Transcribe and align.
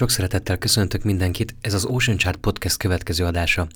Sok 0.00 0.10
szeretettel 0.10 0.58
köszöntök 0.58 1.02
mindenkit, 1.02 1.54
ez 1.60 1.74
az 1.74 1.84
Ocean 1.84 2.16
Chart 2.16 2.36
Podcast 2.36 2.76
következő 2.76 3.24
adása. 3.24 3.66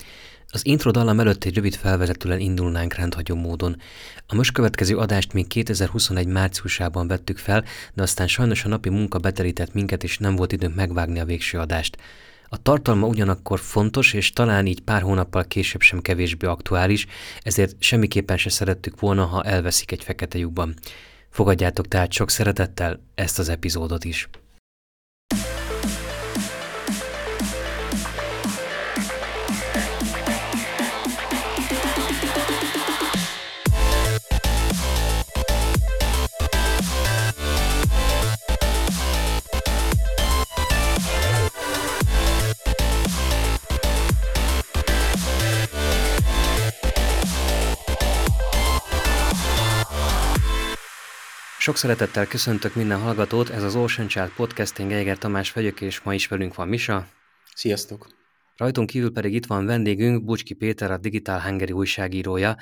Az 0.49 0.67
intro 0.67 0.91
dallam 0.91 1.21
előtt 1.21 1.45
egy 1.45 1.55
rövid 1.55 1.75
felvezetően 1.75 2.41
indulnánk 2.41 2.95
rendhagyó 2.95 3.35
módon. 3.35 3.77
A 4.27 4.35
most 4.35 4.53
következő 4.53 4.97
adást 4.97 5.33
még 5.33 5.47
2021 5.47 6.27
márciusában 6.27 7.07
vettük 7.07 7.39
fel, 7.39 7.65
de 7.95 8.03
aztán 8.03 8.27
sajnos 8.27 8.65
a 8.65 8.69
napi 8.69 8.89
munka 8.89 9.19
beterített 9.19 9.73
minket, 9.73 10.03
és 10.03 10.19
nem 10.19 10.37
volt 10.37 10.53
időnk 10.53 10.75
megvágni 10.75 11.21
a 11.21 11.25
végső 11.25 11.59
adást. 11.59 11.97
A 12.49 12.63
tartalma 12.63 13.07
ugyanakkor 13.07 13.61
fontos, 13.61 14.13
és 14.13 14.33
talán 14.33 14.67
így 14.67 14.81
pár 14.81 15.03
hónappal 15.03 15.45
később 15.45 15.81
sem 15.81 16.01
kevésbé 16.01 16.47
aktuális, 16.47 17.07
ezért 17.43 17.77
semmiképpen 17.79 18.37
se 18.37 18.51
szerettük 18.51 19.01
volna, 19.01 19.25
ha 19.25 19.43
elveszik 19.43 19.93
egy 19.93 20.05
fekete 20.05 20.39
lyukban. 20.39 20.75
Fogadjátok 21.31 21.89
tehát 21.89 22.13
sok 22.13 22.31
szeretettel 22.31 23.01
ezt 23.15 23.39
az 23.39 23.49
epizódot 23.49 24.05
is. 24.05 24.29
Sok 51.65 51.77
szeretettel 51.77 52.27
köszöntök 52.27 52.75
minden 52.75 53.01
hallgatót, 53.01 53.49
ez 53.49 53.63
az 53.63 53.77
Ocean 53.77 54.09
Child 54.09 54.31
Podcasting, 54.37 54.93
Eiger 54.93 55.19
Tamás 55.19 55.53
vagyok, 55.53 55.81
és 55.81 56.01
ma 56.01 56.15
is 56.15 56.29
velünk 56.29 56.55
van 56.55 56.69
Misa. 56.69 57.07
Sziasztok! 57.55 58.07
Rajtunk 58.57 58.91
kívül 58.91 59.13
pedig 59.13 59.35
itt 59.35 59.47
van 59.47 59.67
vendégünk, 59.67 60.25
Bucski 60.25 60.55
Péter, 60.55 60.91
a 60.91 60.99
Digital 60.99 61.41
Hungary 61.41 61.73
újságírója. 61.73 62.57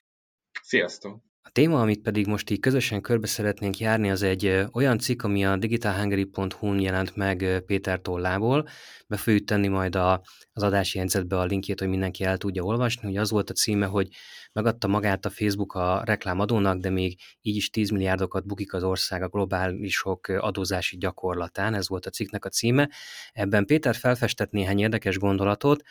Sziasztok! 0.62 1.22
A 1.42 1.50
téma, 1.52 1.80
amit 1.80 2.00
pedig 2.00 2.26
most 2.26 2.50
így 2.50 2.60
közösen 2.60 3.00
körbe 3.00 3.26
szeretnénk 3.26 3.78
járni, 3.78 4.10
az 4.10 4.22
egy 4.22 4.66
olyan 4.72 4.98
cikk, 4.98 5.22
ami 5.22 5.44
a 5.46 5.56
digitalhungary.hu-n 5.56 6.80
jelent 6.80 7.16
meg 7.16 7.62
Péter 7.66 8.00
tollából. 8.00 8.68
Be 9.06 9.16
fogjuk 9.16 9.44
tenni 9.44 9.68
majd 9.68 9.96
a, 9.96 10.22
az 10.52 10.62
adási 10.62 10.98
jegyzetbe 10.98 11.38
a 11.38 11.44
linkjét, 11.44 11.78
hogy 11.78 11.88
mindenki 11.88 12.24
el 12.24 12.36
tudja 12.36 12.62
olvasni. 12.62 13.08
Ugye 13.08 13.20
az 13.20 13.30
volt 13.30 13.50
a 13.50 13.54
címe, 13.54 13.86
hogy 13.86 14.08
megadta 14.52 14.86
magát 14.86 15.24
a 15.24 15.30
Facebook 15.30 15.74
a 15.74 16.02
reklámadónak, 16.04 16.78
de 16.78 16.90
még 16.90 17.18
így 17.40 17.56
is 17.56 17.70
10 17.70 17.90
milliárdokat 17.90 18.46
bukik 18.46 18.74
az 18.74 18.82
ország 18.84 19.22
a 19.22 19.28
globálisok 19.28 20.28
adózási 20.28 20.96
gyakorlatán, 20.96 21.74
ez 21.74 21.88
volt 21.88 22.06
a 22.06 22.10
cikknek 22.10 22.44
a 22.44 22.48
címe. 22.48 22.90
Ebben 23.32 23.66
Péter 23.66 23.94
felfestett 23.94 24.50
néhány 24.50 24.78
érdekes 24.78 25.18
gondolatot, 25.18 25.82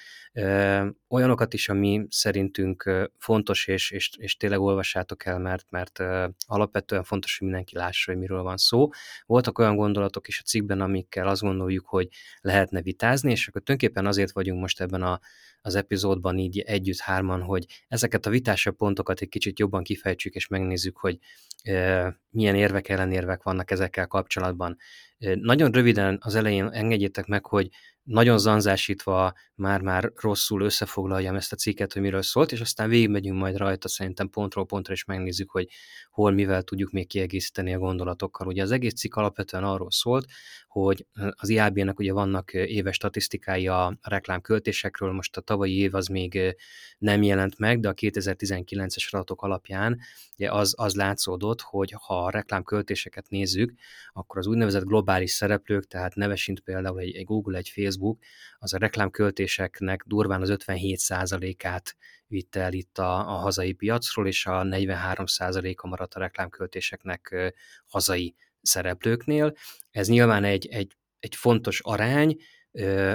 olyanokat 1.07 1.53
is, 1.53 1.69
ami 1.69 2.05
szerintünk 2.09 3.09
fontos, 3.17 3.67
és, 3.67 3.91
és, 3.91 4.09
és 4.17 4.37
tényleg 4.37 4.59
olvassátok 4.59 5.25
el, 5.25 5.39
mert, 5.39 5.65
mert 5.69 5.99
alapvetően 6.47 7.03
fontos, 7.03 7.37
hogy 7.37 7.47
mindenki 7.47 7.75
lássa, 7.75 8.11
hogy 8.11 8.19
miről 8.19 8.41
van 8.43 8.57
szó. 8.57 8.89
Voltak 9.25 9.59
olyan 9.59 9.75
gondolatok 9.75 10.27
is 10.27 10.39
a 10.39 10.43
cikkben, 10.43 10.81
amikkel 10.81 11.27
azt 11.27 11.41
gondoljuk, 11.41 11.87
hogy 11.87 12.07
lehetne 12.41 12.81
vitázni, 12.81 13.31
és 13.31 13.47
akkor 13.47 13.61
tulajdonképpen 13.61 14.05
azért 14.05 14.31
vagyunk 14.31 14.59
most 14.59 14.81
ebben 14.81 15.01
a 15.01 15.19
az 15.61 15.75
epizódban 15.75 16.37
így 16.37 16.59
együtt 16.59 16.99
hárman, 16.99 17.41
hogy 17.41 17.65
ezeket 17.87 18.25
a 18.25 18.29
vitásabb 18.29 18.75
pontokat 18.75 19.21
egy 19.21 19.29
kicsit 19.29 19.59
jobban 19.59 19.83
kifejtsük, 19.83 20.33
és 20.33 20.47
megnézzük, 20.47 20.97
hogy 20.97 21.17
e, 21.63 22.19
milyen 22.29 22.55
érvek, 22.55 22.89
ellenérvek 22.89 23.43
vannak 23.43 23.71
ezekkel 23.71 24.07
kapcsolatban. 24.07 24.77
E, 25.17 25.35
nagyon 25.35 25.71
röviden 25.71 26.17
az 26.21 26.35
elején 26.35 26.67
engedjétek 26.67 27.25
meg, 27.25 27.45
hogy 27.45 27.69
nagyon 28.03 28.37
zanzásítva 28.37 29.33
már-már 29.55 30.11
rosszul 30.15 30.61
összefoglaljam 30.61 31.35
ezt 31.35 31.51
a 31.51 31.55
cikket, 31.55 31.93
hogy 31.93 32.01
miről 32.01 32.21
szólt, 32.21 32.51
és 32.51 32.61
aztán 32.61 32.89
végigmegyünk 32.89 33.39
majd 33.39 33.57
rajta 33.57 33.87
szerintem 33.87 34.29
pontról 34.29 34.65
pontra, 34.65 34.93
és 34.93 35.05
megnézzük, 35.05 35.49
hogy 35.49 35.67
hol 36.09 36.31
mivel 36.31 36.61
tudjuk 36.61 36.91
még 36.91 37.07
kiegészíteni 37.07 37.73
a 37.73 37.77
gondolatokkal. 37.79 38.47
Ugye 38.47 38.61
az 38.61 38.71
egész 38.71 38.93
cikk 38.93 39.15
alapvetően 39.15 39.63
arról 39.63 39.91
szólt, 39.91 40.25
hogy 40.71 41.05
az 41.31 41.49
IAB-nek 41.49 41.99
ugye 41.99 42.13
vannak 42.13 42.53
éves 42.53 42.95
statisztikái 42.95 43.67
a 43.67 43.97
reklámköltésekről, 44.01 45.11
most 45.11 45.37
a 45.37 45.41
tavalyi 45.41 45.77
év 45.77 45.95
az 45.95 46.07
még 46.07 46.55
nem 46.97 47.23
jelent 47.23 47.57
meg, 47.57 47.79
de 47.79 47.89
a 47.89 47.93
2019-es 47.93 49.09
adatok 49.11 49.41
alapján 49.41 49.99
ugye 50.37 50.51
az, 50.51 50.73
az 50.77 50.95
látszódott, 50.95 51.61
hogy 51.61 51.93
ha 51.97 52.25
a 52.25 52.29
reklámköltéseket 52.29 53.29
nézzük, 53.29 53.73
akkor 54.13 54.37
az 54.37 54.47
úgynevezett 54.47 54.83
globális 54.83 55.31
szereplők, 55.31 55.87
tehát 55.87 56.15
nevesint 56.15 56.59
például 56.59 56.99
egy, 56.99 57.15
egy 57.15 57.25
Google, 57.25 57.57
egy 57.57 57.69
Facebook, 57.69 58.19
az 58.59 58.73
a 58.73 58.77
reklámköltéseknek 58.77 60.03
durván 60.07 60.41
az 60.41 60.53
57%-át 60.65 61.95
vitte 62.27 62.59
el 62.59 62.73
itt 62.73 62.97
a, 62.97 63.19
a 63.19 63.37
hazai 63.37 63.73
piacról, 63.73 64.27
és 64.27 64.45
a 64.45 64.61
43%-a 64.63 65.87
maradt 65.87 66.13
a 66.13 66.19
reklámköltéseknek 66.19 67.53
hazai 67.85 68.35
szereplőknél. 68.61 69.53
Ez 69.91 70.07
nyilván 70.07 70.43
egy, 70.43 70.67
egy, 70.67 70.97
egy 71.19 71.35
fontos 71.35 71.79
arány, 71.79 72.35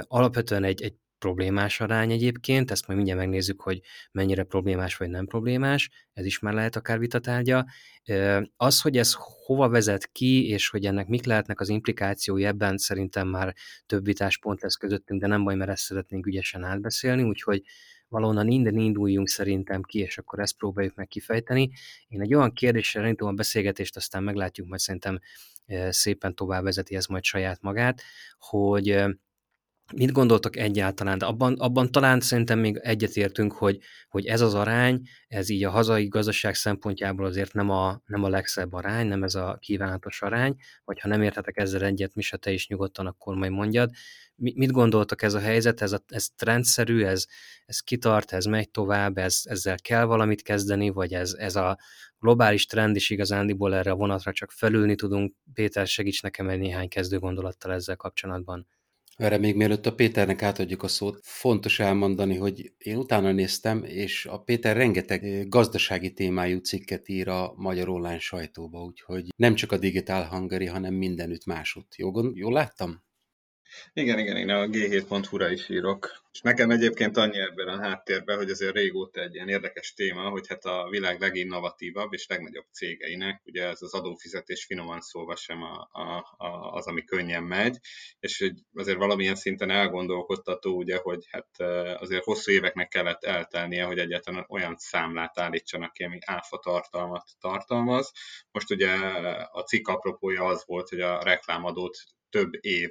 alapvetően 0.07 0.63
egy, 0.63 0.81
egy 0.81 0.95
problémás 1.19 1.79
arány 1.81 2.11
egyébként, 2.11 2.71
ezt 2.71 2.87
majd 2.87 2.99
mindjárt 2.99 3.21
megnézzük, 3.21 3.61
hogy 3.61 3.81
mennyire 4.11 4.43
problémás 4.43 4.97
vagy 4.97 5.09
nem 5.09 5.25
problémás, 5.25 5.89
ez 6.13 6.25
is 6.25 6.39
már 6.39 6.53
lehet 6.53 6.75
akár 6.75 6.99
vitatárgya. 6.99 7.65
Az, 8.55 8.81
hogy 8.81 8.97
ez 8.97 9.15
hova 9.45 9.69
vezet 9.69 10.11
ki, 10.11 10.47
és 10.47 10.69
hogy 10.69 10.85
ennek 10.85 11.07
mik 11.07 11.25
lehetnek 11.25 11.59
az 11.59 11.69
implikációi 11.69 12.45
ebben, 12.45 12.77
szerintem 12.77 13.27
már 13.27 13.55
több 13.85 14.05
vitáspont 14.05 14.61
lesz 14.61 14.75
közöttünk, 14.75 15.21
de 15.21 15.27
nem 15.27 15.43
baj, 15.43 15.55
mert 15.55 15.69
ezt 15.69 15.83
szeretnénk 15.83 16.25
ügyesen 16.25 16.63
átbeszélni, 16.63 17.23
úgyhogy 17.23 17.61
valahonnan 18.09 18.47
innen 18.47 18.77
induljunk 18.77 19.27
szerintem 19.27 19.81
ki, 19.81 19.99
és 19.99 20.17
akkor 20.17 20.39
ezt 20.39 20.57
próbáljuk 20.57 20.95
meg 20.95 21.07
kifejteni. 21.07 21.71
Én 22.07 22.21
egy 22.21 22.33
olyan 22.33 22.53
kérdéssel 22.53 23.03
indítom 23.03 23.27
a 23.27 23.31
beszélgetést, 23.31 23.95
aztán 23.95 24.23
meglátjuk, 24.23 24.67
majd 24.67 24.79
szerintem 24.79 25.19
szépen 25.89 26.35
tovább 26.35 26.63
vezeti 26.63 26.95
ez 26.95 27.05
majd 27.05 27.23
saját 27.23 27.61
magát, 27.61 28.01
hogy 28.39 29.03
Mit 29.95 30.11
gondoltok 30.11 30.55
egyáltalán? 30.55 31.17
De 31.17 31.25
abban, 31.25 31.53
abban 31.53 31.91
talán 31.91 32.19
szerintem 32.19 32.59
még 32.59 32.77
egyetértünk, 32.77 33.53
hogy, 33.53 33.79
hogy 34.09 34.25
ez 34.25 34.41
az 34.41 34.53
arány, 34.53 35.01
ez 35.27 35.49
így 35.49 35.63
a 35.63 35.69
hazai 35.69 36.07
gazdaság 36.07 36.55
szempontjából 36.55 37.25
azért 37.25 37.53
nem 37.53 37.69
a, 37.69 38.01
nem 38.05 38.23
a 38.23 38.29
legszebb 38.29 38.73
arány, 38.73 39.07
nem 39.07 39.23
ez 39.23 39.35
a 39.35 39.57
kívánatos 39.61 40.21
arány, 40.21 40.55
vagy 40.85 40.99
ha 40.99 41.07
nem 41.07 41.21
értetek 41.21 41.57
ezzel 41.57 41.83
egyet, 41.83 42.15
mi 42.15 42.23
te 42.39 42.51
is 42.51 42.67
nyugodtan, 42.67 43.07
akkor 43.07 43.35
majd 43.35 43.51
mondjad. 43.51 43.89
Mit 44.35 44.71
gondoltak 44.71 45.21
ez 45.21 45.33
a 45.33 45.39
helyzet? 45.39 45.81
Ez, 45.81 45.91
a, 45.91 46.03
ez 46.07 46.27
trendszerű, 46.35 47.03
ez, 47.03 47.25
ez 47.65 47.79
kitart, 47.79 48.31
ez 48.31 48.45
megy 48.45 48.69
tovább, 48.69 49.17
ez, 49.17 49.41
ezzel 49.43 49.77
kell 49.79 50.03
valamit 50.03 50.41
kezdeni, 50.41 50.89
vagy 50.89 51.13
ez, 51.13 51.33
ez 51.33 51.55
a 51.55 51.77
globális 52.19 52.65
trend 52.65 52.95
is 52.95 53.09
igazándiból 53.09 53.75
erre 53.75 53.91
a 53.91 53.95
vonatra 53.95 54.31
csak 54.31 54.51
felülni 54.51 54.95
tudunk? 54.95 55.35
Péter, 55.53 55.87
segíts 55.87 56.21
nekem 56.21 56.49
egy 56.49 56.59
néhány 56.59 56.87
kezdő 56.87 57.19
gondolattal 57.19 57.73
ezzel 57.73 57.95
kapcsolatban. 57.95 58.67
Erre 59.17 59.37
még 59.37 59.55
mielőtt 59.55 59.85
a 59.85 59.95
Péternek 59.95 60.41
átadjuk 60.41 60.83
a 60.83 60.87
szót, 60.87 61.19
fontos 61.23 61.79
elmondani, 61.79 62.35
hogy 62.35 62.73
én 62.77 62.97
utána 62.97 63.31
néztem, 63.31 63.83
és 63.83 64.25
a 64.25 64.39
Péter 64.39 64.75
rengeteg 64.75 65.49
gazdasági 65.49 66.13
témájú 66.13 66.59
cikket 66.59 67.09
ír 67.09 67.27
a 67.27 67.53
magyar 67.55 67.89
online 67.89 68.19
sajtóba, 68.19 68.83
úgyhogy 68.83 69.27
nem 69.35 69.55
csak 69.55 69.71
a 69.71 69.77
Digital 69.77 70.25
Hungary, 70.25 70.65
hanem 70.65 70.93
mindenütt 70.93 71.45
másutt. 71.45 71.95
Jól, 71.95 72.31
jól 72.35 72.53
láttam? 72.53 73.06
Igen, 73.93 74.19
igen, 74.19 74.37
én 74.37 74.49
a 74.49 74.65
g7.hu-ra 74.65 75.49
is 75.49 75.69
írok. 75.69 76.25
És 76.31 76.41
nekem 76.41 76.69
egyébként 76.69 77.17
annyi 77.17 77.39
ebben 77.39 77.67
a 77.67 77.81
háttérben, 77.81 78.37
hogy 78.37 78.49
azért 78.49 78.75
régóta 78.75 79.21
egy 79.21 79.35
ilyen 79.35 79.49
érdekes 79.49 79.93
téma, 79.93 80.29
hogy 80.29 80.47
hát 80.47 80.65
a 80.65 80.87
világ 80.89 81.19
leginnovatívabb 81.19 82.13
és 82.13 82.27
legnagyobb 82.27 82.65
cégeinek, 82.71 83.41
ugye 83.45 83.67
ez 83.67 83.81
az 83.81 83.93
adófizetés 83.93 84.65
finoman 84.65 85.01
szólva 85.01 85.35
sem 85.35 85.63
a, 85.63 85.89
a, 85.91 86.35
a, 86.37 86.71
az, 86.71 86.87
ami 86.87 87.03
könnyen 87.03 87.43
megy, 87.43 87.77
és 88.19 88.39
hogy 88.39 88.53
azért 88.73 88.97
valamilyen 88.97 89.35
szinten 89.35 89.69
elgondolkodtató, 89.69 90.77
ugye, 90.77 90.97
hogy 90.97 91.27
hát 91.29 91.59
azért 91.99 92.23
hosszú 92.23 92.51
éveknek 92.51 92.87
kellett 92.87 93.23
eltelnie, 93.23 93.83
hogy 93.83 93.99
egyáltalán 93.99 94.45
olyan 94.49 94.75
számlát 94.77 95.39
állítsanak 95.39 95.93
ki, 95.93 96.03
ami 96.03 96.17
áfa 96.25 96.57
tartalmat 96.57 97.29
tartalmaz. 97.39 98.11
Most 98.51 98.71
ugye 98.71 98.91
a 99.51 99.61
cikk 99.61 99.87
apropója 99.87 100.43
az 100.45 100.63
volt, 100.65 100.89
hogy 100.89 101.01
a 101.01 101.23
reklámadót 101.23 101.97
több 102.29 102.53
év 102.59 102.89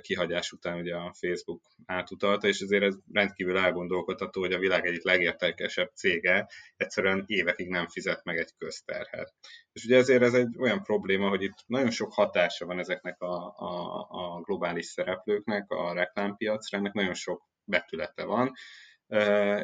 kihagyás 0.00 0.52
után 0.52 0.78
ugye 0.78 0.94
a 0.94 1.14
Facebook 1.18 1.62
átutalta, 1.86 2.48
és 2.48 2.60
ezért 2.60 2.82
ez 2.82 2.94
rendkívül 3.12 3.58
elgondolkodható, 3.58 4.40
hogy 4.40 4.52
a 4.52 4.58
világ 4.58 4.86
egyik 4.86 5.04
legértékesebb 5.04 5.90
cége 5.94 6.48
egyszerűen 6.76 7.24
évekig 7.26 7.68
nem 7.68 7.88
fizet 7.88 8.24
meg 8.24 8.36
egy 8.36 8.50
közterhet. 8.58 9.34
És 9.72 9.84
ugye 9.84 9.96
ezért 9.96 10.22
ez 10.22 10.34
egy 10.34 10.56
olyan 10.58 10.82
probléma, 10.82 11.28
hogy 11.28 11.42
itt 11.42 11.64
nagyon 11.66 11.90
sok 11.90 12.12
hatása 12.12 12.66
van 12.66 12.78
ezeknek 12.78 13.20
a, 13.20 13.54
a, 13.56 14.06
a 14.08 14.40
globális 14.40 14.86
szereplőknek, 14.86 15.70
a 15.70 15.92
reklámpiacra, 15.92 16.78
ennek 16.78 16.92
nagyon 16.92 17.14
sok 17.14 17.42
betülete 17.64 18.24
van, 18.24 18.52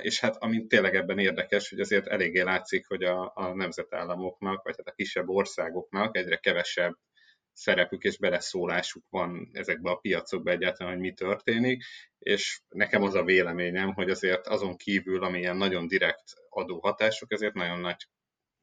és 0.01 0.21
hát 0.21 0.37
ami 0.37 0.67
tényleg 0.67 0.95
ebben 0.95 1.19
érdekes, 1.19 1.69
hogy 1.71 1.81
azért 1.81 2.07
eléggé 2.07 2.41
látszik, 2.41 2.87
hogy 2.87 3.03
a, 3.03 3.33
a 3.35 3.55
nemzetállamoknak, 3.55 4.63
vagy 4.63 4.75
hát 4.77 4.87
a 4.87 4.93
kisebb 4.93 5.29
országoknak 5.29 6.17
egyre 6.17 6.37
kevesebb 6.37 6.95
szerepük 7.53 8.03
és 8.03 8.19
beleszólásuk 8.19 9.05
van 9.11 9.51
ezekbe 9.53 9.91
a 9.91 9.97
piacokba 9.97 10.51
egyáltalán, 10.51 10.93
hogy 10.93 11.03
mi 11.03 11.13
történik, 11.13 11.85
és 12.19 12.61
nekem 12.69 13.03
az 13.03 13.15
a 13.15 13.25
véleményem, 13.25 13.93
hogy 13.95 14.11
azért 14.11 14.47
azon 14.47 14.77
kívül, 14.77 15.25
amilyen 15.25 15.57
nagyon 15.57 15.87
direkt 15.87 16.33
adóhatások, 16.49 17.33
ezért 17.33 17.55
nagyon 17.55 17.81
nagy 17.81 18.07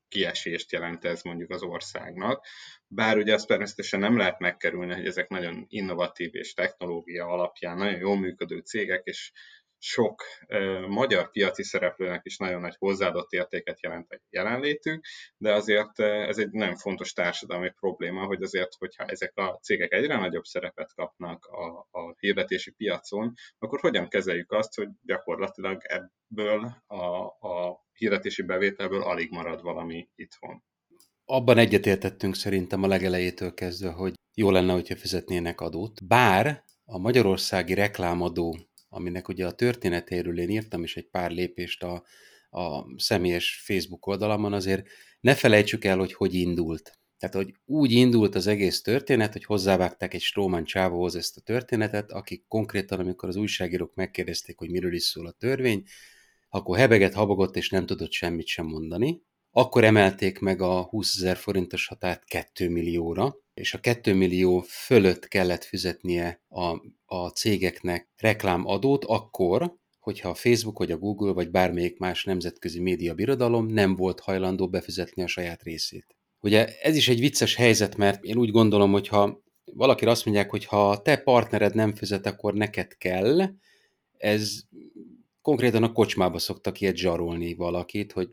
kiesést 0.08 0.72
jelent 0.72 1.06
ez 1.06 1.22
mondjuk 1.22 1.50
az 1.50 1.64
országnak. 1.64 2.46
Bár 2.88 3.18
ugye 3.18 3.34
azt 3.34 3.48
természetesen 3.48 4.00
nem 4.00 4.18
lehet 4.18 4.40
megkerülni, 4.40 4.94
hogy 4.94 5.06
ezek 5.06 5.30
nagyon 5.30 5.66
innovatív 5.68 6.36
és 6.36 6.54
technológia 6.54 7.26
alapján 7.26 7.78
nagyon 7.78 8.00
jól 8.00 8.20
működő 8.20 8.58
cégek, 8.58 9.02
és 9.04 9.32
sok 9.80 10.24
uh, 10.48 10.88
magyar 10.88 11.32
piaci 11.32 11.64
szereplőnek 11.64 12.22
is 12.24 12.38
nagyon 12.38 12.62
nagy 12.62 12.76
hozzáadott 12.78 13.32
értéket 13.32 13.82
jelent 13.82 14.12
a 14.12 14.20
jelenlétük, 14.30 15.06
de 15.38 15.54
azért 15.54 16.00
ez 16.00 16.38
egy 16.38 16.52
nem 16.52 16.76
fontos 16.76 17.14
társadalmi 17.14 17.70
probléma, 17.80 18.26
hogy 18.26 18.44
azért, 18.44 18.74
hogyha 18.78 19.06
ezek 19.06 19.38
a 19.38 19.60
cégek 19.62 19.94
egyre 19.94 20.18
nagyobb 20.18 20.44
szerepet 20.44 20.94
kapnak 20.94 21.46
a, 21.46 21.88
a 22.00 22.16
hirdetési 22.20 22.72
piacon, 22.72 23.34
akkor 23.60 23.80
hogyan 23.80 24.08
kezeljük 24.08 24.52
azt, 24.52 24.76
hogy 24.76 24.88
gyakorlatilag 25.02 25.82
ebből 25.84 26.76
a, 26.88 27.26
a 27.26 27.86
hirdetési 27.94 28.42
bevételből 28.42 29.02
alig 29.02 29.32
marad 29.32 29.62
valami 29.62 30.10
itthon. 30.16 30.64
Abban 31.26 31.58
egyetértettünk 31.58 32.36
szerintem 32.36 32.84
a 32.84 32.88
legelejétől 32.88 33.54
kezdve, 33.54 33.92
hogy 33.92 34.14
jó 34.34 34.52
lenne, 34.52 34.74
hogyha 34.74 34.96
fizetnének 34.96 35.62
adót. 35.62 36.08
Bár 36.08 36.64
a 36.86 36.98
magyarországi 36.98 37.74
reklámadó, 37.74 38.58
aminek 38.90 39.28
ugye 39.28 39.46
a 39.46 39.52
történetéről 39.52 40.40
én 40.40 40.50
írtam 40.50 40.84
is 40.84 40.98
egy 40.98 41.08
pár 41.10 41.32
lépést 41.32 41.84
a, 41.84 42.04
a 42.50 42.86
személyes 42.98 43.62
Facebook 43.66 44.08
oldalamon, 44.08 44.54
azért 44.54 44.88
ne 45.20 45.36
felejtsük 45.36 45.86
el, 45.86 45.98
hogy 45.98 46.14
hogy 46.14 46.34
indult. 46.34 47.00
Tehát, 47.18 47.36
hogy 47.36 47.54
úgy 47.66 47.92
indult 47.92 48.36
az 48.36 48.48
egész 48.48 48.82
történet, 48.82 49.34
hogy 49.34 49.44
hozzávágták 49.44 50.14
egy 50.14 50.22
Stróman 50.22 50.64
csávóhoz 50.64 51.16
ezt 51.16 51.38
a 51.38 51.42
történetet, 51.42 52.12
akik 52.12 52.46
konkrétan, 52.48 53.00
amikor 53.00 53.30
az 53.30 53.36
újságírók 53.36 53.96
megkérdezték, 53.96 54.58
hogy 54.58 54.70
miről 54.70 54.94
is 54.94 55.04
szól 55.04 55.28
a 55.28 55.32
törvény, 55.32 55.84
akkor 56.50 56.78
hebeget, 56.78 57.14
habogott, 57.14 57.56
és 57.56 57.70
nem 57.70 57.86
tudott 57.86 58.12
semmit 58.12 58.48
sem 58.48 58.66
mondani. 58.66 59.22
Akkor 59.52 59.84
emelték 59.84 60.40
meg 60.40 60.62
a 60.62 60.82
20 60.82 61.16
ezer 61.16 61.38
forintos 61.38 61.88
határt 61.88 62.26
2 62.26 62.70
millióra, 62.70 63.36
és 63.60 63.74
a 63.74 63.80
2 63.80 64.14
millió 64.14 64.60
fölött 64.60 65.28
kellett 65.28 65.64
fizetnie 65.64 66.42
a, 66.50 66.82
a 67.06 67.30
cégeknek 67.30 68.10
reklámadót 68.18 69.06
akkor, 69.06 69.76
hogyha 70.00 70.30
a 70.30 70.34
Facebook, 70.34 70.78
vagy 70.78 70.92
a 70.92 70.98
Google, 70.98 71.32
vagy 71.34 71.50
bármelyik 71.50 71.98
más 71.98 72.24
nemzetközi 72.24 72.80
média 72.80 73.14
birodalom 73.14 73.66
nem 73.66 73.96
volt 73.96 74.20
hajlandó 74.20 74.70
befizetni 74.70 75.24
a 75.24 75.28
saját 75.28 75.64
részét. 75.64 76.16
Ugye 76.40 76.68
ez 76.82 76.96
is 76.96 77.10
egy 77.10 77.20
vicces 77.20 77.56
helyzet, 77.56 77.96
mert 77.96 78.24
én 78.24 78.38
úgy 78.38 78.52
gondolom, 78.52 78.92
hogy 78.92 79.08
ha 79.08 79.44
valaki 79.74 80.06
azt 80.06 80.26
mondják, 80.26 80.50
hogy 80.50 80.66
ha 80.66 81.02
te 81.02 81.18
partnered 81.18 81.76
nem 81.76 81.94
fizet, 81.94 82.26
akkor 82.26 82.54
neked 82.54 82.98
kell, 82.98 83.50
ez 84.18 84.60
konkrétan 85.42 85.84
a 85.84 85.92
kocsmába 85.92 86.38
szoktak 86.38 86.82
ilyet 86.82 86.96
zsarolni 86.96 87.54
valakit, 87.54 88.12
hogy 88.12 88.30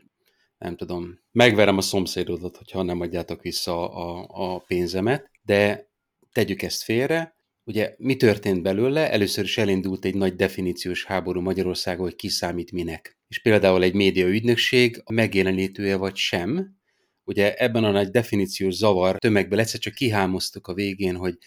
nem 0.57 0.75
tudom, 0.75 1.19
megverem 1.31 1.77
a 1.77 1.81
szomszédodat, 1.81 2.57
hogyha 2.57 2.81
nem 2.81 3.01
adjátok 3.01 3.41
vissza 3.41 3.93
a, 3.93 4.27
a 4.29 4.59
pénzemet, 4.59 5.31
de 5.41 5.89
tegyük 6.31 6.61
ezt 6.61 6.83
félre. 6.83 7.35
Ugye 7.63 7.95
mi 7.97 8.15
történt 8.15 8.61
belőle? 8.61 9.11
Először 9.11 9.43
is 9.43 9.57
elindult 9.57 10.05
egy 10.05 10.15
nagy 10.15 10.35
definíciós 10.35 11.05
háború 11.05 11.41
Magyarországon, 11.41 12.05
hogy 12.05 12.15
ki 12.15 12.29
számít 12.29 12.71
minek. 12.71 13.17
És 13.27 13.41
például 13.41 13.83
egy 13.83 13.93
média 13.93 14.27
ügynökség 14.27 15.01
a 15.03 15.11
megjelenítője 15.11 15.95
vagy 15.95 16.15
sem, 16.15 16.75
ugye 17.23 17.55
ebben 17.55 17.83
a 17.83 17.91
nagy 17.91 18.09
definíciós 18.09 18.73
zavar 18.73 19.17
tömegben 19.17 19.59
egyszer 19.59 19.79
csak 19.79 19.93
kihámoztuk 19.93 20.67
a 20.67 20.73
végén, 20.73 21.15
hogy 21.15 21.37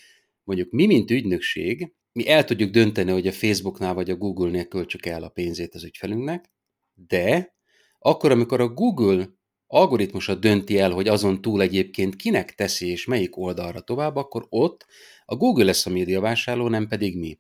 mondjuk 0.45 0.71
mi, 0.71 0.87
mint 0.87 1.11
ügynökség, 1.11 1.93
mi 2.13 2.29
el 2.29 2.45
tudjuk 2.45 2.71
dönteni, 2.71 3.11
hogy 3.11 3.27
a 3.27 3.33
Facebooknál 3.33 3.95
vagy 3.95 4.11
a 4.11 4.17
Google-nél 4.17 4.67
költsük 4.67 5.07
el 5.07 5.23
a 5.23 5.29
pénzét 5.29 5.75
az 5.75 5.85
ügyfelünknek, 5.85 6.53
de 6.95 7.55
akkor, 8.03 8.31
amikor 8.31 8.61
a 8.61 8.69
Google 8.69 9.29
algoritmusa 9.67 10.35
dönti 10.35 10.79
el, 10.79 10.91
hogy 10.91 11.09
azon 11.09 11.43
túl 11.43 11.63
egyébként 11.63 12.17
kinek 12.17 12.55
teszi 12.55 12.91
és 12.91 13.05
melyik 13.05 13.37
oldalra 13.37 13.81
tovább, 13.81 14.17
akkor 14.17 14.47
ott 14.49 14.87
a 15.25 15.37
Google 15.37 15.65
lesz 15.65 15.87
a 15.87 15.91
médiavásárló, 15.91 16.69
nem 16.69 16.89
pedig 16.89 17.19
mi. 17.19 17.39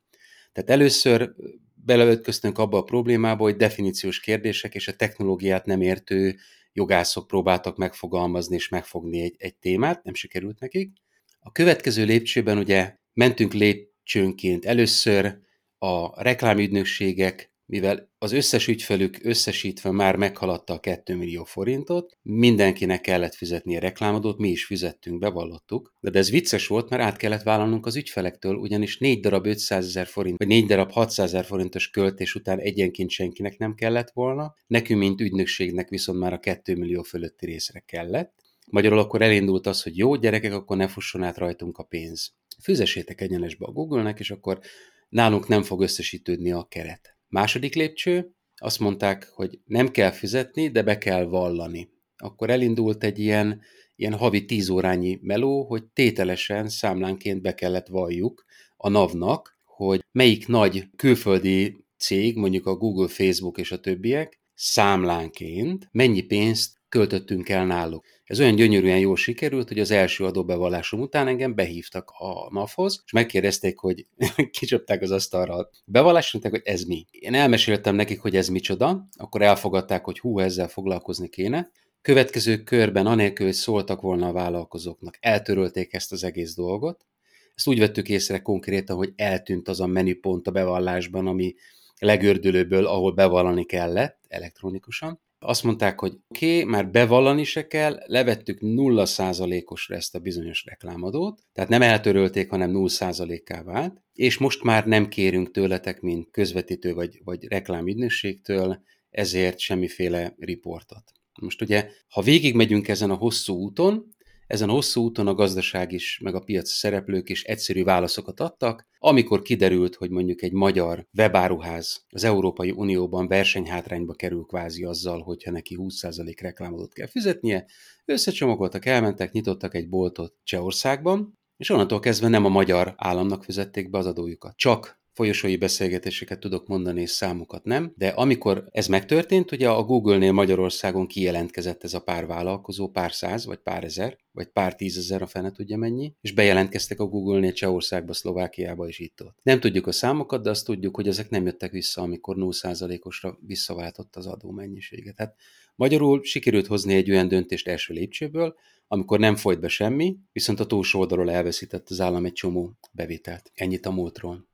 Tehát 0.52 0.70
először 0.70 1.34
beleötköztünk 1.74 2.58
abba 2.58 2.78
a 2.78 2.82
problémába, 2.82 3.42
hogy 3.42 3.56
definíciós 3.56 4.20
kérdések 4.20 4.74
és 4.74 4.88
a 4.88 4.96
technológiát 4.96 5.66
nem 5.66 5.80
értő 5.80 6.36
jogászok 6.72 7.26
próbáltak 7.26 7.76
megfogalmazni 7.76 8.54
és 8.54 8.68
megfogni 8.68 9.20
egy, 9.20 9.34
egy 9.38 9.56
témát, 9.56 10.04
nem 10.04 10.14
sikerült 10.14 10.60
nekik. 10.60 10.92
A 11.40 11.52
következő 11.52 12.04
lépcsőben 12.04 12.58
ugye 12.58 12.96
mentünk 13.12 13.52
lép, 13.52 13.88
csőnként. 14.02 14.64
Először 14.64 15.38
a 15.78 16.22
reklámügynökségek, 16.22 17.52
mivel 17.70 18.10
az 18.18 18.32
összes 18.32 18.68
ügyfelük 18.68 19.18
összesítve 19.22 19.90
már 19.90 20.16
meghaladta 20.16 20.72
a 20.72 20.80
2 20.80 21.16
millió 21.16 21.44
forintot, 21.44 22.18
mindenkinek 22.22 23.00
kellett 23.00 23.34
fizetni 23.34 23.76
a 23.76 23.80
reklámadót, 23.80 24.38
mi 24.38 24.48
is 24.48 24.64
fizettünk, 24.64 25.18
bevallottuk, 25.18 25.94
de 26.00 26.18
ez 26.18 26.30
vicces 26.30 26.66
volt, 26.66 26.88
mert 26.88 27.02
át 27.02 27.16
kellett 27.16 27.42
vállalnunk 27.42 27.86
az 27.86 27.96
ügyfelektől, 27.96 28.54
ugyanis 28.54 28.98
4 28.98 29.20
darab 29.20 29.46
500 29.46 29.86
ezer 29.86 30.06
forint, 30.06 30.38
vagy 30.38 30.46
4 30.46 30.66
darab 30.66 30.90
600 30.90 31.26
ezer 31.26 31.44
forintos 31.44 31.90
költés 31.90 32.34
után 32.34 32.58
egyenként 32.58 33.10
senkinek 33.10 33.58
nem 33.58 33.74
kellett 33.74 34.10
volna, 34.10 34.54
nekünk, 34.66 35.00
mint 35.00 35.20
ügynökségnek 35.20 35.88
viszont 35.88 36.18
már 36.18 36.32
a 36.32 36.40
2 36.40 36.76
millió 36.76 37.02
fölötti 37.02 37.46
részre 37.46 37.80
kellett. 37.80 38.34
Magyarul 38.70 38.98
akkor 38.98 39.22
elindult 39.22 39.66
az, 39.66 39.82
hogy 39.82 39.96
jó 39.96 40.14
gyerekek, 40.14 40.52
akkor 40.52 40.76
ne 40.76 40.88
fusson 40.88 41.22
át 41.22 41.38
rajtunk 41.38 41.78
a 41.78 41.82
pénz 41.82 42.32
fizessétek 42.62 43.20
egyenesbe 43.20 43.66
a 43.66 43.72
Google-nek, 43.72 44.18
és 44.18 44.30
akkor 44.30 44.60
nálunk 45.08 45.48
nem 45.48 45.62
fog 45.62 45.82
összesítődni 45.82 46.52
a 46.52 46.66
keret. 46.68 47.19
Második 47.30 47.74
lépcső, 47.74 48.34
azt 48.56 48.78
mondták, 48.78 49.30
hogy 49.34 49.58
nem 49.64 49.90
kell 49.90 50.10
fizetni, 50.10 50.68
de 50.68 50.82
be 50.82 50.98
kell 50.98 51.24
vallani. 51.24 51.88
Akkor 52.16 52.50
elindult 52.50 53.04
egy 53.04 53.18
ilyen, 53.18 53.60
ilyen 53.96 54.14
havi 54.14 54.44
tíz 54.44 54.68
órányi 54.68 55.18
meló, 55.22 55.64
hogy 55.64 55.84
tételesen 55.84 56.68
számlánként 56.68 57.42
be 57.42 57.54
kellett 57.54 57.86
valljuk 57.86 58.44
a 58.76 58.88
NAV-nak, 58.88 59.58
hogy 59.64 60.04
melyik 60.12 60.46
nagy 60.46 60.88
külföldi 60.96 61.84
cég, 61.98 62.36
mondjuk 62.36 62.66
a 62.66 62.76
Google, 62.76 63.08
Facebook 63.08 63.58
és 63.58 63.72
a 63.72 63.80
többiek 63.80 64.40
számlánként 64.54 65.88
mennyi 65.92 66.22
pénzt 66.22 66.80
költöttünk 66.88 67.48
el 67.48 67.66
náluk. 67.66 68.04
Ez 68.30 68.40
olyan 68.40 68.54
gyönyörűen 68.54 68.98
jól 68.98 69.16
sikerült, 69.16 69.68
hogy 69.68 69.78
az 69.78 69.90
első 69.90 70.24
adóbevallásom 70.24 71.00
után 71.00 71.26
engem 71.26 71.54
behívtak 71.54 72.10
a 72.18 72.48
NAV-hoz, 72.50 73.02
és 73.04 73.12
megkérdezték, 73.12 73.78
hogy 73.78 74.06
kicsapták 74.58 75.02
az 75.02 75.10
asztalra 75.10 75.54
a 75.54 75.70
bevallást, 75.84 76.32
mondták, 76.32 76.52
hogy 76.52 76.72
ez 76.72 76.82
mi. 76.82 77.06
Én 77.10 77.34
elmeséltem 77.34 77.94
nekik, 77.94 78.20
hogy 78.20 78.36
ez 78.36 78.48
micsoda, 78.48 79.08
akkor 79.16 79.42
elfogadták, 79.42 80.04
hogy 80.04 80.18
hú, 80.18 80.38
ezzel 80.38 80.68
foglalkozni 80.68 81.28
kéne. 81.28 81.70
Következő 82.02 82.62
körben, 82.62 83.06
anélkül, 83.06 83.46
hogy 83.46 83.54
szóltak 83.54 84.00
volna 84.00 84.28
a 84.28 84.32
vállalkozóknak, 84.32 85.16
eltörölték 85.20 85.92
ezt 85.94 86.12
az 86.12 86.24
egész 86.24 86.54
dolgot. 86.54 87.06
Ezt 87.54 87.68
úgy 87.68 87.78
vettük 87.78 88.08
észre 88.08 88.38
konkrétan, 88.38 88.96
hogy 88.96 89.12
eltűnt 89.16 89.68
az 89.68 89.80
a 89.80 89.86
menüpont 89.86 90.46
a 90.46 90.50
bevallásban, 90.50 91.26
ami 91.26 91.54
legördülőből, 91.98 92.86
ahol 92.86 93.12
bevallani 93.12 93.64
kellett 93.64 94.18
elektronikusan 94.28 95.20
azt 95.42 95.62
mondták, 95.64 96.00
hogy 96.00 96.12
oké, 96.28 96.56
okay, 96.56 96.70
már 96.70 96.90
bevallani 96.90 97.44
se 97.44 97.66
kell, 97.66 98.02
levettük 98.06 98.58
0%-osra 98.62 99.94
ezt 99.94 100.14
a 100.14 100.18
bizonyos 100.18 100.64
reklámadót, 100.64 101.40
tehát 101.52 101.70
nem 101.70 101.82
eltörölték, 101.82 102.50
hanem 102.50 102.70
0%-ká 102.74 103.62
vált, 103.62 104.02
és 104.12 104.38
most 104.38 104.62
már 104.62 104.86
nem 104.86 105.08
kérünk 105.08 105.50
tőletek, 105.50 106.00
mint 106.00 106.30
közvetítő 106.30 106.94
vagy, 106.94 107.20
vagy 107.24 107.44
reklámügynökségtől, 107.44 108.82
ezért 109.10 109.58
semmiféle 109.58 110.34
riportot. 110.38 111.12
Most 111.40 111.62
ugye, 111.62 111.88
ha 112.08 112.22
végigmegyünk 112.22 112.88
ezen 112.88 113.10
a 113.10 113.14
hosszú 113.14 113.54
úton, 113.54 114.14
ezen 114.50 114.68
a 114.68 114.72
hosszú 114.72 115.02
úton 115.02 115.26
a 115.26 115.34
gazdaság 115.34 115.92
is, 115.92 116.20
meg 116.22 116.34
a 116.34 116.40
piac 116.40 116.70
szereplők 116.70 117.28
is 117.28 117.44
egyszerű 117.44 117.84
válaszokat 117.84 118.40
adtak, 118.40 118.86
amikor 118.98 119.42
kiderült, 119.42 119.94
hogy 119.94 120.10
mondjuk 120.10 120.42
egy 120.42 120.52
magyar 120.52 121.06
webáruház 121.18 122.04
az 122.08 122.24
Európai 122.24 122.70
Unióban 122.70 123.28
versenyhátrányba 123.28 124.12
kerül 124.12 124.42
kvázi 124.42 124.84
azzal, 124.84 125.22
hogyha 125.22 125.50
neki 125.50 125.76
20% 125.78 126.36
reklámodot 126.40 126.92
kell 126.92 127.06
fizetnie, 127.06 127.66
összecsomagoltak, 128.04 128.86
elmentek, 128.86 129.32
nyitottak 129.32 129.74
egy 129.74 129.88
boltot 129.88 130.34
Csehországban, 130.42 131.38
és 131.56 131.70
onnantól 131.70 132.00
kezdve 132.00 132.28
nem 132.28 132.44
a 132.44 132.48
magyar 132.48 132.94
államnak 132.96 133.44
fizették 133.44 133.90
be 133.90 133.98
az 133.98 134.06
adójukat, 134.06 134.56
csak 134.56 134.99
folyosói 135.20 135.56
beszélgetéseket 135.56 136.40
tudok 136.40 136.66
mondani, 136.66 137.00
és 137.00 137.10
számokat 137.10 137.64
nem, 137.64 137.92
de 137.96 138.08
amikor 138.08 138.68
ez 138.70 138.86
megtörtént, 138.86 139.52
ugye 139.52 139.68
a 139.68 139.82
Google-nél 139.82 140.32
Magyarországon 140.32 141.06
kijelentkezett 141.06 141.84
ez 141.84 141.94
a 141.94 142.00
pár 142.00 142.26
vállalkozó, 142.26 142.88
pár 142.88 143.12
száz, 143.12 143.44
vagy 143.44 143.58
pár 143.58 143.84
ezer, 143.84 144.18
vagy 144.32 144.46
pár 144.46 144.74
tízezer, 144.74 145.22
a 145.22 145.26
fene 145.26 145.52
tudja 145.52 145.76
mennyi, 145.76 146.14
és 146.20 146.32
bejelentkeztek 146.32 147.00
a 147.00 147.06
Google-nél 147.06 147.52
Csehországba, 147.52 148.12
Szlovákiába 148.12 148.88
is 148.88 148.98
itt 148.98 149.22
ott. 149.22 149.38
Nem 149.42 149.60
tudjuk 149.60 149.86
a 149.86 149.92
számokat, 149.92 150.42
de 150.42 150.50
azt 150.50 150.64
tudjuk, 150.64 150.96
hogy 150.96 151.08
ezek 151.08 151.30
nem 151.30 151.46
jöttek 151.46 151.70
vissza, 151.70 152.02
amikor 152.02 152.36
0%-osra 152.38 153.38
visszaváltott 153.46 154.16
az 154.16 154.26
adó 154.26 154.50
mennyiséget. 154.50 155.18
Hát 155.18 155.34
Magyarul 155.74 156.24
sikerült 156.24 156.66
hozni 156.66 156.94
egy 156.94 157.10
olyan 157.10 157.28
döntést 157.28 157.68
első 157.68 157.94
lépcsőből, 157.94 158.54
amikor 158.88 159.18
nem 159.18 159.36
folyt 159.36 159.60
be 159.60 159.68
semmi, 159.68 160.16
viszont 160.32 160.60
a 160.60 160.66
túlsó 160.66 161.00
oldalról 161.00 161.30
elveszített 161.30 161.90
az 161.90 162.00
állam 162.00 162.24
egy 162.24 162.32
csomó 162.32 162.78
bevételt. 162.92 163.50
Ennyit 163.54 163.86
a 163.86 163.90
múltról. 163.90 164.48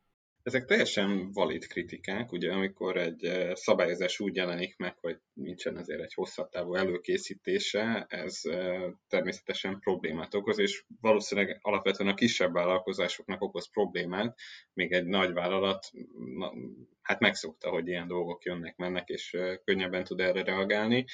Ezek 0.46 0.64
teljesen 0.64 1.32
valid 1.32 1.66
kritikák, 1.66 2.32
ugye 2.32 2.52
amikor 2.52 2.96
egy 2.96 3.24
eh, 3.24 3.54
szabályozás 3.54 4.20
úgy 4.20 4.36
jelenik 4.36 4.76
meg, 4.76 4.96
hogy 4.98 5.18
nincsen 5.32 5.76
azért 5.76 6.00
egy 6.00 6.14
hosszabb 6.14 6.48
távú 6.48 6.74
előkészítése, 6.74 8.06
ez 8.08 8.40
eh, 8.42 8.82
természetesen 9.08 9.78
problémát 9.78 10.34
okoz, 10.34 10.58
és 10.58 10.84
valószínűleg 11.00 11.58
alapvetően 11.62 12.10
a 12.10 12.14
kisebb 12.14 12.52
vállalkozásoknak 12.52 13.42
okoz 13.42 13.70
problémát, 13.70 14.38
még 14.72 14.92
egy 14.92 15.06
nagy 15.06 15.32
vállalat 15.32 15.90
hát 17.06 17.20
megszokta, 17.20 17.70
hogy 17.70 17.88
ilyen 17.88 18.06
dolgok 18.06 18.44
jönnek, 18.44 18.76
mennek, 18.76 19.08
és 19.08 19.36
könnyebben 19.64 20.04
tud 20.04 20.20
erre 20.20 20.42
reagálni. 20.42 21.04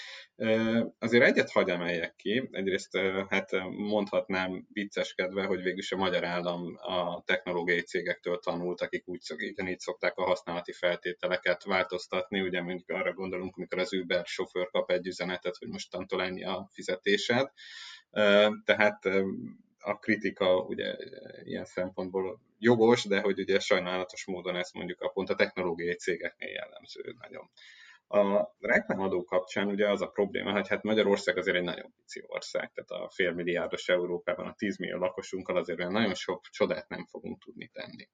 Azért 0.99 1.25
egyet 1.25 1.51
hagy 1.51 1.69
emeljek 1.69 2.15
ki, 2.17 2.49
egyrészt 2.53 2.97
hát 3.29 3.51
mondhatnám 3.71 4.67
vicceskedve, 4.73 5.45
hogy 5.45 5.63
végülis 5.63 5.93
a 5.93 5.97
magyar 5.97 6.25
állam 6.25 6.77
a 6.77 7.23
technológiai 7.25 7.81
cégektől 7.81 8.39
tanult, 8.39 8.81
akik 8.81 9.09
úgy 9.09 9.21
ugyanígy 9.37 9.79
szokták 9.79 10.17
a 10.17 10.25
használati 10.25 10.73
feltételeket 10.73 11.65
változtatni, 11.65 12.41
ugye 12.41 12.63
mondjuk 12.63 12.91
arra 12.91 13.13
gondolunk, 13.13 13.57
amikor 13.57 13.79
az 13.79 13.93
Uber 13.93 14.27
sofőr 14.27 14.71
kap 14.71 14.91
egy 14.91 15.07
üzenetet, 15.07 15.57
hogy 15.57 15.69
mostantól 15.69 16.23
ennyi 16.23 16.45
a 16.45 16.69
fizetésed. 16.73 17.51
Tehát 18.65 19.05
a 19.79 19.99
kritika 19.99 20.57
ugye 20.57 20.97
ilyen 21.45 21.65
szempontból 21.65 22.41
jogos, 22.63 23.05
de 23.05 23.21
hogy 23.21 23.39
ugye 23.41 23.59
sajnálatos 23.59 24.27
módon 24.27 24.57
ez 24.57 24.71
mondjuk 24.73 25.01
a 25.01 25.09
pont 25.09 25.31
a 25.31 25.35
technológiai 25.35 25.95
cégeknél 25.95 26.51
jellemző 26.51 27.15
nagyon. 27.19 27.51
A 28.09 28.55
reklámadó 28.59 29.25
kapcsán 29.25 29.67
ugye 29.67 29.91
az 29.91 30.03
a 30.03 30.07
probléma, 30.07 30.53
hogy 30.53 30.69
hát 30.69 30.83
Magyarország 30.83 31.37
azért 31.37 31.57
egy 31.57 31.63
nagyon 31.63 31.95
pici 31.97 32.23
ország, 32.27 32.73
tehát 32.73 33.05
a 33.05 33.11
félmilliárdos 33.11 33.89
Európában 33.89 34.47
a 34.47 34.55
10 34.55 34.79
millió 34.79 34.99
lakosunkkal 34.99 35.57
azért 35.57 35.79
olyan 35.79 35.93
nagyon 35.93 36.15
sok 36.15 36.45
csodát 36.51 36.89
nem 36.89 37.07
fogunk 37.07 37.43
tudni 37.43 37.69
tenni. 37.73 38.09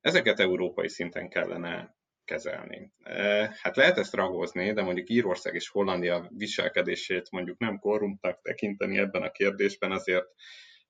Ezeket 0.00 0.40
európai 0.40 0.88
szinten 0.88 1.28
kellene 1.28 1.96
kezelni. 2.24 2.92
E, 3.02 3.56
hát 3.60 3.76
lehet 3.76 3.98
ezt 3.98 4.14
ragozni, 4.14 4.72
de 4.72 4.82
mondjuk 4.82 5.08
Írország 5.10 5.54
és 5.54 5.68
Hollandia 5.68 6.30
viselkedését 6.36 7.30
mondjuk 7.30 7.58
nem 7.58 7.78
korrumpnak 7.78 8.40
tekinteni 8.42 8.98
ebben 8.98 9.22
a 9.22 9.30
kérdésben 9.30 9.92
azért 9.92 10.26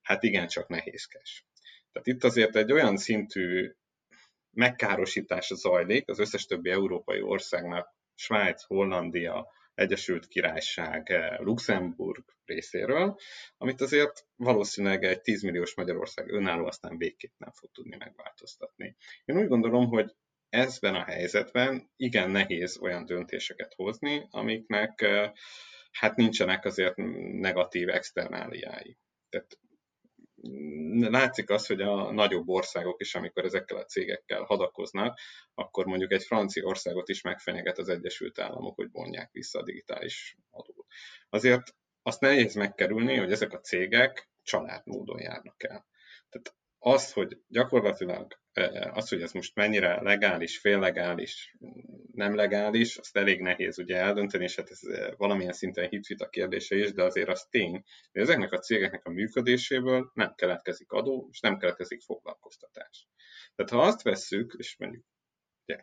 hát 0.01 0.23
igencsak 0.23 0.67
nehézkes. 0.67 1.47
Tehát 1.91 2.07
itt 2.07 2.23
azért 2.23 2.55
egy 2.55 2.71
olyan 2.71 2.97
szintű 2.97 3.71
megkárosítás 4.51 5.51
zajlik 5.55 6.09
az 6.09 6.19
összes 6.19 6.45
többi 6.45 6.69
európai 6.69 7.21
országnak, 7.21 7.97
Svájc, 8.15 8.63
Hollandia, 8.63 9.47
Egyesült 9.73 10.27
Királyság, 10.27 11.09
eh, 11.11 11.39
Luxemburg 11.39 12.23
részéről, 12.45 13.17
amit 13.57 13.81
azért 13.81 14.25
valószínűleg 14.35 15.03
egy 15.03 15.21
10 15.21 15.41
milliós 15.43 15.75
Magyarország 15.75 16.31
önálló 16.31 16.65
aztán 16.65 16.97
végképp 16.97 17.33
nem 17.37 17.51
fog 17.51 17.71
tudni 17.71 17.95
megváltoztatni. 17.95 18.95
Én 19.25 19.37
úgy 19.37 19.47
gondolom, 19.47 19.87
hogy 19.87 20.15
ezben 20.49 20.95
a 20.95 21.03
helyzetben 21.03 21.91
igen 21.95 22.29
nehéz 22.29 22.77
olyan 22.77 23.05
döntéseket 23.05 23.73
hozni, 23.73 24.27
amiknek 24.29 25.01
eh, 25.01 25.31
hát 25.91 26.15
nincsenek 26.15 26.65
azért 26.65 26.95
negatív 27.39 27.89
externáliái. 27.89 28.97
Tehát 29.29 29.59
látszik 30.99 31.49
az, 31.49 31.65
hogy 31.65 31.81
a 31.81 32.11
nagyobb 32.11 32.47
országok 32.47 33.01
is, 33.01 33.15
amikor 33.15 33.45
ezekkel 33.45 33.77
a 33.77 33.85
cégekkel 33.85 34.43
hadakoznak, 34.43 35.19
akkor 35.53 35.85
mondjuk 35.85 36.11
egy 36.11 36.23
francia 36.23 36.65
országot 36.65 37.09
is 37.09 37.21
megfenyeget 37.21 37.77
az 37.77 37.89
Egyesült 37.89 38.39
Államok, 38.39 38.75
hogy 38.75 38.89
vonják 38.91 39.31
vissza 39.31 39.59
a 39.59 39.63
digitális 39.63 40.37
adót. 40.49 40.85
Azért 41.29 41.75
azt 42.01 42.21
nehéz 42.21 42.55
megkerülni, 42.55 43.17
hogy 43.17 43.31
ezek 43.31 43.53
a 43.53 43.59
cégek 43.59 44.29
családmódon 44.43 45.19
járnak 45.19 45.63
el. 45.63 45.87
Tehát 46.29 46.55
az, 46.79 47.13
hogy 47.13 47.37
gyakorlatilag 47.47 48.37
az, 48.91 49.09
hogy 49.09 49.21
ez 49.21 49.31
most 49.31 49.55
mennyire 49.55 50.01
legális, 50.01 50.59
féllegális, 50.59 51.55
nem 52.11 52.35
legális, 52.35 52.97
azt 52.97 53.17
elég 53.17 53.41
nehéz 53.41 53.79
ugye 53.79 53.97
eldönteni, 53.97 54.43
és 54.43 54.55
hát 54.55 54.69
ez 54.69 54.79
valamilyen 55.17 55.53
szinten 55.53 55.89
hitvita 55.89 56.29
kérdése 56.29 56.75
is, 56.75 56.93
de 56.93 57.03
azért 57.03 57.29
az 57.29 57.47
tény, 57.49 57.83
hogy 58.11 58.21
ezeknek 58.21 58.51
a 58.51 58.59
cégeknek 58.59 59.05
a 59.05 59.09
működéséből 59.09 60.11
nem 60.13 60.33
keletkezik 60.35 60.91
adó, 60.91 61.27
és 61.31 61.39
nem 61.39 61.57
keletkezik 61.57 62.01
foglalkoztatás. 62.01 63.07
Tehát 63.55 63.71
ha 63.71 63.81
azt 63.81 64.01
vesszük, 64.01 64.53
és 64.57 64.77
mondjuk 64.77 65.03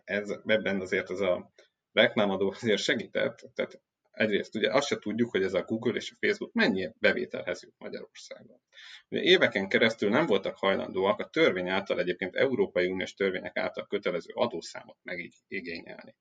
ez, 0.05 0.31
ebben 0.45 0.81
azért 0.81 1.11
az 1.11 1.21
a 1.21 1.53
reklámadó 1.93 2.51
azért 2.51 2.83
segített, 2.83 3.51
tehát 3.55 3.81
egyrészt 4.17 4.55
ugye 4.55 4.73
azt 4.73 4.87
se 4.87 4.99
tudjuk, 4.99 5.31
hogy 5.31 5.43
ez 5.43 5.55
a 5.55 5.63
Google 5.63 5.95
és 5.95 6.11
a 6.11 6.17
Facebook 6.21 6.53
mennyi 6.53 6.91
bevételhez 6.99 7.63
jut 7.63 7.75
Magyarországon. 7.79 8.61
Ugye 9.09 9.23
éveken 9.23 9.69
keresztül 9.69 10.09
nem 10.09 10.27
voltak 10.27 10.57
hajlandóak 10.57 11.21
a 11.21 11.29
törvény 11.29 11.69
által 11.69 12.01
egyébként 12.01 12.37
Európai 12.37 12.87
Uniós 12.87 13.15
törvények 13.15 13.57
által 13.57 13.87
kötelező 13.87 14.33
adószámot 14.35 14.99
megigényelni. 15.03 16.15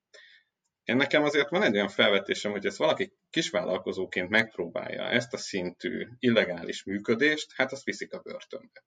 Én 0.84 0.96
nekem 0.96 1.22
azért 1.22 1.48
van 1.50 1.62
egy 1.62 1.74
olyan 1.74 1.88
felvetésem, 1.88 2.50
hogy 2.50 2.66
ezt 2.66 2.76
valaki 2.76 3.12
kisvállalkozóként 3.30 4.28
megpróbálja 4.28 5.08
ezt 5.08 5.32
a 5.32 5.36
szintű 5.36 6.06
illegális 6.18 6.84
működést, 6.84 7.52
hát 7.52 7.72
azt 7.72 7.84
viszik 7.84 8.12
a 8.12 8.20
börtönbe. 8.20 8.84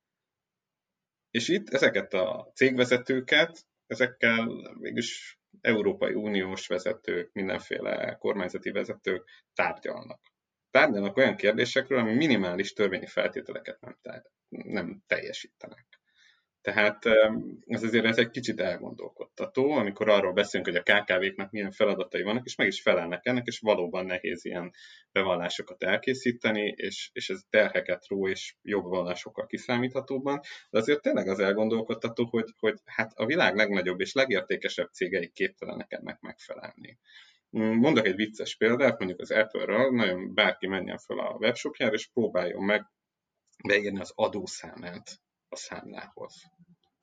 És 1.31 1.47
itt 1.47 1.69
ezeket 1.69 2.13
a 2.13 2.51
cégvezetőket, 2.55 3.65
ezekkel 3.87 4.45
mégis 4.79 5.38
Európai 5.61 6.13
Uniós 6.13 6.67
vezetők, 6.67 7.31
mindenféle 7.33 8.15
kormányzati 8.19 8.71
vezetők 8.71 9.29
tárgyalnak. 9.53 10.19
Tárgyalnak 10.71 11.17
olyan 11.17 11.35
kérdésekről, 11.35 11.99
ami 11.99 12.13
minimális 12.13 12.73
törvényi 12.73 13.07
feltételeket 13.07 13.79
nem, 13.81 13.95
nem 14.49 15.03
teljesítenek. 15.07 15.88
Tehát 16.61 17.05
ez 17.65 17.83
azért 17.83 18.05
ez 18.05 18.17
egy 18.17 18.29
kicsit 18.29 18.59
elgondolkodtató, 18.59 19.71
amikor 19.71 20.09
arról 20.09 20.33
beszélünk, 20.33 20.69
hogy 20.69 20.81
a 20.85 21.01
KKV-knak 21.01 21.51
milyen 21.51 21.71
feladatai 21.71 22.21
vannak, 22.21 22.45
és 22.45 22.55
meg 22.55 22.67
is 22.67 22.81
felelnek 22.81 23.25
ennek, 23.25 23.45
és 23.45 23.59
valóban 23.59 24.05
nehéz 24.05 24.45
ilyen 24.45 24.71
bevallásokat 25.11 25.83
elkészíteni, 25.83 26.73
és, 26.75 27.09
és 27.13 27.29
ez 27.29 27.41
terheket 27.49 28.07
ró, 28.07 28.27
és 28.27 28.55
jogvallásokkal 28.61 29.45
kiszámíthatóban, 29.45 30.39
de 30.69 30.77
azért 30.77 31.01
tényleg 31.01 31.27
az 31.27 31.39
elgondolkodtató, 31.39 32.25
hogy, 32.25 32.53
hogy 32.57 32.79
hát 32.85 33.11
a 33.15 33.25
világ 33.25 33.55
legnagyobb 33.55 33.99
és 33.99 34.13
legértékesebb 34.13 34.89
cégei 34.91 35.29
képtelenek 35.29 35.91
ennek 35.91 36.19
megfelelni. 36.19 36.99
Mondok 37.49 38.05
egy 38.05 38.15
vicces 38.15 38.55
példát, 38.55 38.97
mondjuk 38.97 39.19
az 39.19 39.31
Apple-ről, 39.31 39.91
nagyon 39.91 40.33
bárki 40.33 40.67
menjen 40.67 40.97
fel 40.97 41.19
a 41.19 41.37
webshopjára, 41.39 41.93
és 41.93 42.07
próbáljon 42.07 42.63
meg 42.63 42.85
beírni 43.67 43.99
az 43.99 44.11
adószámát 44.15 45.19
a 45.49 45.55
számlához. 45.55 46.35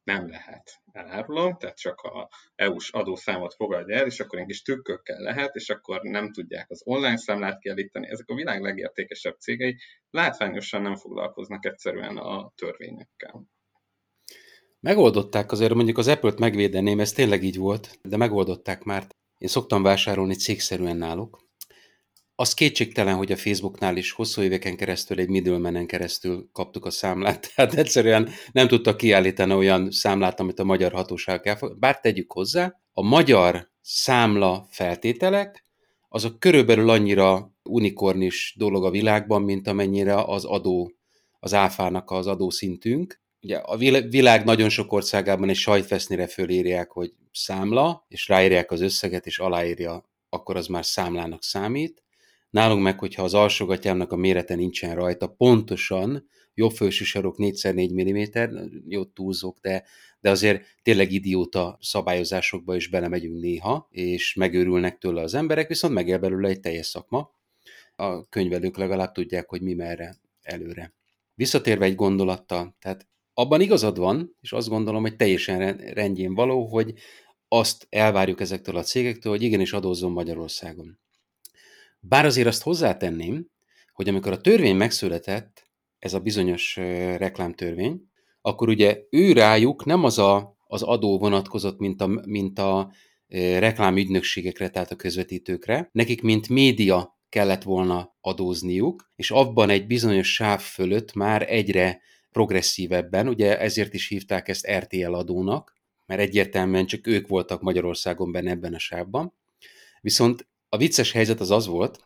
Nem 0.03 0.29
lehet, 0.29 0.81
elárulom, 0.93 1.57
tehát 1.57 1.79
csak 1.79 2.01
a 2.01 2.29
EU-s 2.55 2.91
adószámot 2.91 3.55
fogadja 3.55 3.97
el, 3.97 4.07
és 4.07 4.21
akkor 4.21 4.39
egy 4.39 4.47
kis 4.47 4.63
trükkökkel 4.63 5.21
lehet, 5.21 5.55
és 5.55 5.71
akkor 5.71 6.01
nem 6.03 6.33
tudják 6.33 6.71
az 6.71 6.83
online 6.85 7.17
számlát 7.17 7.59
kiállítani. 7.59 8.09
Ezek 8.09 8.29
a 8.29 8.35
világ 8.35 8.61
legértékesebb 8.61 9.39
cégei 9.39 9.77
látványosan 10.11 10.83
nem 10.83 10.97
foglalkoznak 10.97 11.65
egyszerűen 11.65 12.17
a 12.17 12.53
törvényekkel. 12.55 13.45
Megoldották 14.81 15.53
azért, 15.53 15.75
mondjuk 15.75 15.99
az 15.99 16.09
Apple-t 16.09 16.39
megvédeném, 16.39 17.01
ez 17.01 17.13
tényleg 17.13 17.43
így 17.43 17.57
volt, 17.57 17.99
de 18.03 18.17
megoldották 18.17 18.83
már. 18.83 19.07
Én 19.39 19.49
szoktam 19.49 19.83
vásárolni 19.83 20.35
cégszerűen 20.35 20.97
náluk, 20.97 21.46
az 22.39 22.55
kétségtelen, 22.55 23.15
hogy 23.15 23.33
a 23.33 23.37
Facebooknál 23.37 23.97
is 23.97 24.13
hosszú 24.13 24.43
éveken 24.43 24.77
keresztül 24.77 25.19
egy 25.19 25.29
middlemenen 25.29 25.87
keresztül 25.87 26.49
kaptuk 26.53 26.85
a 26.85 26.91
számlát, 26.91 27.47
tehát 27.55 27.75
egyszerűen 27.75 28.29
nem 28.53 28.69
tudtak 28.69 28.97
kiállítani 28.97 29.55
olyan 29.55 29.91
számlát, 29.91 30.41
amit 30.41 30.59
a 30.59 30.65
magyar 30.65 30.93
hatóság 30.93 31.47
elfog. 31.47 31.79
Bár 31.79 32.01
tegyük 32.01 32.33
hozzá, 32.33 32.81
a 32.93 33.03
magyar 33.03 33.71
számla 33.81 34.67
feltételek, 34.71 35.65
azok 36.09 36.39
körülbelül 36.39 36.91
annyira 36.91 37.55
unikornis 37.63 38.55
dolog 38.59 38.85
a 38.85 38.91
világban, 38.91 39.43
mint 39.43 39.69
amennyire 39.69 40.23
az 40.23 40.45
adó, 40.45 40.93
az 41.39 41.55
áfának 41.55 42.11
az 42.11 42.27
adószintünk. 42.27 43.21
Ugye 43.43 43.57
a 43.57 43.77
világ 44.09 44.45
nagyon 44.45 44.69
sok 44.69 44.93
országában 44.93 45.49
egy 45.49 45.57
sajtfesznire 45.57 46.27
fölírják, 46.27 46.91
hogy 46.91 47.13
számla, 47.33 48.05
és 48.09 48.29
ráírják 48.29 48.71
az 48.71 48.81
összeget, 48.81 49.27
és 49.27 49.39
aláírja, 49.39 50.11
akkor 50.29 50.57
az 50.57 50.67
már 50.67 50.85
számlának 50.85 51.43
számít. 51.43 52.06
Nálunk 52.51 52.83
meg, 52.83 52.99
hogyha 52.99 53.23
az 53.23 53.35
alsógatyámnak 53.35 54.13
a 54.13 54.17
mérete 54.17 54.55
nincsen 54.55 54.95
rajta, 54.95 55.27
pontosan 55.27 56.29
jobb 56.55 56.71
felső 56.71 57.05
sarok 57.05 57.37
4x4 57.39 57.93
mm, 57.93 58.77
jó 58.89 59.05
túlzok, 59.05 59.59
de, 59.61 59.85
de 60.21 60.31
azért 60.31 60.65
tényleg 60.83 61.13
idióta 61.13 61.79
szabályozásokba 61.81 62.77
is 62.77 62.89
belemegyünk 62.89 63.41
néha, 63.41 63.89
és 63.91 64.35
megőrülnek 64.35 64.99
tőle 64.99 65.23
az 65.23 65.35
emberek, 65.35 65.69
viszont 65.69 65.95
megél 65.95 66.19
belőle 66.19 66.49
egy 66.49 66.61
teljes 66.61 66.87
szakma. 66.87 67.31
A 67.97 68.29
könyvelők 68.29 68.77
legalább 68.77 69.13
tudják, 69.13 69.49
hogy 69.49 69.63
mi 69.63 69.75
merre 69.75 70.17
előre. 70.43 70.95
Visszatérve 71.35 71.85
egy 71.85 71.95
gondolattal, 71.95 72.77
tehát 72.81 73.07
abban 73.35 73.61
igazad 73.61 73.99
van, 73.99 74.37
és 74.41 74.53
azt 74.53 74.69
gondolom, 74.69 75.03
hogy 75.03 75.17
teljesen 75.17 75.77
rendjén 75.77 76.35
való, 76.35 76.67
hogy 76.67 76.95
azt 77.49 77.87
elvárjuk 77.91 78.41
ezektől 78.41 78.77
a 78.77 78.83
cégektől, 78.83 79.33
hogy 79.33 79.43
igenis 79.43 79.73
adózzon 79.73 80.13
Magyarországon. 80.13 80.99
Bár 82.09 82.25
azért 82.25 82.47
azt 82.47 82.63
hozzátenném, 82.63 83.47
hogy 83.93 84.09
amikor 84.09 84.33
a 84.33 84.41
törvény 84.41 84.77
megszületett, 84.77 85.71
ez 85.99 86.15
a 86.15 86.21
bizonyos 86.21 86.77
reklámtörvény, 87.17 88.01
akkor 88.41 88.69
ugye 88.69 88.99
ő 89.11 89.33
rájuk 89.33 89.85
nem 89.85 90.05
az 90.05 90.19
a, 90.19 90.57
az 90.67 90.83
adó 90.83 91.19
vonatkozott, 91.19 91.79
mint 91.79 92.01
a, 92.01 92.07
mint 92.27 92.59
a 92.59 92.93
reklámügynökségekre, 93.59 94.69
tehát 94.69 94.91
a 94.91 94.97
közvetítőkre. 94.97 95.89
Nekik, 95.93 96.23
mint 96.23 96.49
média 96.49 97.19
kellett 97.29 97.63
volna 97.63 98.17
adózniuk, 98.21 99.11
és 99.17 99.31
abban 99.31 99.71
egy 99.71 99.87
bizonyos 99.87 100.35
sáv 100.35 100.61
fölött 100.61 101.13
már 101.13 101.53
egyre 101.53 102.01
progresszívebben, 102.31 103.29
ugye 103.29 103.59
ezért 103.59 103.95
is 103.95 104.09
hívták 104.09 104.49
ezt 104.49 104.71
RTL 104.71 105.15
adónak, 105.15 105.77
mert 106.07 106.21
egyértelműen 106.21 106.87
csak 106.87 107.07
ők 107.07 107.29
voltak 107.29 107.61
Magyarországon 107.61 108.33
benne 108.33 108.51
ebben 108.51 108.75
a 108.75 108.79
sávban. 108.79 109.35
Viszont 110.01 110.47
a 110.77 110.79
vicces 110.79 111.13
helyzet 111.13 111.41
az 111.41 111.51
az 111.51 111.67
volt, 111.67 112.01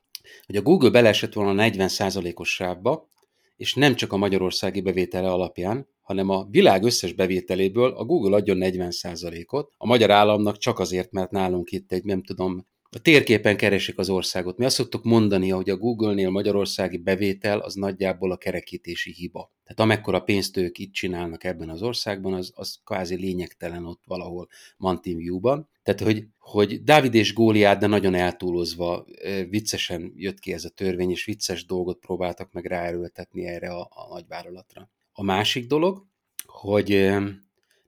hogy 0.47 0.57
a 0.57 0.62
Google 0.62 0.91
beleesett 0.91 1.33
volna 1.33 1.62
a 1.62 1.69
40%-os 1.69 2.55
sávba, 2.55 3.09
és 3.57 3.75
nem 3.75 3.95
csak 3.95 4.12
a 4.12 4.17
magyarországi 4.17 4.81
bevétele 4.81 5.31
alapján, 5.31 5.89
hanem 6.00 6.29
a 6.29 6.47
világ 6.50 6.85
összes 6.85 7.12
bevételéből 7.12 7.91
a 7.93 8.05
Google 8.05 8.37
adjon 8.37 8.59
40%-ot, 8.61 9.73
a 9.77 9.87
magyar 9.87 10.11
államnak 10.11 10.59
csak 10.59 10.79
azért, 10.79 11.12
mert 11.12 11.31
nálunk 11.31 11.71
itt 11.71 11.93
egy, 11.93 12.05
nem 12.05 12.23
tudom, 12.23 12.67
a 12.93 12.99
térképen 12.99 13.57
keresik 13.57 13.99
az 13.99 14.09
országot. 14.09 14.59
Mi 14.59 14.65
azt 14.65 14.75
szoktuk 14.75 15.05
mondani, 15.05 15.49
hogy 15.49 15.71
a 15.71 15.77
Google-nél 15.77 16.31
magyarországi 16.31 16.97
bevétel 16.97 17.59
az 17.59 17.75
nagyjából 17.75 18.31
a 18.31 18.37
kerekítési 18.37 19.13
hiba. 19.13 19.53
Tehát 19.65 19.81
amekkora 19.81 20.21
pénzt 20.21 20.57
ők 20.57 20.79
itt 20.79 20.93
csinálnak 20.93 21.45
ebben 21.45 21.69
az 21.69 21.83
országban, 21.83 22.33
az, 22.33 22.53
az 22.55 22.81
kvázi 22.85 23.15
lényegtelen 23.15 23.87
ott 23.87 24.03
valahol 24.07 24.49
Mountain 24.77 25.17
View-ban. 25.17 25.69
Tehát, 25.83 26.01
hogy, 26.01 26.27
hogy 26.39 26.83
Dávid 26.83 27.15
és 27.15 27.35
Góliát, 27.35 27.79
de 27.79 27.87
nagyon 27.87 28.15
eltúlozva, 28.15 29.05
viccesen 29.49 30.13
jött 30.17 30.39
ki 30.39 30.53
ez 30.53 30.65
a 30.65 30.69
törvény, 30.69 31.11
és 31.11 31.25
vicces 31.25 31.67
dolgot 31.67 31.99
próbáltak 31.99 32.53
meg 32.53 32.65
ráerőltetni 32.65 33.47
erre 33.47 33.71
a, 33.71 33.81
a 33.81 34.09
nagyvállalatra. 34.13 34.91
A 35.13 35.23
másik 35.23 35.67
dolog, 35.67 36.07
hogy 36.47 37.11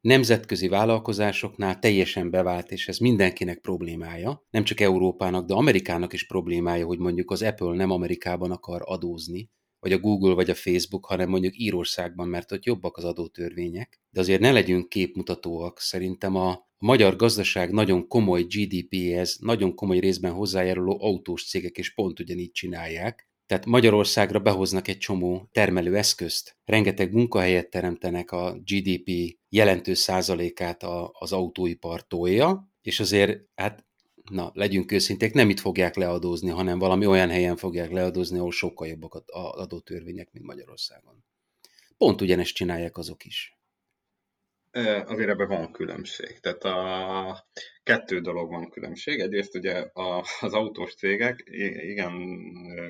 nemzetközi 0.03 0.69
vállalkozásoknál 0.69 1.79
teljesen 1.79 2.31
bevált, 2.31 2.71
és 2.71 2.89
ez 2.89 2.99
mindenkinek 2.99 3.59
problémája, 3.59 4.47
nem 4.51 4.65
csak 4.65 4.81
Európának, 4.81 5.47
de 5.47 5.55
Amerikának 5.55 6.13
is 6.13 6.27
problémája, 6.27 6.87
hogy 6.87 6.99
mondjuk 6.99 7.31
az 7.31 7.43
Apple 7.43 7.75
nem 7.75 7.91
Amerikában 7.91 8.51
akar 8.51 8.81
adózni, 8.85 9.51
vagy 9.79 9.93
a 9.93 9.99
Google, 9.99 10.35
vagy 10.35 10.51
a 10.51 10.55
Facebook, 10.55 11.07
hanem 11.07 11.29
mondjuk 11.29 11.57
Írországban, 11.57 12.29
mert 12.29 12.53
ott 12.53 12.65
jobbak 12.65 12.97
az 12.97 13.05
adótörvények. 13.05 14.01
De 14.11 14.21
azért 14.21 14.41
ne 14.41 14.53
legyünk 14.53 14.89
képmutatóak, 14.89 15.81
szerintem 15.81 16.37
a 16.37 16.71
magyar 16.79 17.17
gazdaság 17.17 17.73
nagyon 17.73 18.09
komoly 18.09 18.43
GDP-hez, 18.43 19.39
nagyon 19.41 19.75
komoly 19.75 19.99
részben 19.99 20.33
hozzájáruló 20.33 20.99
autós 21.01 21.49
cégek 21.49 21.79
is 21.79 21.95
pont 21.95 22.21
ugyanígy 22.21 22.51
csinálják, 22.51 23.31
tehát 23.47 23.67
Magyarországra 23.67 24.41
behoznak 24.41 24.89
egy 24.89 24.99
csomó 24.99 25.49
termelő 25.53 25.97
eszközt, 25.97 26.57
rengeteg 26.65 27.13
munkahelyet 27.13 27.71
teremtenek 27.71 28.31
a 28.31 28.59
GDP 28.65 29.39
jelentős 29.49 29.99
százalékát 29.99 30.83
az 31.13 31.33
autóipar 31.33 32.07
tolja, 32.07 32.71
és 32.83 33.01
azért, 33.01 33.41
hát 33.55 33.87
na, 34.31 34.51
legyünk 34.55 34.93
őszinték, 34.93 35.33
nem 35.33 35.51
itt 35.51 35.61
fogják 35.61 35.97
leadózni, 35.97 36.51
hanem 36.51 36.79
valami 36.79 37.07
olyan 37.07 37.31
helyen 37.31 37.57
fogják 37.57 37.91
leadózni, 37.91 38.39
ahol 38.39 38.51
sokkal 38.51 38.89
jobbak 38.89 39.15
az 39.15 39.23
adótörvények, 39.35 40.33
mint 40.33 40.47
Magyarországon. 40.47 41.25
Pont 41.97 42.21
ugyanezt 42.21 42.55
csinálják 42.55 42.97
azok 42.97 43.25
is 43.25 43.62
azért 45.05 45.29
ebben 45.29 45.49
van 45.49 45.73
különbség. 45.73 46.41
Tehát 46.41 46.64
a 46.64 47.47
kettő 47.83 48.21
dolog 48.21 48.50
van 48.50 48.71
különbség. 48.71 49.21
Egyrészt 49.21 49.55
ugye 49.55 49.87
az 50.41 50.52
autós 50.52 50.95
cégek 50.95 51.43
igen 51.47 52.14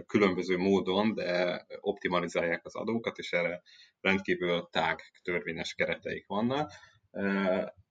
különböző 0.07 0.57
módon, 0.57 1.15
de 1.15 1.67
optimalizálják 1.81 2.65
az 2.65 2.75
adókat, 2.75 3.19
és 3.19 3.33
erre 3.33 3.63
rendkívül 4.01 4.69
tág 4.73 5.01
törvényes 5.23 5.75
kereteik 5.75 6.27
vannak. 6.27 6.73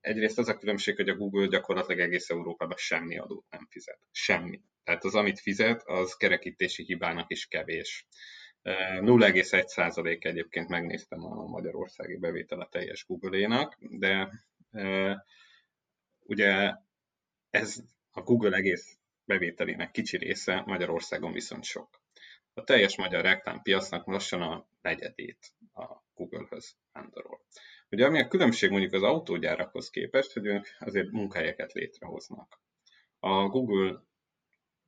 Egyrészt 0.01 0.38
az 0.38 0.48
a 0.48 0.57
különbség, 0.57 0.95
hogy 0.95 1.10
a 1.10 1.15
Google 1.15 1.48
gyakorlatilag 1.48 2.00
egész 2.00 2.29
Európában 2.29 2.77
semmi 2.77 3.17
adót 3.17 3.45
nem 3.50 3.67
fizet. 3.69 4.00
Semmi. 4.12 4.61
Tehát 4.83 5.03
az, 5.03 5.16
amit 5.16 5.39
fizet, 5.39 5.81
az 5.85 6.13
kerekítési 6.13 6.83
hibának 6.83 7.31
is 7.31 7.46
kevés. 7.46 8.07
0,1% 8.63 10.25
egyébként 10.25 10.67
megnéztem 10.67 11.25
a 11.25 11.45
magyarországi 11.45 12.17
bevétele 12.17 12.67
teljes 12.71 13.05
Google-énak, 13.05 13.77
de 13.79 14.29
ugye 16.19 16.74
ez 17.50 17.83
a 18.11 18.21
Google 18.21 18.55
egész 18.55 18.97
bevételének 19.25 19.91
kicsi 19.91 20.17
része, 20.17 20.63
Magyarországon 20.65 21.31
viszont 21.31 21.63
sok. 21.63 22.01
A 22.53 22.63
teljes 22.63 22.97
magyar 22.97 23.21
reklámpiacnak 23.21 24.07
lassan 24.07 24.41
a 24.41 24.67
negyedét 24.81 25.53
a 25.74 25.85
Google-höz 26.13 26.75
vándorol. 26.91 27.41
Ugye 27.89 28.05
ami 28.05 28.19
a 28.19 28.27
különbség 28.27 28.69
mondjuk 28.69 28.93
az 28.93 29.03
autógyárakhoz 29.03 29.89
képest, 29.89 30.33
hogy 30.33 30.45
ők 30.45 30.65
azért 30.79 31.11
munkahelyeket 31.11 31.71
létrehoznak. 31.71 32.59
A 33.19 33.47
Google 33.47 34.03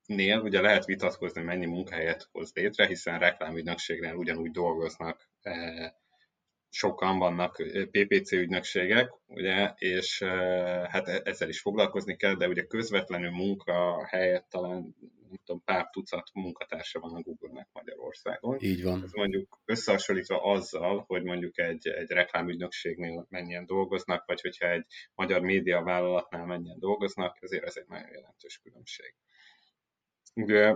nél 0.05 0.39
ugye 0.39 0.61
lehet 0.61 0.85
vitatkozni, 0.85 1.41
mennyi 1.41 1.65
munkahelyet 1.65 2.29
hoz 2.31 2.51
létre, 2.53 2.87
hiszen 2.87 3.19
reklámügynökségnél 3.19 4.13
ugyanúgy 4.13 4.51
dolgoznak, 4.51 5.29
e, 5.41 5.95
sokan 6.69 7.17
vannak 7.17 7.59
e, 7.59 7.85
PPC 7.85 8.31
ügynökségek, 8.31 9.11
ugye, 9.27 9.73
és 9.75 10.21
e, 10.21 10.27
hát 10.89 11.07
ezzel 11.07 11.49
is 11.49 11.59
foglalkozni 11.59 12.15
kell, 12.15 12.35
de 12.35 12.47
ugye 12.47 12.63
közvetlenül 12.63 13.31
munka 13.31 14.05
helyett 14.07 14.49
talán 14.49 14.95
nem 15.33 15.41
tudom, 15.45 15.63
pár 15.63 15.89
tucat 15.89 16.29
munkatársa 16.33 16.99
van 16.99 17.15
a 17.15 17.21
Google-nek 17.21 17.67
Magyarországon. 17.73 18.57
Így 18.59 18.83
van. 18.83 19.03
Ez 19.03 19.11
mondjuk 19.11 19.61
összehasonlítva 19.65 20.41
azzal, 20.41 21.03
hogy 21.07 21.23
mondjuk 21.23 21.59
egy, 21.59 21.87
egy 21.87 22.09
reklámügynökségnél 22.09 23.25
mennyien 23.29 23.65
dolgoznak, 23.65 24.25
vagy 24.25 24.41
hogyha 24.41 24.69
egy 24.69 24.85
magyar 25.15 25.41
média 25.41 25.83
vállalatnál 25.83 26.45
mennyien 26.45 26.79
dolgoznak, 26.79 27.37
ezért 27.41 27.63
ez 27.63 27.77
egy 27.77 27.87
nagyon 27.87 28.09
jelentős 28.11 28.59
különbség. 28.63 29.15
Ugye 30.33 30.75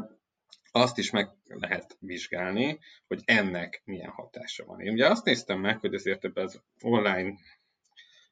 azt 0.72 0.98
is 0.98 1.12
meg 1.12 1.30
lehet 1.48 1.98
vizsgálni, 2.00 2.80
hogy 3.08 3.22
ennek 3.26 3.82
milyen 3.86 4.10
hatása 4.10 4.66
van. 4.66 4.80
Én 4.80 4.92
ugye 4.92 5.08
azt 5.08 5.26
néztem 5.26 5.60
meg, 5.60 5.80
hogy 5.80 5.94
azért 5.94 6.26
ebben 6.26 6.44
az 6.44 6.62
online 6.82 7.34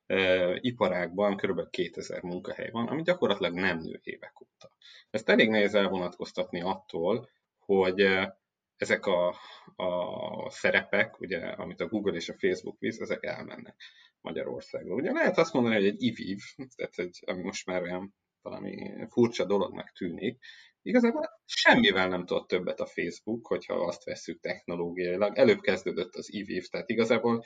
e, 0.05 0.49
iparágban 0.61 1.37
kb. 1.37 1.69
2000 1.69 2.21
munkahely 2.21 2.69
van, 2.69 2.87
ami 2.87 3.01
gyakorlatilag 3.01 3.53
nem 3.53 3.77
nő 3.77 3.99
évek 4.03 4.41
óta. 4.41 4.71
Ezt 5.09 5.29
elég 5.29 5.49
nehéz 5.49 5.73
elvonatkoztatni 5.73 6.61
attól, 6.61 7.29
hogy 7.59 7.99
e, 7.99 8.39
ezek 8.77 9.05
a, 9.05 9.35
a 9.75 10.49
szerepek, 10.49 11.19
ugye, 11.19 11.39
amit 11.39 11.81
a 11.81 11.87
Google 11.87 12.15
és 12.15 12.29
a 12.29 12.37
Facebook 12.37 12.79
visz, 12.79 12.99
ezek 12.99 13.23
elmennek 13.23 13.75
Magyarországról. 14.21 14.99
Ugye 14.99 15.11
lehet 15.11 15.37
azt 15.37 15.53
mondani, 15.53 15.75
hogy 15.75 15.85
egy 15.85 16.03
IVIV, 16.03 16.39
tehát 16.75 16.99
egy, 16.99 17.23
ami 17.25 17.41
most 17.41 17.65
már 17.65 17.81
olyan 17.81 18.15
valami 18.45 18.91
furcsa 19.09 19.45
dolognak 19.45 19.91
tűnik, 19.91 20.37
Igazából 20.85 21.29
semmivel 21.45 22.07
nem 22.07 22.25
tudott 22.25 22.47
többet 22.47 22.79
a 22.79 22.85
Facebook, 22.85 23.47
hogyha 23.47 23.73
azt 23.73 24.03
vesszük 24.03 24.39
technológiailag. 24.39 25.37
Előbb 25.37 25.59
kezdődött 25.59 26.15
az 26.15 26.33
IVIV, 26.33 26.65
tehát 26.65 26.89
igazából 26.89 27.43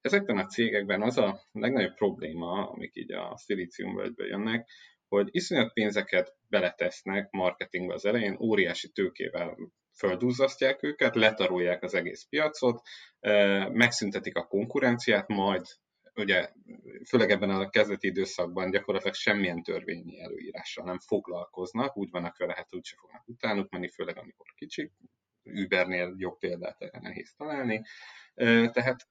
ezekben 0.00 0.38
a 0.38 0.46
cégekben 0.46 1.02
az 1.02 1.18
a 1.18 1.40
legnagyobb 1.52 1.94
probléma, 1.94 2.70
amik 2.70 2.96
így 2.96 3.12
a 3.12 3.36
szilíciumvölgyből 3.36 4.26
jönnek, 4.26 4.68
hogy 5.08 5.28
iszonyat 5.30 5.72
pénzeket 5.72 6.36
beletesznek 6.48 7.30
marketingbe 7.30 7.94
az 7.94 8.04
elején, 8.04 8.36
óriási 8.40 8.88
tőkével 8.88 9.56
földúzzasztják 9.96 10.82
őket, 10.82 11.14
letarolják 11.14 11.82
az 11.82 11.94
egész 11.94 12.26
piacot, 12.28 12.80
megszüntetik 13.72 14.36
a 14.36 14.46
konkurenciát, 14.46 15.28
majd 15.28 15.64
ugye 16.16 16.50
főleg 17.08 17.30
ebben 17.30 17.50
a 17.50 17.70
kezdeti 17.70 18.06
időszakban 18.06 18.70
gyakorlatilag 18.70 19.14
semmilyen 19.14 19.62
törvényi 19.62 20.20
előírással 20.20 20.84
nem 20.84 20.98
foglalkoznak, 20.98 21.96
úgy 21.96 22.10
vannak 22.10 22.36
vele, 22.36 22.54
hát 22.56 22.74
úgyse 22.74 22.96
fognak 23.00 23.28
utánuk 23.28 23.70
menni, 23.70 23.88
főleg 23.88 24.18
amikor 24.18 24.46
kicsik. 24.54 24.92
Ubernél 25.44 26.14
jobb 26.16 26.38
példát 26.38 26.82
erre 26.82 26.98
nehéz 27.00 27.34
találni. 27.36 27.82
Tehát 28.72 29.08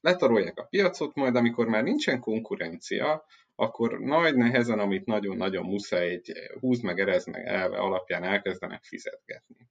letarolják 0.00 0.58
a 0.58 0.64
piacot, 0.64 1.14
majd 1.14 1.36
amikor 1.36 1.66
már 1.66 1.82
nincsen 1.82 2.20
konkurencia, 2.20 3.24
akkor 3.54 4.00
nagy 4.00 4.34
nehezen, 4.34 4.78
amit 4.78 5.06
nagyon-nagyon 5.06 5.64
muszáj 5.64 6.08
egy 6.08 6.32
húz 6.60 6.80
meg, 6.80 6.98
erez 6.98 7.26
meg 7.26 7.46
elve 7.46 7.76
alapján 7.76 8.24
elkezdenek 8.24 8.84
fizetgetni. 8.84 9.68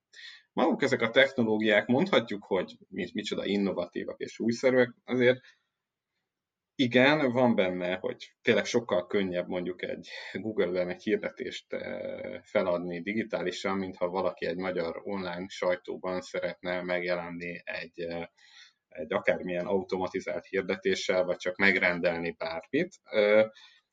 Maguk 0.54 0.82
ezek 0.84 1.02
a 1.02 1.10
technológiák, 1.10 1.88
mondhatjuk, 1.88 2.44
hogy 2.44 2.78
micsoda 2.90 3.46
innovatívak 3.46 4.20
és 4.20 4.40
újszerűek, 4.40 4.94
azért 5.06 5.40
igen, 6.82 7.32
van 7.32 7.56
benne, 7.56 7.96
hogy 7.96 8.34
tényleg 8.42 8.66
sokkal 8.66 9.08
könnyebb 9.08 9.48
mondjuk 9.48 9.82
egy 9.82 10.10
Google-ben 10.34 10.90
egy 10.90 11.04
hirdetést 11.04 11.74
eh, 11.74 12.42
feladni 12.44 13.02
digitálisan, 13.02 13.78
mintha 13.78 14.10
valaki 14.10 14.46
egy 14.46 14.58
magyar 14.58 15.02
online 15.04 15.46
sajtóban 15.48 16.22
szeretne 16.22 16.82
megjelenni 16.82 17.62
egy, 17.64 18.00
eh, 18.00 18.28
egy 18.88 19.14
akármilyen 19.14 19.66
automatizált 19.66 20.46
hirdetéssel, 20.46 21.24
vagy 21.24 21.38
csak 21.38 21.56
megrendelni 21.56 22.36
bármit. 22.38 22.96
Eh, 23.04 23.46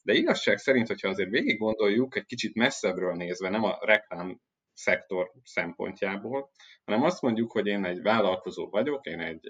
de 0.02 0.12
igazság 0.12 0.58
szerint, 0.58 0.86
hogyha 0.86 1.08
azért 1.08 1.30
végig 1.30 1.58
gondoljuk, 1.58 2.16
egy 2.16 2.26
kicsit 2.26 2.54
messzebbről 2.54 3.14
nézve, 3.14 3.48
nem 3.48 3.64
a 3.64 3.78
reklám 3.80 4.40
szektor 4.78 5.32
szempontjából, 5.44 6.50
hanem 6.84 7.02
azt 7.02 7.22
mondjuk, 7.22 7.52
hogy 7.52 7.66
én 7.66 7.84
egy 7.84 8.02
vállalkozó 8.02 8.68
vagyok, 8.68 9.06
én 9.06 9.20
egy 9.20 9.48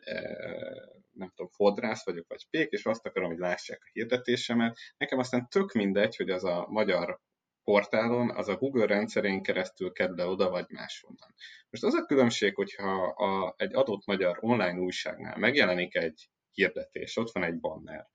nem 1.12 1.33
tudom, 1.35 1.51
fodrász 1.51 2.05
vagyok, 2.05 2.29
vagy 2.29 2.47
pék, 2.51 2.71
és 2.71 2.85
azt 2.85 3.07
akarom, 3.07 3.29
hogy 3.29 3.38
lássák 3.38 3.81
a 3.83 3.91
hirdetésemet. 3.93 4.79
Nekem 4.97 5.19
aztán 5.19 5.49
tök 5.49 5.73
mindegy, 5.73 6.17
hogy 6.17 6.31
az 6.31 6.45
a 6.45 6.67
magyar 6.69 7.21
portálon, 7.64 8.31
az 8.31 8.49
a 8.49 8.57
Google 8.57 8.87
rendszerén 8.87 9.43
keresztül 9.43 9.93
kerül 9.93 10.21
oda, 10.21 10.51
vagy 10.51 10.67
máshonnan. 10.69 11.35
Most 11.71 11.85
az 11.85 11.95
a 11.95 12.07
különbség, 12.07 12.55
hogyha 12.55 13.03
a, 13.03 13.55
egy 13.57 13.75
adott 13.75 14.07
magyar 14.07 14.38
online 14.41 14.79
újságnál 14.79 15.37
megjelenik 15.38 15.95
egy 15.95 16.31
hirdetés, 16.51 17.17
ott 17.17 17.31
van 17.33 17.43
egy 17.43 17.61
banner, 17.61 18.09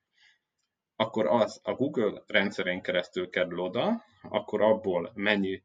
akkor 0.96 1.26
az 1.28 1.60
a 1.64 1.74
Google 1.74 2.24
rendszerén 2.28 2.82
keresztül 2.82 3.30
kerül 3.30 3.60
oda, 3.60 4.04
akkor 4.22 4.62
abból 4.62 5.12
mennyi 5.16 5.64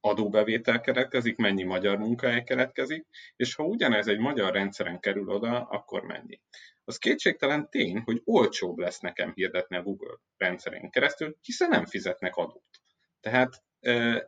adóbevétel 0.00 0.80
keletkezik, 0.80 1.36
mennyi 1.36 1.62
magyar 1.62 1.98
munkahely 1.98 2.42
keletkezik, 2.44 3.06
és 3.36 3.54
ha 3.54 3.64
ugyanez 3.64 4.08
egy 4.08 4.18
magyar 4.18 4.52
rendszeren 4.52 5.00
kerül 5.00 5.28
oda, 5.28 5.62
akkor 5.62 6.02
mennyi. 6.02 6.40
Az 6.84 6.98
kétségtelen 6.98 7.70
tény, 7.70 8.02
hogy 8.04 8.20
olcsóbb 8.24 8.78
lesz 8.78 9.00
nekem 9.00 9.32
hirdetni 9.34 9.76
a 9.76 9.82
Google 9.82 10.18
rendszerén 10.36 10.90
keresztül, 10.90 11.36
hiszen 11.42 11.68
nem 11.68 11.86
fizetnek 11.86 12.36
adót. 12.36 12.80
Tehát 13.20 13.64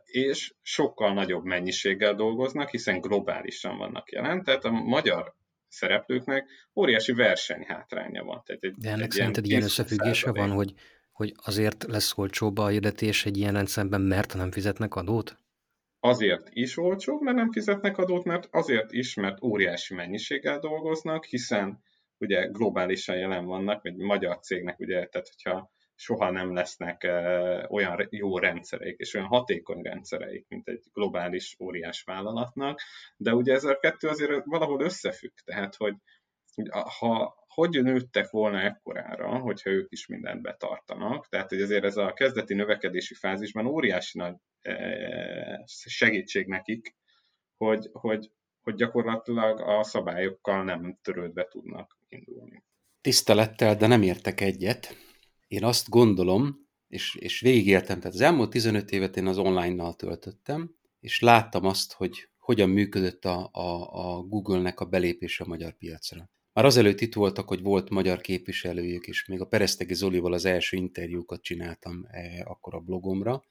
és 0.05 0.53
sokkal 0.61 1.13
nagyobb 1.13 1.43
mennyiséggel 1.43 2.15
dolgoznak, 2.15 2.69
hiszen 2.69 3.01
globálisan 3.01 3.77
vannak 3.77 4.11
jelen, 4.11 4.43
tehát 4.43 4.65
a 4.65 4.71
magyar 4.71 5.33
szereplőknek 5.67 6.49
óriási 6.75 7.13
versenyhátránya 7.13 8.23
van. 8.23 8.41
Tehát 8.45 8.63
egy, 8.63 8.73
De 8.77 8.89
ennek 8.89 9.03
egy 9.03 9.11
szerinted 9.11 9.45
ilyen 9.45 9.63
összefüggése 9.63 10.31
van, 10.31 10.51
hogy, 10.51 10.73
hogy 11.11 11.33
azért 11.35 11.83
lesz 11.87 12.17
olcsóbb 12.17 12.57
a 12.57 12.67
hirdetés 12.67 13.25
egy 13.25 13.37
ilyen 13.37 13.53
rendszerben, 13.53 14.01
mert 14.01 14.33
nem 14.33 14.51
fizetnek 14.51 14.95
adót? 14.95 15.37
Azért 15.99 16.49
is 16.51 16.77
olcsóbb, 16.77 17.21
mert 17.21 17.37
nem 17.37 17.51
fizetnek 17.51 17.97
adót, 17.97 18.23
mert 18.23 18.47
azért 18.51 18.91
is, 18.91 19.13
mert 19.13 19.43
óriási 19.43 19.93
mennyiséggel 19.93 20.59
dolgoznak, 20.59 21.25
hiszen 21.25 21.83
ugye 22.17 22.45
globálisan 22.45 23.17
jelen 23.17 23.45
vannak, 23.45 23.85
egy 23.85 23.95
magyar 23.95 24.39
cégnek 24.39 24.79
ugye, 24.79 25.05
tehát 25.05 25.29
hogyha 25.35 25.71
soha 25.95 26.31
nem 26.31 26.53
lesznek 26.53 27.03
olyan 27.69 28.07
jó 28.09 28.37
rendszereik, 28.37 28.97
és 28.97 29.13
olyan 29.13 29.27
hatékony 29.27 29.81
rendszereik, 29.81 30.45
mint 30.47 30.67
egy 30.67 30.83
globális 30.93 31.55
óriás 31.59 32.03
vállalatnak, 32.03 32.81
de 33.17 33.33
ugye 33.33 33.53
ez 33.53 33.63
a 33.63 33.79
kettő 33.79 34.07
azért 34.07 34.45
valahol 34.45 34.81
összefügg, 34.81 35.33
tehát 35.45 35.75
hogy 35.75 35.93
ha 36.99 37.38
hogy 37.59 37.83
nőttek 37.83 38.29
volna 38.29 38.59
ekkorára, 38.59 39.37
hogyha 39.37 39.69
ők 39.69 39.91
is 39.91 40.07
mindent 40.07 40.41
betartanak, 40.41 41.27
tehát 41.27 41.49
hogy 41.49 41.61
azért 41.61 41.83
ez 41.83 41.97
a 41.97 42.13
kezdeti 42.13 42.53
növekedési 42.53 43.13
fázisban 43.13 43.65
óriási 43.65 44.17
nagy 44.17 44.35
segítség 45.65 46.47
nekik, 46.47 46.95
hogy, 47.57 47.89
hogy, 47.91 48.31
hogy 48.61 48.75
gyakorlatilag 48.75 49.59
a 49.59 49.83
szabályokkal 49.83 50.63
nem 50.63 50.97
törődve 51.01 51.47
tudnak 51.49 51.97
indulni. 52.07 52.63
Tisztelettel, 53.01 53.75
de 53.75 53.87
nem 53.87 54.01
értek 54.01 54.41
egyet 54.41 54.95
én 55.47 55.63
azt 55.63 55.89
gondolom, 55.89 56.67
és, 56.87 57.15
és 57.15 57.39
végigéltem, 57.39 57.99
tehát 57.99 58.13
az 58.13 58.21
elmúlt 58.21 58.49
15 58.49 58.91
évet 58.91 59.17
én 59.17 59.27
az 59.27 59.37
online-nal 59.37 59.95
töltöttem, 59.95 60.75
és 60.99 61.19
láttam 61.19 61.65
azt, 61.65 61.93
hogy 61.93 62.29
hogyan 62.37 62.69
működött 62.69 63.25
a, 63.25 63.49
a, 63.51 63.89
a 63.91 64.21
Google-nek 64.21 64.79
a 64.79 64.85
belépése 64.85 65.43
a 65.43 65.47
magyar 65.47 65.73
piacra. 65.73 66.29
Már 66.53 66.65
azelőtt 66.65 67.01
itt 67.01 67.13
voltak, 67.13 67.47
hogy 67.47 67.61
volt 67.61 67.89
magyar 67.89 68.21
képviselőjük, 68.21 69.07
és 69.07 69.25
még 69.25 69.41
a 69.41 69.45
Peresztegi 69.45 69.93
Zolival 69.93 70.33
az 70.33 70.45
első 70.45 70.77
interjúkat 70.77 71.41
csináltam 71.41 72.05
e, 72.11 72.45
akkor 72.45 72.75
a 72.75 72.79
blogomra. 72.79 73.43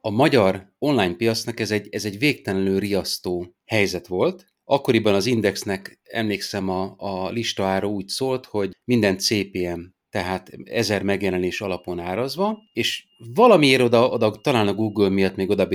A 0.00 0.10
magyar 0.10 0.72
online 0.78 1.14
piacnak 1.14 1.60
ez 1.60 1.70
egy, 1.70 1.88
ez 1.90 2.04
egy 2.04 2.18
végtelenül 2.18 2.78
riasztó 2.78 3.54
helyzet 3.64 4.06
volt. 4.06 4.46
Akkoriban 4.64 5.14
az 5.14 5.26
Indexnek, 5.26 6.00
emlékszem, 6.02 6.68
a, 6.68 6.94
a 6.96 7.30
listaára 7.30 7.88
úgy 7.88 8.08
szólt, 8.08 8.46
hogy 8.46 8.76
minden 8.84 9.18
CPM 9.18 9.80
tehát 10.10 10.50
ezer 10.64 11.02
megjelenés 11.02 11.60
alapon 11.60 11.98
árazva, 11.98 12.58
és 12.72 13.06
valamiért 13.34 13.82
oda, 13.82 14.08
oda 14.08 14.30
talán 14.30 14.68
a 14.68 14.74
Google 14.74 15.08
miatt 15.08 15.36
még 15.36 15.50
oda 15.50 15.66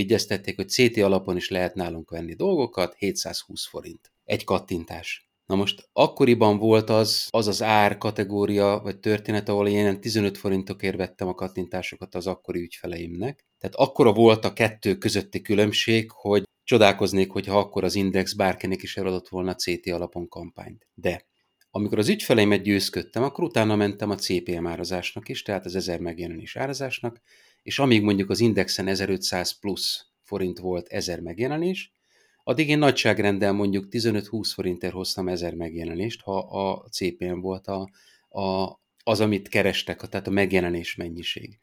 hogy 0.55 0.69
CT 0.69 0.97
alapon 0.97 1.35
is 1.35 1.49
lehet 1.49 1.75
nálunk 1.75 2.09
venni 2.09 2.33
dolgokat, 2.33 2.95
720 2.97 3.65
forint. 3.67 4.11
Egy 4.23 4.43
kattintás. 4.43 5.32
Na 5.53 5.59
most 5.59 5.89
akkoriban 5.91 6.57
volt 6.57 6.89
az 6.89 7.27
az, 7.29 7.47
az 7.47 7.61
ár 7.61 7.97
kategória, 7.97 8.79
vagy 8.83 8.99
történet, 8.99 9.49
ahol 9.49 9.67
én 9.67 10.01
15 10.01 10.37
forintokért 10.37 10.95
vettem 10.95 11.27
a 11.27 11.33
kattintásokat 11.33 12.15
az 12.15 12.27
akkori 12.27 12.61
ügyfeleimnek. 12.61 13.45
Tehát 13.59 13.75
akkora 13.75 14.13
volt 14.13 14.45
a 14.45 14.53
kettő 14.53 14.97
közötti 14.97 15.41
különbség, 15.41 16.11
hogy 16.11 16.43
csodálkoznék, 16.63 17.31
hogyha 17.31 17.57
akkor 17.57 17.83
az 17.83 17.95
Index 17.95 18.33
bárkinek 18.33 18.83
is 18.83 18.97
eladott 18.97 19.29
volna 19.29 19.55
CT 19.55 19.87
alapon 19.87 20.27
kampányt. 20.27 20.87
De 20.93 21.25
amikor 21.69 21.97
az 21.97 22.09
ügyfeleimet 22.09 22.61
győzködtem, 22.61 23.23
akkor 23.23 23.43
utána 23.43 23.75
mentem 23.75 24.09
a 24.09 24.15
CPM 24.15 24.67
árazásnak 24.67 25.29
is, 25.29 25.41
tehát 25.41 25.65
az 25.65 25.75
1000 25.75 25.99
megjelenés 25.99 26.55
árazásnak, 26.55 27.21
és 27.61 27.79
amíg 27.79 28.01
mondjuk 28.01 28.29
az 28.29 28.39
indexen 28.39 28.87
1500 28.87 29.59
plusz 29.59 30.05
forint 30.21 30.59
volt 30.59 30.87
1000 30.87 31.19
megjelenés, 31.19 31.93
addig 32.43 32.69
én 32.69 32.77
nagyságrendel 32.77 33.53
mondjuk 33.53 33.85
15-20 33.91 34.51
forintért 34.53 34.93
hoztam 34.93 35.27
1000 35.27 35.53
megjelenést, 35.53 36.21
ha 36.21 36.37
a 36.37 36.89
CPM 36.89 37.39
volt 37.39 37.67
a, 37.67 37.89
a, 38.29 38.79
az, 39.03 39.19
amit 39.19 39.47
kerestek, 39.47 40.01
tehát 40.01 40.27
a 40.27 40.31
megjelenés 40.31 40.95
mennyiség. 40.95 41.57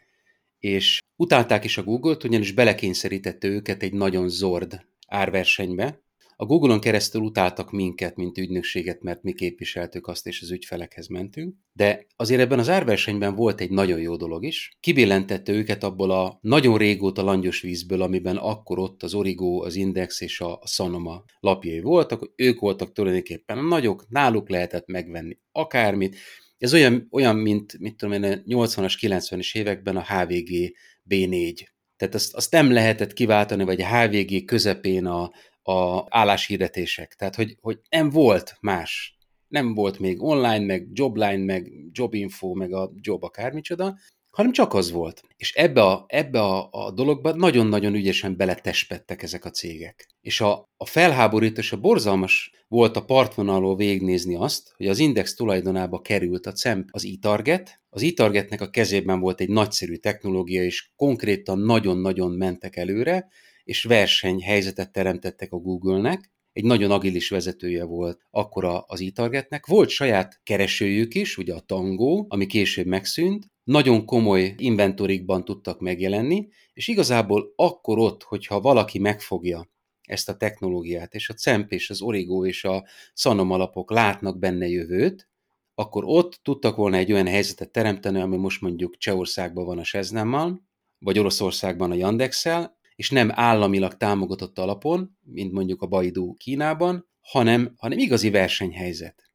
És 0.59 1.03
utálták 1.16 1.64
is 1.64 1.79
a 1.79 1.83
Google-t, 1.83 2.25
ugyanis 2.25 2.53
belekényszerítette 2.53 3.49
őket 3.49 3.83
egy 3.83 3.93
nagyon 3.93 4.29
zord 4.29 4.87
árversenybe, 5.07 6.01
a 6.40 6.46
Google-on 6.46 6.81
keresztül 6.81 7.20
utáltak 7.20 7.70
minket, 7.70 8.16
mint 8.16 8.38
ügynökséget, 8.38 9.03
mert 9.03 9.22
mi 9.22 9.33
képviseltük 9.33 10.07
azt, 10.07 10.26
és 10.26 10.42
az 10.42 10.50
ügyfelekhez 10.50 11.07
mentünk. 11.07 11.55
De 11.72 12.07
azért 12.16 12.40
ebben 12.40 12.59
az 12.59 12.68
árversenyben 12.68 13.35
volt 13.35 13.61
egy 13.61 13.70
nagyon 13.70 14.00
jó 14.00 14.16
dolog 14.16 14.44
is. 14.44 14.76
Kibillentette 14.81 15.53
őket 15.53 15.85
abból 15.85 16.11
a 16.11 16.38
nagyon 16.40 16.79
régóta 16.79 17.22
langyos 17.22 17.61
vízből, 17.61 18.03
amiben 18.03 18.37
akkor 18.37 18.79
ott 18.79 19.03
az 19.03 19.14
Origo, 19.14 19.64
az 19.64 19.74
Index 19.74 20.20
és 20.20 20.40
a 20.40 20.61
Sanoma 20.66 21.24
lapjai 21.40 21.81
voltak. 21.81 22.33
Ők 22.37 22.61
voltak 22.61 22.92
tulajdonképpen 22.92 23.59
a 23.59 23.62
nagyok, 23.62 24.09
náluk 24.09 24.48
lehetett 24.48 24.87
megvenni 24.87 25.38
akármit. 25.53 26.16
Ez 26.59 26.74
olyan, 26.74 27.07
olyan 27.11 27.37
mint, 27.37 27.79
mit 27.79 27.96
tudom 27.96 28.22
én, 28.22 28.42
80-as, 28.46 28.94
90-es 29.00 29.57
években 29.57 29.96
a 29.96 30.05
HVG 30.05 30.76
B4. 31.11 31.66
Tehát 31.96 32.14
azt, 32.14 32.35
azt 32.35 32.53
nem 32.53 32.72
lehetett 32.72 33.12
kiváltani, 33.12 33.64
vagy 33.64 33.83
a 33.83 33.96
HVG 33.96 34.44
közepén 34.44 35.07
a, 35.07 35.31
a 35.70 36.06
álláshirdetések. 36.09 37.14
Tehát, 37.14 37.35
hogy, 37.35 37.56
hogy 37.61 37.80
nem 37.88 38.11
volt 38.11 38.56
más. 38.61 39.18
Nem 39.48 39.74
volt 39.74 39.98
még 39.98 40.22
online, 40.22 40.64
meg 40.64 40.88
jobline, 40.92 41.44
meg 41.44 41.72
jobinfo, 41.92 42.54
meg 42.54 42.72
a 42.72 42.92
job 43.00 43.24
akármicsoda, 43.24 43.96
hanem 44.30 44.52
csak 44.52 44.74
az 44.74 44.90
volt. 44.90 45.22
És 45.37 45.54
ebbe 45.54 45.83
a, 45.83 46.04
ebbe 46.09 46.40
a, 46.40 46.68
a 46.70 46.90
dologba 46.90 47.33
nagyon-nagyon 47.33 47.94
ügyesen 47.94 48.37
beletespettek 48.37 49.22
ezek 49.22 49.44
a 49.44 49.50
cégek. 49.50 50.09
És 50.20 50.40
a, 50.40 50.70
a 50.76 50.87
felháborító 50.87 51.61
és 51.61 51.72
a 51.72 51.80
borzalmas 51.80 52.50
volt 52.68 52.96
a 52.96 53.04
partvonalról 53.04 53.76
végignézni 53.76 54.35
azt, 54.35 54.72
hogy 54.76 54.87
az 54.87 54.98
Index 54.98 55.35
tulajdonába 55.35 56.00
került 56.00 56.46
a 56.46 56.52
CEMP 56.52 56.88
az 56.92 57.04
e-target. 57.04 57.80
Az 57.88 58.02
e-targetnek 58.02 58.61
a 58.61 58.70
kezében 58.70 59.20
volt 59.20 59.40
egy 59.40 59.48
nagyszerű 59.48 59.94
technológia, 59.94 60.64
és 60.64 60.90
konkrétan 60.96 61.59
nagyon-nagyon 61.59 62.30
mentek 62.30 62.76
előre, 62.76 63.28
és 63.70 63.83
versenyhelyzetet 63.83 64.92
teremtettek 64.92 65.52
a 65.52 65.56
Google-nek, 65.56 66.30
egy 66.52 66.64
nagyon 66.64 66.90
agilis 66.90 67.28
vezetője 67.28 67.85
volt 67.85 68.26
akkor 68.30 68.64
az 68.87 69.12
e 69.14 69.61
Volt 69.66 69.88
saját 69.88 70.40
keresőjük 70.42 71.14
is, 71.14 71.38
ugye 71.38 71.54
a 71.54 71.61
Tango, 71.61 72.24
ami 72.28 72.46
később 72.46 72.87
megszűnt, 72.87 73.46
nagyon 73.64 74.04
komoly 74.04 74.54
inventorikban 74.56 75.44
tudtak 75.44 75.80
megjelenni, 75.80 76.48
és 76.72 76.88
igazából 76.88 77.52
akkor 77.56 77.98
ott, 77.98 78.22
hogyha 78.22 78.61
valaki 78.61 78.98
megfogja 78.98 79.70
ezt 80.02 80.28
a 80.28 80.37
technológiát, 80.37 81.14
és 81.14 81.28
a 81.28 81.35
CEMP 81.35 81.72
és 81.72 81.90
az 81.90 82.00
Origo 82.00 82.46
és 82.46 82.64
a 82.64 82.85
Sanom 83.14 83.50
alapok 83.50 83.90
látnak 83.90 84.38
benne 84.38 84.66
jövőt, 84.66 85.28
akkor 85.74 86.04
ott 86.06 86.40
tudtak 86.42 86.76
volna 86.76 86.96
egy 86.96 87.12
olyan 87.12 87.26
helyzetet 87.26 87.70
teremteni, 87.70 88.20
ami 88.20 88.37
most 88.37 88.61
mondjuk 88.61 88.96
Csehországban 88.96 89.64
van 89.64 89.78
a 89.78 89.85
Seznammal, 89.85 90.68
vagy 90.98 91.18
Oroszországban 91.18 91.90
a 91.90 91.94
Yandexel, 91.94 92.78
és 93.00 93.10
nem 93.10 93.30
államilag 93.34 93.96
támogatott 93.96 94.58
alapon, 94.58 95.18
mint 95.24 95.52
mondjuk 95.52 95.82
a 95.82 95.86
Baidu 95.86 96.34
Kínában, 96.34 97.08
hanem, 97.20 97.74
hanem 97.76 97.98
igazi 97.98 98.30
versenyhelyzet. 98.30 99.30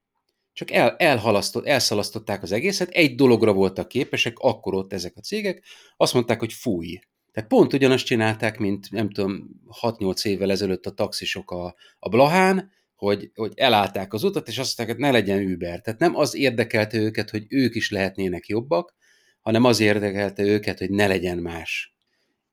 Csak 0.53 0.71
el, 0.71 0.95
elhalasztott, 0.97 1.65
elszalasztották 1.65 2.43
az 2.43 2.51
egészet, 2.51 2.89
egy 2.89 3.15
dologra 3.15 3.53
voltak 3.53 3.87
képesek, 3.87 4.37
akkor 4.39 4.73
ott 4.73 4.93
ezek 4.93 5.13
a 5.15 5.21
cégek, 5.21 5.63
azt 5.97 6.13
mondták, 6.13 6.39
hogy 6.39 6.53
fúj. 6.53 6.99
Tehát 7.31 7.49
pont 7.49 7.73
ugyanazt 7.73 8.05
csinálták, 8.05 8.57
mint 8.57 8.91
nem 8.91 9.09
tudom, 9.09 9.49
6-8 9.81 10.25
évvel 10.25 10.51
ezelőtt 10.51 10.85
a 10.85 10.91
taxisok 10.93 11.51
a, 11.51 11.75
a 11.99 12.09
Blahán, 12.09 12.71
hogy, 12.95 13.31
hogy 13.35 13.51
elállták 13.55 14.13
az 14.13 14.23
utat, 14.23 14.47
és 14.47 14.57
azt 14.57 14.77
mondták, 14.77 14.97
hogy 14.97 15.05
ne 15.05 15.11
legyen 15.11 15.51
Uber. 15.53 15.81
Tehát 15.81 15.99
nem 15.99 16.15
az 16.15 16.35
érdekelte 16.35 16.97
őket, 16.97 17.29
hogy 17.29 17.45
ők 17.49 17.75
is 17.75 17.91
lehetnének 17.91 18.47
jobbak, 18.47 18.95
hanem 19.41 19.63
az 19.63 19.79
érdekelte 19.79 20.43
őket, 20.43 20.77
hogy 20.77 20.89
ne 20.89 21.07
legyen 21.07 21.37
más 21.37 21.94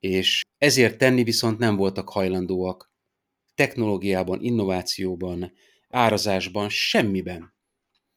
és 0.03 0.43
ezért 0.59 0.99
tenni 0.99 1.23
viszont 1.23 1.59
nem 1.59 1.77
voltak 1.77 2.09
hajlandóak 2.09 2.93
technológiában, 3.55 4.41
innovációban, 4.41 5.53
árazásban, 5.89 6.69
semmiben. 6.69 7.55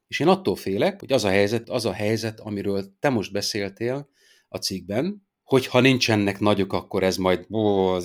És 0.07 0.19
én 0.19 0.27
attól 0.27 0.55
félek, 0.55 0.99
hogy 0.99 1.11
az 1.11 1.23
a 1.23 1.29
helyzet, 1.29 1.69
az 1.69 1.85
a 1.85 1.93
helyzet, 1.93 2.39
amiről 2.39 2.95
te 2.99 3.09
most 3.09 3.31
beszéltél 3.31 4.09
a 4.47 4.57
cikkben, 4.57 5.27
hogy 5.43 5.67
ha 5.67 5.79
nincsenek 5.79 6.39
nagyok, 6.39 6.73
akkor 6.73 7.03
ez 7.03 7.17
majd 7.17 7.45
ó, 7.51 7.95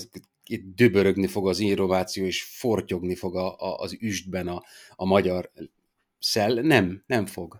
itt 0.44 0.74
dübörögni 0.74 1.26
fog 1.26 1.48
az 1.48 1.58
innováció, 1.58 2.24
és 2.24 2.42
fortyogni 2.42 3.14
fog 3.14 3.36
a, 3.36 3.56
a, 3.58 3.78
az 3.78 3.96
üstben 4.00 4.48
a, 4.48 4.62
a 4.96 5.04
magyar 5.04 5.50
szell. 6.18 6.54
Nem, 6.54 7.02
nem 7.06 7.26
fog 7.26 7.58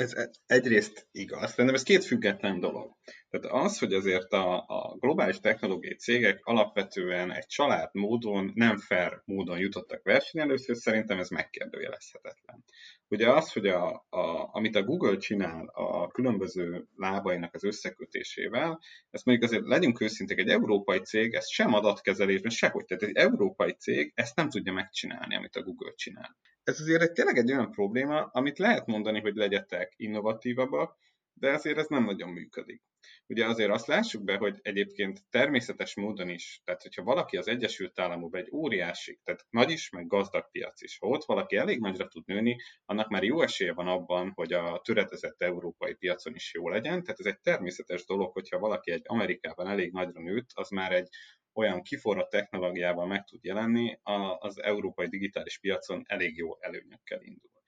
ez 0.00 0.14
egyrészt 0.46 1.08
igaz, 1.12 1.50
szerintem 1.50 1.74
ez 1.74 1.82
két 1.82 2.04
független 2.04 2.60
dolog. 2.60 2.96
Tehát 3.30 3.64
az, 3.64 3.78
hogy 3.78 3.92
azért 3.92 4.32
a, 4.32 4.64
a 4.66 4.96
globális 4.98 5.40
technológiai 5.40 5.94
cégek 5.94 6.40
alapvetően 6.44 7.32
egy 7.32 7.46
család 7.46 7.88
módon, 7.92 8.52
nem 8.54 8.78
fair 8.78 9.22
módon 9.24 9.58
jutottak 9.58 10.02
versenyelőször, 10.02 10.76
szerintem 10.76 11.18
ez 11.18 11.28
megkérdőjelezhetetlen. 11.28 12.64
Ugye 13.08 13.30
az, 13.30 13.52
hogy 13.52 13.66
a, 13.66 14.06
a, 14.08 14.48
amit 14.52 14.76
a 14.76 14.82
Google 14.82 15.16
csinál 15.16 15.66
a 15.66 16.08
különböző 16.08 16.86
lábainak 16.96 17.54
az 17.54 17.64
összekötésével, 17.64 18.80
ezt 19.10 19.24
mondjuk 19.24 19.50
azért 19.50 19.66
legyünk 19.66 20.00
őszinték, 20.00 20.38
egy 20.38 20.48
európai 20.48 20.98
cég 20.98 21.34
ezt 21.34 21.50
sem 21.50 21.74
adatkezelésben, 21.74 22.50
sehogy. 22.50 22.84
Tehát 22.84 23.02
egy 23.02 23.16
európai 23.16 23.72
cég 23.72 24.12
ezt 24.14 24.36
nem 24.36 24.48
tudja 24.48 24.72
megcsinálni, 24.72 25.36
amit 25.36 25.56
a 25.56 25.62
Google 25.62 25.92
csinál 25.94 26.36
ez 26.64 26.80
azért 26.80 27.02
egy, 27.02 27.12
tényleg 27.12 27.36
egy 27.36 27.52
olyan 27.52 27.70
probléma, 27.70 28.22
amit 28.22 28.58
lehet 28.58 28.86
mondani, 28.86 29.20
hogy 29.20 29.34
legyetek 29.34 29.92
innovatívabbak, 29.96 30.98
de 31.32 31.50
azért 31.50 31.78
ez 31.78 31.86
nem 31.86 32.04
nagyon 32.04 32.28
működik. 32.28 32.82
Ugye 33.26 33.46
azért 33.46 33.70
azt 33.70 33.86
lássuk 33.86 34.24
be, 34.24 34.36
hogy 34.36 34.58
egyébként 34.62 35.24
természetes 35.30 35.94
módon 35.94 36.28
is, 36.28 36.60
tehát 36.64 36.82
hogyha 36.82 37.02
valaki 37.02 37.36
az 37.36 37.48
Egyesült 37.48 37.98
Államokban 37.98 38.40
egy 38.40 38.50
óriási, 38.52 39.20
tehát 39.24 39.46
nagy 39.50 39.70
is, 39.70 39.90
meg 39.90 40.06
gazdag 40.06 40.50
piac 40.50 40.82
is, 40.82 40.98
ha 40.98 41.06
ott 41.06 41.24
valaki 41.24 41.56
elég 41.56 41.80
nagyra 41.80 42.08
tud 42.08 42.26
nőni, 42.26 42.56
annak 42.84 43.08
már 43.08 43.22
jó 43.22 43.42
esélye 43.42 43.72
van 43.72 43.86
abban, 43.86 44.32
hogy 44.34 44.52
a 44.52 44.80
töretezett 44.84 45.42
európai 45.42 45.94
piacon 45.94 46.34
is 46.34 46.54
jó 46.54 46.68
legyen, 46.68 47.02
tehát 47.02 47.20
ez 47.20 47.26
egy 47.26 47.40
természetes 47.40 48.04
dolog, 48.04 48.32
hogyha 48.32 48.58
valaki 48.58 48.90
egy 48.90 49.02
Amerikában 49.04 49.66
elég 49.66 49.92
nagyra 49.92 50.20
nőtt, 50.20 50.48
az 50.54 50.68
már 50.68 50.92
egy 50.92 51.08
olyan 51.54 51.82
kiforrott 51.82 52.30
technológiával 52.30 53.06
meg 53.06 53.24
tud 53.24 53.44
jelenni, 53.44 53.98
az 54.38 54.62
európai 54.62 55.08
digitális 55.08 55.58
piacon 55.58 56.02
elég 56.06 56.36
jó 56.36 56.60
előnyökkel 56.60 57.22
indul. 57.22 57.59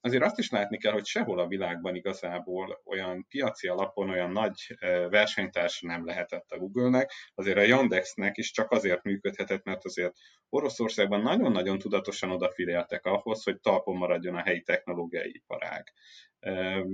Azért 0.00 0.22
azt 0.22 0.38
is 0.38 0.50
látni 0.50 0.78
kell, 0.78 0.92
hogy 0.92 1.06
sehol 1.06 1.38
a 1.38 1.46
világban 1.46 1.94
igazából 1.94 2.82
olyan 2.84 3.26
piaci 3.28 3.68
alapon 3.68 4.10
olyan 4.10 4.30
nagy 4.30 4.76
versenytársa 5.10 5.86
nem 5.86 6.06
lehetett 6.06 6.50
a 6.50 6.58
Google-nek, 6.58 7.10
azért 7.34 7.56
a 7.56 7.62
Yandexnek 7.62 8.36
is 8.36 8.50
csak 8.50 8.70
azért 8.70 9.02
működhetett, 9.02 9.64
mert 9.64 9.84
azért 9.84 10.12
Oroszországban 10.48 11.20
nagyon-nagyon 11.20 11.78
tudatosan 11.78 12.30
odafigyeltek 12.30 13.04
ahhoz, 13.04 13.44
hogy 13.44 13.60
talpon 13.60 13.96
maradjon 13.96 14.34
a 14.34 14.42
helyi 14.42 14.62
technológiai 14.62 15.30
iparág. 15.34 15.92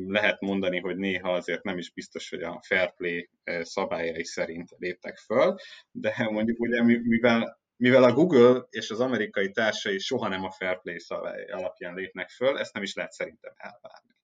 Lehet 0.07 0.41
mondani, 0.41 0.81
hogy 0.81 0.97
néha 0.97 1.33
azért 1.33 1.63
nem 1.63 1.79
is 1.79 1.93
biztos, 1.93 2.31
hogy 2.31 2.43
a 2.43 2.61
fair 2.67 2.95
play 2.95 3.31
szabályai 3.61 4.25
szerint 4.25 4.71
léptek 4.79 5.17
föl, 5.17 5.57
de 5.91 6.29
mondjuk 6.31 6.61
ugye 6.61 6.83
mivel 6.83 7.61
mivel 7.83 8.05
a 8.05 8.13
Google 8.13 8.67
és 8.71 8.91
az 8.91 9.01
amerikai 9.01 9.51
társai 9.51 9.99
soha 9.99 10.29
nem 10.29 10.45
a 10.45 10.51
fair 10.51 10.81
play 10.81 10.97
alapján 11.51 11.95
lépnek 11.95 12.29
föl, 12.29 12.59
ezt 12.59 12.75
nem 12.75 12.83
is 12.83 12.95
lehet 12.95 13.13
szerintem 13.13 13.53
elvárni. 13.57 14.15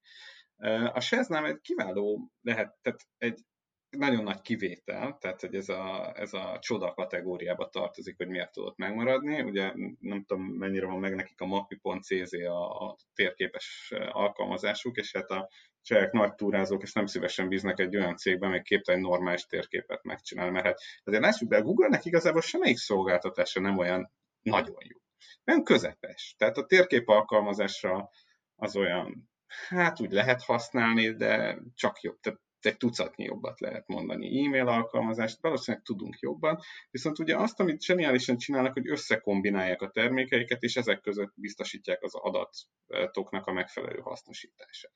A 0.97 1.01
Shaznám 1.01 1.45
egy 1.45 1.61
kiváló 1.61 2.31
lehet, 2.41 2.77
tehát 2.83 3.01
egy 3.17 3.41
nagyon 3.91 4.23
nagy 4.23 4.41
kivétel, 4.41 5.17
tehát 5.21 5.41
hogy 5.41 5.55
ez 5.55 5.69
a, 5.69 6.13
ez 6.15 6.33
a 6.33 6.59
csoda 6.61 6.93
kategóriába 6.93 7.69
tartozik, 7.69 8.17
hogy 8.17 8.29
miért 8.29 8.53
tudott 8.53 8.77
megmaradni. 8.77 9.43
Ugye 9.43 9.73
nem 10.01 10.25
tudom, 10.25 10.45
mennyire 10.45 10.87
van 10.87 10.99
meg 10.99 11.15
nekik 11.15 11.41
a 11.41 11.47
mapi.cz 11.47 12.33
a, 12.33 12.89
a 12.89 12.97
térképes 13.15 13.93
alkalmazásuk, 14.11 14.97
és 14.97 15.13
hát 15.13 15.31
a 15.31 15.49
csajok 15.89 16.13
nagy 16.13 16.35
túrázók, 16.35 16.83
és 16.83 16.93
nem 16.93 17.07
szívesen 17.07 17.49
bíznak 17.49 17.81
egy 17.81 17.97
olyan 17.97 18.17
cégben, 18.17 18.51
még 18.51 18.63
képtelen 18.63 19.01
normális 19.01 19.47
térképet 19.47 20.03
megcsinálni, 20.03 20.53
mert 20.53 20.65
hát 20.65 20.81
azért 21.05 21.23
lássuk 21.23 21.49
be, 21.49 21.57
a 21.57 21.63
Google-nek 21.63 22.05
igazából 22.05 22.41
semmelyik 22.41 22.77
szolgáltatása 22.77 23.61
nem 23.61 23.79
olyan 23.79 24.13
nagyon 24.43 24.83
jó. 24.89 24.99
Nem 25.45 25.63
közepes. 25.63 26.35
Tehát 26.39 26.57
a 26.57 26.67
térkép 26.67 27.09
alkalmazásra 27.09 28.11
az 28.57 28.77
olyan, 28.77 29.31
hát 29.69 30.01
úgy 30.01 30.13
lehet 30.13 30.43
használni, 30.43 31.11
de 31.11 31.59
csak 31.75 32.01
jobb. 32.01 32.21
Tehát 32.21 32.41
egy 32.61 32.77
tucatnyi 32.77 33.25
jobbat 33.25 33.61
lehet 33.61 33.87
mondani. 33.87 34.45
E-mail 34.47 34.69
alkalmazást 34.69 35.41
valószínűleg 35.41 35.87
tudunk 35.87 36.19
jobban, 36.19 36.59
viszont 36.91 37.19
ugye 37.19 37.37
azt, 37.37 37.61
amit 37.61 37.83
zseniálisan 37.83 38.37
csinálnak, 38.37 38.73
hogy 38.73 38.89
összekombinálják 38.89 39.83
a 39.83 39.91
termékeiket, 39.91 40.63
és 40.63 40.77
ezek 40.77 41.01
között 41.01 41.33
biztosítják 41.35 42.03
az 42.03 42.15
adatoknak 42.15 43.47
a 43.47 43.53
megfelelő 43.53 44.01
hasznosítását. 44.01 44.93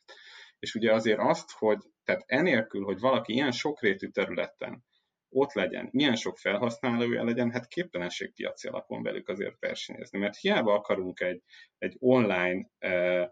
És 0.62 0.74
ugye 0.74 0.92
azért 0.92 1.18
azt, 1.18 1.50
hogy 1.50 1.78
tehát 2.04 2.24
enélkül, 2.26 2.84
hogy 2.84 2.98
valaki 2.98 3.32
ilyen 3.32 3.50
sokrétű 3.50 4.08
területen 4.08 4.84
ott 5.28 5.52
legyen, 5.52 5.88
milyen 5.92 6.14
sok 6.14 6.38
felhasználója 6.38 7.24
legyen, 7.24 7.50
hát 7.50 7.66
képtelenség 7.66 8.34
piaci 8.34 8.68
alapon 8.68 9.02
velük 9.02 9.28
azért 9.28 9.58
versenyezni. 9.58 10.18
Mert 10.18 10.36
hiába 10.36 10.74
akarunk 10.74 11.20
egy, 11.20 11.42
egy 11.78 11.96
online 11.98 12.68
eh, 12.78 13.28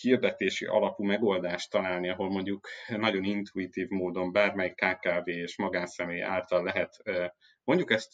hirdetési 0.00 0.64
alapú 0.64 1.04
megoldást 1.04 1.70
találni, 1.70 2.08
ahol 2.08 2.30
mondjuk 2.30 2.68
nagyon 2.88 3.24
intuitív 3.24 3.88
módon 3.88 4.32
bármely 4.32 4.74
KKV 4.74 5.28
és 5.28 5.56
magánszemély 5.56 6.22
által 6.22 6.62
lehet, 6.62 6.96
eh, 7.02 7.28
mondjuk 7.64 7.90
ezt 7.90 8.12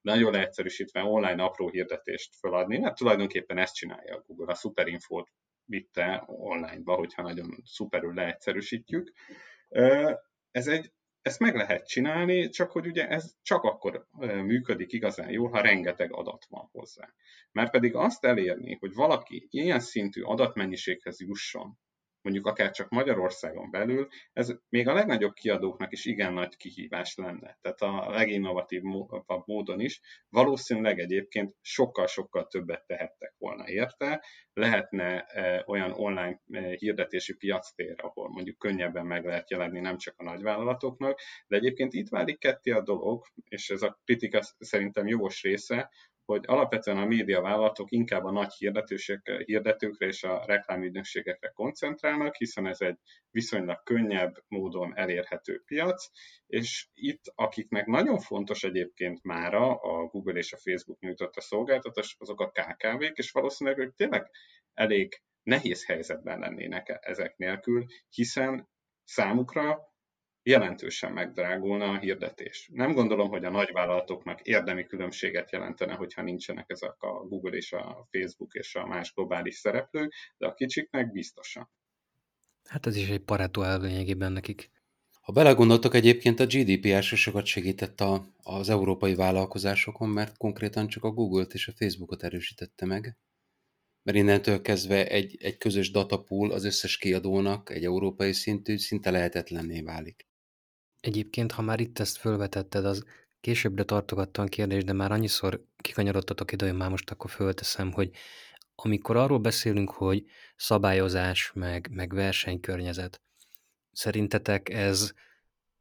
nagyon 0.00 0.32
leegyszerűsítve 0.32 1.02
online 1.02 1.42
apró 1.42 1.68
hirdetést 1.68 2.34
feladni, 2.36 2.78
mert 2.78 2.96
tulajdonképpen 2.96 3.58
ezt 3.58 3.74
csinálja 3.74 4.16
a 4.16 4.22
Google, 4.26 4.52
a 4.52 4.54
Superinfót 4.54 5.30
vitte 5.64 6.24
onlineba, 6.26 6.94
hogyha 6.94 7.22
nagyon 7.22 7.56
szuperül 7.64 8.14
leegyszerűsítjük. 8.14 9.12
Ez 10.50 10.66
egy, 10.66 10.92
ezt 11.22 11.40
meg 11.40 11.54
lehet 11.54 11.86
csinálni, 11.86 12.48
csak 12.48 12.70
hogy 12.70 12.86
ugye 12.86 13.08
ez 13.08 13.34
csak 13.42 13.62
akkor 13.62 14.06
működik 14.20 14.92
igazán 14.92 15.30
jól, 15.30 15.50
ha 15.50 15.60
rengeteg 15.60 16.12
adat 16.12 16.46
van 16.48 16.68
hozzá. 16.72 17.08
Mert 17.52 17.70
pedig 17.70 17.94
azt 17.94 18.24
elérni, 18.24 18.76
hogy 18.80 18.94
valaki 18.94 19.46
ilyen 19.50 19.80
szintű 19.80 20.22
adatmennyiséghez 20.22 21.20
jusson, 21.20 21.78
mondjuk 22.24 22.46
akár 22.46 22.70
csak 22.70 22.88
Magyarországon 22.88 23.70
belül, 23.70 24.08
ez 24.32 24.52
még 24.68 24.88
a 24.88 24.92
legnagyobb 24.92 25.32
kiadóknak 25.32 25.92
is 25.92 26.04
igen 26.04 26.32
nagy 26.32 26.56
kihívás 26.56 27.14
lenne. 27.14 27.58
Tehát 27.60 27.80
a 27.80 28.10
leginnovatív 28.10 28.82
módon 29.44 29.80
is 29.80 30.00
valószínűleg 30.28 30.98
egyébként 30.98 31.54
sokkal-sokkal 31.60 32.46
többet 32.46 32.86
tehettek 32.86 33.34
volna 33.38 33.68
érte. 33.68 34.24
Lehetne 34.52 35.20
e, 35.22 35.64
olyan 35.66 35.92
online 35.92 36.40
e, 36.50 36.74
hirdetési 36.76 37.36
piactér, 37.36 37.94
ahol 37.96 38.28
mondjuk 38.28 38.58
könnyebben 38.58 39.06
meg 39.06 39.24
lehet 39.24 39.50
jelenni 39.50 39.80
nem 39.80 39.96
csak 39.96 40.14
a 40.16 40.24
nagyvállalatoknak, 40.24 41.20
de 41.46 41.56
egyébként 41.56 41.92
itt 41.92 42.08
válik 42.08 42.38
ketté 42.38 42.70
a 42.70 42.82
dolog, 42.82 43.24
és 43.48 43.70
ez 43.70 43.82
a 43.82 43.98
kritika 44.04 44.40
szerintem 44.58 45.06
jogos 45.06 45.42
része, 45.42 45.90
hogy 46.24 46.44
alapvetően 46.46 46.96
a 46.96 47.04
médiavállalatok 47.04 47.90
inkább 47.90 48.24
a 48.24 48.30
nagy 48.30 48.52
hirdetőkre 49.44 50.06
és 50.06 50.22
a 50.22 50.44
reklámügynökségekre 50.46 51.48
koncentrálnak, 51.48 52.34
hiszen 52.34 52.66
ez 52.66 52.80
egy 52.80 52.98
viszonylag 53.30 53.82
könnyebb 53.82 54.34
módon 54.48 54.96
elérhető 54.96 55.62
piac, 55.66 56.10
és 56.46 56.88
itt, 56.94 57.32
akiknek 57.34 57.86
nagyon 57.86 58.18
fontos 58.18 58.64
egyébként 58.64 59.22
mára 59.22 59.74
a 59.74 60.06
Google 60.06 60.38
és 60.38 60.52
a 60.52 60.58
Facebook 60.58 61.00
nyújtotta 61.00 61.40
szolgáltatás, 61.40 62.16
azok 62.18 62.40
a 62.40 62.50
KKV-k, 62.50 63.18
és 63.18 63.30
valószínűleg 63.30 63.78
ők 63.78 63.94
tényleg 63.94 64.30
elég 64.72 65.22
nehéz 65.42 65.86
helyzetben 65.86 66.38
lennének 66.38 66.98
ezek 67.00 67.36
nélkül, 67.36 67.84
hiszen 68.08 68.68
számukra 69.04 69.93
jelentősen 70.44 71.12
megdrágulna 71.12 71.90
a 71.90 71.98
hirdetés. 71.98 72.70
Nem 72.72 72.92
gondolom, 72.92 73.28
hogy 73.28 73.44
a 73.44 73.50
nagyvállalatoknak 73.50 74.40
érdemi 74.40 74.86
különbséget 74.86 75.50
jelentene, 75.50 75.94
hogyha 75.94 76.22
nincsenek 76.22 76.70
ezek 76.70 77.02
a 77.02 77.26
Google 77.26 77.56
és 77.56 77.72
a 77.72 78.08
Facebook 78.10 78.54
és 78.54 78.74
a 78.74 78.86
más 78.86 79.12
globális 79.14 79.54
szereplők, 79.54 80.12
de 80.36 80.46
a 80.46 80.54
kicsiknek 80.54 81.12
biztosan. 81.12 81.70
Hát 82.68 82.86
ez 82.86 82.96
is 82.96 83.08
egy 83.08 83.22
elv 83.52 83.82
lényegében 83.82 84.32
nekik. 84.32 84.70
Ha 85.20 85.32
belegondoltok, 85.32 85.94
egyébként 85.94 86.40
a 86.40 86.46
GDPR 86.46 87.02
se 87.02 87.16
sokat 87.16 87.46
segített 87.46 88.00
a, 88.00 88.26
az 88.42 88.68
európai 88.68 89.14
vállalkozásokon, 89.14 90.08
mert 90.08 90.36
konkrétan 90.36 90.88
csak 90.88 91.04
a 91.04 91.10
Google-t 91.10 91.54
és 91.54 91.68
a 91.68 91.72
Facebookot 91.72 92.22
erősítette 92.22 92.86
meg. 92.86 93.16
Mert 94.02 94.18
innentől 94.18 94.60
kezdve 94.60 95.08
egy, 95.08 95.36
egy 95.40 95.56
közös 95.56 95.90
datapool 95.90 96.50
az 96.50 96.64
összes 96.64 96.96
kiadónak, 96.96 97.70
egy 97.70 97.84
európai 97.84 98.32
szintű, 98.32 98.76
szinte 98.76 99.10
lehetetlenné 99.10 99.80
válik. 99.80 100.26
Egyébként, 101.04 101.52
ha 101.52 101.62
már 101.62 101.80
itt 101.80 101.98
ezt 101.98 102.16
fölvetetted, 102.16 102.84
az 102.84 103.04
későbbre 103.40 103.84
tartogattam 103.84 104.46
kérdést, 104.46 104.86
de 104.86 104.92
már 104.92 105.12
annyiszor 105.12 105.64
kikanyarodtatok 105.76 106.52
ide, 106.52 106.66
hogy 106.66 106.76
már 106.76 106.90
most 106.90 107.10
akkor 107.10 107.30
fölteszem, 107.30 107.92
hogy 107.92 108.10
amikor 108.74 109.16
arról 109.16 109.38
beszélünk, 109.38 109.90
hogy 109.90 110.24
szabályozás, 110.56 111.50
meg, 111.54 111.88
meg 111.90 112.14
versenykörnyezet, 112.14 113.20
szerintetek 113.92 114.68
ez 114.68 115.12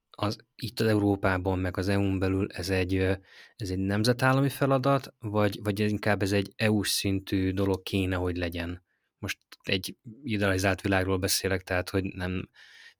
az, 0.09 0.37
itt 0.55 0.79
az 0.79 0.87
Európában, 0.87 1.59
meg 1.59 1.77
az 1.77 1.87
EU-n 1.87 2.19
belül 2.19 2.51
ez 2.51 2.69
egy, 2.69 2.95
ez 3.55 3.69
egy 3.69 3.79
nemzetállami 3.79 4.49
feladat, 4.49 5.13
vagy, 5.19 5.59
vagy 5.61 5.79
inkább 5.79 6.21
ez 6.21 6.31
egy 6.31 6.53
EU-s 6.55 6.89
szintű 6.89 7.51
dolog 7.51 7.83
kéne, 7.83 8.15
hogy 8.15 8.37
legyen? 8.37 8.83
Most 9.17 9.37
egy 9.63 9.97
idealizált 10.23 10.81
világról 10.81 11.17
beszélek, 11.17 11.63
tehát 11.63 11.89
hogy 11.89 12.03
nem 12.03 12.49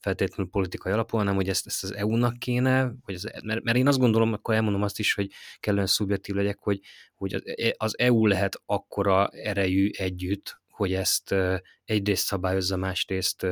feltétlenül 0.04 0.52
politikai 0.52 0.92
alapon, 0.92 1.20
hanem 1.20 1.36
hogy 1.36 1.50
ezt, 1.50 1.68
ezt 1.68 1.84
az 1.84 1.94
EU-nak 1.96 2.40
kéne, 2.40 2.94
vagy 3.06 3.16
az, 3.16 3.30
mert, 3.44 3.64
mert 3.64 3.78
én 3.78 3.88
azt 3.88 4.00
gondolom, 4.00 4.34
akkor 4.34 4.54
elmondom 4.54 4.82
azt 4.82 5.00
is, 5.00 5.14
hogy 5.14 5.32
kellően 5.60 5.86
szubjektív 5.86 6.36
legyek, 6.36 6.58
hogy, 6.60 6.80
hogy 7.16 7.34
az, 7.34 7.44
az 7.78 7.98
EU 8.00 8.26
lehet 8.26 8.62
akkora 8.66 9.28
erejű 9.28 9.90
együtt, 9.98 10.62
hogy 10.70 10.94
ezt 10.94 11.36
egyrészt 11.86 12.26
szabályozza, 12.26 12.78
másrészt 12.78 13.48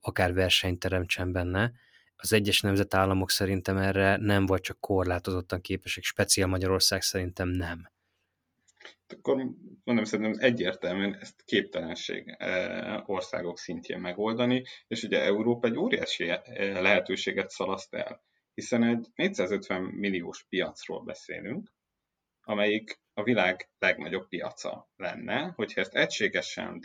akár 0.00 0.34
versenyt 0.34 0.78
teremtsen 0.78 1.32
benne. 1.32 1.72
Az 2.16 2.32
egyes 2.32 2.60
nemzetállamok 2.60 3.30
szerintem 3.30 3.76
erre 3.76 4.16
nem 4.16 4.46
vagy 4.46 4.60
csak 4.60 4.80
korlátozottan 4.80 5.60
képesek, 5.60 6.04
speciál 6.04 6.48
Magyarország 6.48 7.02
szerintem 7.02 7.48
nem. 7.48 7.93
Akkor 9.08 9.36
mondom, 9.84 10.04
szerintem 10.04 10.34
egyértelműen 10.38 11.14
ezt 11.20 11.42
képtelenség 11.44 12.36
országok 13.06 13.58
szintjén 13.58 14.00
megoldani, 14.00 14.64
és 14.86 15.02
ugye 15.02 15.22
Európa 15.22 15.68
egy 15.68 15.76
óriási 15.76 16.26
lehetőséget 16.56 17.50
szalaszt 17.50 17.94
el, 17.94 18.22
hiszen 18.54 18.82
egy 18.82 19.06
450 19.14 19.82
milliós 19.82 20.46
piacról 20.48 21.02
beszélünk, 21.02 21.72
amelyik 22.44 23.00
a 23.14 23.22
világ 23.22 23.68
legnagyobb 23.78 24.28
piaca 24.28 24.90
lenne, 24.96 25.52
hogyha 25.56 25.80
ezt 25.80 25.94
egységesen 25.94 26.80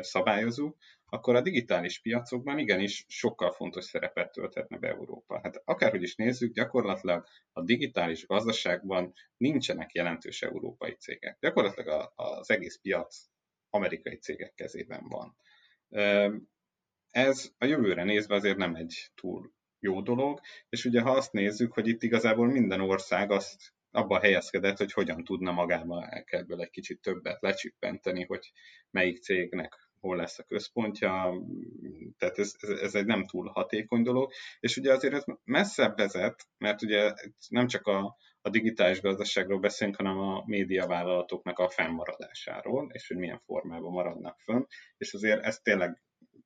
szabályozunk, 0.00 0.76
akkor 1.06 1.34
a 1.34 1.40
digitális 1.40 2.00
piacokban 2.00 2.58
igenis 2.58 3.04
sokkal 3.08 3.52
fontos 3.52 3.84
szerepet 3.84 4.32
tölthetne 4.32 4.78
be 4.78 4.88
Európa. 4.88 5.40
Hát 5.42 5.62
akárhogy 5.64 6.02
is 6.02 6.14
nézzük, 6.14 6.54
gyakorlatilag 6.54 7.26
a 7.52 7.62
digitális 7.62 8.26
gazdaságban 8.26 9.12
nincsenek 9.36 9.92
jelentős 9.92 10.42
európai 10.42 10.92
cégek. 10.92 11.36
Gyakorlatilag 11.40 12.12
az 12.14 12.50
egész 12.50 12.78
piac 12.82 13.16
amerikai 13.70 14.16
cégek 14.16 14.54
kezében 14.54 15.08
van. 15.08 15.36
Ez 17.10 17.52
a 17.58 17.64
jövőre 17.64 18.04
nézve 18.04 18.34
azért 18.34 18.56
nem 18.56 18.74
egy 18.74 19.10
túl 19.14 19.52
jó 19.78 20.02
dolog, 20.02 20.40
és 20.68 20.84
ugye 20.84 21.00
ha 21.00 21.10
azt 21.10 21.32
nézzük, 21.32 21.72
hogy 21.72 21.88
itt 21.88 22.02
igazából 22.02 22.46
minden 22.46 22.80
ország 22.80 23.30
azt 23.30 23.74
abban 23.94 24.20
helyezkedett, 24.20 24.78
hogy 24.78 24.92
hogyan 24.92 25.24
tudna 25.24 25.52
magában 25.52 26.04
ebből 26.24 26.60
egy 26.60 26.70
kicsit 26.70 27.00
többet 27.00 27.40
lecsippenteni, 27.40 28.24
hogy 28.24 28.52
melyik 28.90 29.22
cégnek 29.22 29.84
hol 30.00 30.16
lesz 30.16 30.38
a 30.38 30.42
központja, 30.42 31.32
tehát 32.18 32.38
ez, 32.38 32.52
ez, 32.58 32.68
ez 32.68 32.94
egy 32.94 33.06
nem 33.06 33.26
túl 33.26 33.48
hatékony 33.48 34.02
dolog, 34.02 34.32
és 34.60 34.76
ugye 34.76 34.92
azért 34.92 35.14
ez 35.14 35.24
messzebb 35.44 35.96
vezet, 35.96 36.46
mert 36.58 36.82
ugye 36.82 37.12
nem 37.48 37.66
csak 37.66 37.86
a, 37.86 38.16
a 38.40 38.50
digitális 38.50 39.00
gazdaságról 39.00 39.58
beszélünk, 39.58 39.96
hanem 39.96 40.18
a 40.18 40.42
médiavállalatoknak 40.46 41.58
a 41.58 41.68
fennmaradásáról, 41.68 42.90
és 42.92 43.08
hogy 43.08 43.16
milyen 43.16 43.42
formában 43.44 43.92
maradnak 43.92 44.40
fönn, 44.40 44.62
és 44.96 45.14
azért 45.14 45.44
ez 45.44 45.58
tényleg 45.58 46.02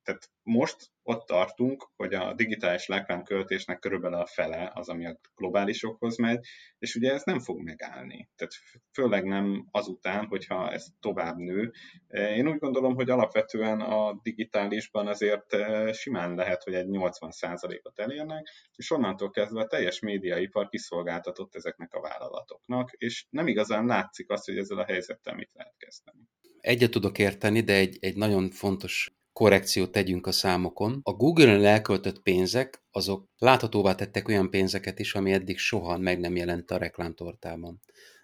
tehát 0.09 0.31
most 0.43 0.91
ott 1.03 1.27
tartunk, 1.27 1.91
hogy 1.97 2.15
a 2.15 2.35
digitális 2.35 2.89
reklámköltésnek 2.89 3.79
körülbelül 3.79 4.19
a 4.19 4.27
fele 4.27 4.71
az, 4.75 4.89
ami 4.89 5.07
a 5.07 5.19
globálisokhoz 5.35 6.17
megy, 6.17 6.47
és 6.79 6.95
ugye 6.95 7.13
ez 7.13 7.23
nem 7.25 7.41
fog 7.41 7.61
megállni. 7.61 8.29
Tehát 8.37 8.53
főleg 8.93 9.25
nem 9.25 9.69
azután, 9.71 10.27
hogyha 10.27 10.73
ez 10.73 10.87
tovább 11.01 11.37
nő. 11.37 11.73
Én 12.09 12.49
úgy 12.49 12.59
gondolom, 12.59 12.95
hogy 12.95 13.11
alapvetően 13.11 13.81
a 13.81 14.21
digitálisban 14.23 15.07
azért 15.07 15.53
eh, 15.53 15.93
simán 15.93 16.35
lehet, 16.35 16.63
hogy 16.63 16.75
egy 16.75 16.89
80%-ot 16.89 17.99
elérnek, 17.99 18.49
és 18.75 18.91
onnantól 18.91 19.31
kezdve 19.31 19.61
a 19.61 19.67
teljes 19.67 20.01
médiaipar 20.01 20.69
kiszolgáltatott 20.69 21.55
ezeknek 21.55 21.95
a 21.95 22.01
vállalatoknak, 22.01 22.91
és 22.93 23.27
nem 23.31 23.47
igazán 23.47 23.87
látszik 23.87 24.31
azt, 24.31 24.45
hogy 24.45 24.59
ezzel 24.59 24.79
a 24.79 24.85
helyzettel 24.85 25.35
mit 25.35 25.51
lehet 25.53 25.75
kezdeni. 25.77 26.21
Egyet 26.61 26.91
tudok 26.91 27.19
érteni, 27.19 27.61
de 27.61 27.75
egy, 27.75 27.97
egy 28.01 28.17
nagyon 28.17 28.51
fontos 28.51 29.18
korrekciót 29.39 29.93
tegyünk 29.93 30.27
a 30.27 30.33
számokon. 30.33 31.01
A 31.03 31.13
Google-en 31.13 31.65
elköltött 31.65 32.23
pénzek, 32.23 32.83
azok 32.91 33.29
láthatóvá 33.37 33.95
tettek 33.95 34.29
olyan 34.29 34.51
pénzeket 34.51 34.99
is, 34.99 35.15
ami 35.15 35.33
eddig 35.33 35.59
soha 35.59 35.99
meg 35.99 36.21
nem 36.21 36.37
jelent 36.37 36.71
a 36.71 36.77
reklámtortában 36.77 37.81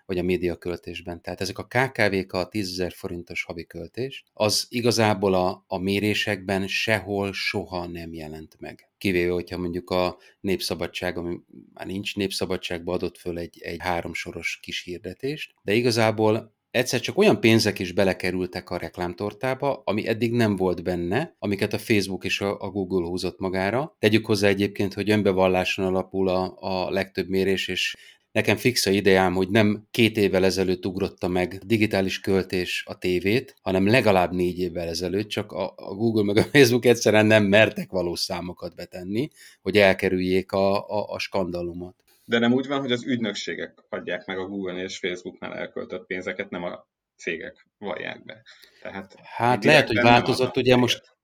vagy 0.07 0.19
a 0.19 0.23
médiaköltésben. 0.23 1.23
Tehát 1.23 1.41
ezek 1.41 1.59
a 1.59 1.67
KKV-k 1.67 2.33
a 2.33 2.49
10 2.49 2.77
000 2.77 2.91
forintos 2.91 3.43
havi 3.43 3.67
költés, 3.67 4.25
az 4.33 4.67
igazából 4.69 5.35
a, 5.35 5.65
a 5.67 5.79
mérésekben 5.79 6.67
sehol 6.67 7.33
soha 7.33 7.87
nem 7.87 8.13
jelent 8.13 8.57
meg. 8.59 8.89
Kivéve, 8.99 9.33
hogyha 9.33 9.59
mondjuk 9.59 9.91
a 9.91 10.19
népszabadság, 10.41 11.19
ami 11.19 11.39
már 11.73 11.87
nincs 11.87 12.17
népszabadságba 12.17 12.93
adott 12.93 13.19
föl 13.19 13.39
egy, 13.39 13.59
egy 13.61 13.81
háromsoros 13.81 14.59
kis 14.63 14.83
hirdetést, 14.83 15.55
de 15.63 15.73
igazából 15.73 16.54
egyszer 16.75 17.01
csak 17.01 17.19
olyan 17.19 17.41
pénzek 17.41 17.79
is 17.79 17.93
belekerültek 17.93 18.71
a 18.71 18.77
reklámtortába, 18.77 19.83
ami 19.85 20.07
eddig 20.07 20.33
nem 20.33 20.57
volt 20.57 20.83
benne, 20.83 21.37
amiket 21.39 21.73
a 21.73 21.79
Facebook 21.79 22.25
és 22.25 22.41
a, 22.41 22.71
Google 22.71 23.07
húzott 23.07 23.39
magára. 23.39 23.97
Tegyük 23.99 24.27
hozzá 24.27 24.49
egyébként, 24.49 24.95
hogy 24.95 25.11
önbevalláson 25.11 25.85
alapul 25.85 26.29
a, 26.29 26.57
a 26.59 26.91
legtöbb 26.91 27.29
mérés, 27.29 27.69
és 27.69 27.95
Nekem 28.35 28.57
fix 28.57 28.87
a 28.87 28.91
ideám, 28.91 29.35
hogy 29.35 29.49
nem 29.49 29.87
két 29.91 30.17
évvel 30.17 30.45
ezelőtt 30.45 30.87
ugrotta 30.87 31.29
meg 31.29 31.61
digitális 31.67 32.21
költés 32.21 32.85
a 32.87 32.99
tévét, 32.99 33.57
hanem 33.63 33.87
legalább 33.87 34.33
négy 34.33 34.59
évvel 34.59 34.89
ezelőtt, 34.89 35.29
csak 35.29 35.53
a, 35.53 35.73
a 35.77 35.95
Google 35.95 36.25
meg 36.25 36.37
a 36.37 36.43
Facebook 36.43 36.85
egyszerűen 36.85 37.27
nem 37.27 37.45
mertek 37.45 37.91
valós 37.91 38.21
számokat 38.21 38.75
betenni, 38.75 39.31
hogy 39.63 39.77
elkerüljék 39.77 40.53
a, 40.53 40.89
a, 40.89 41.13
a 41.13 41.19
skandalumot. 41.19 42.04
De 42.25 42.39
nem 42.39 42.53
úgy 42.53 42.67
van, 42.67 42.81
hogy 42.81 42.93
az 42.93 43.05
ügynökségek 43.05 43.85
adják 43.89 44.27
meg 44.27 44.39
a 44.39 44.47
Google 44.47 44.83
és 44.83 44.99
Facebooknál 44.99 45.55
elköltött 45.55 46.07
pénzeket, 46.07 46.51
nem 46.51 46.63
a 46.63 46.87
cégek 47.17 47.67
vallják 47.79 48.25
be. 48.25 48.43
Tehát 48.83 49.15
hát 49.23 49.65
lehet, 49.65 49.87
hogy 49.87 50.01
változott, 50.01 50.57
ugye 50.57 50.77
most 50.77 51.15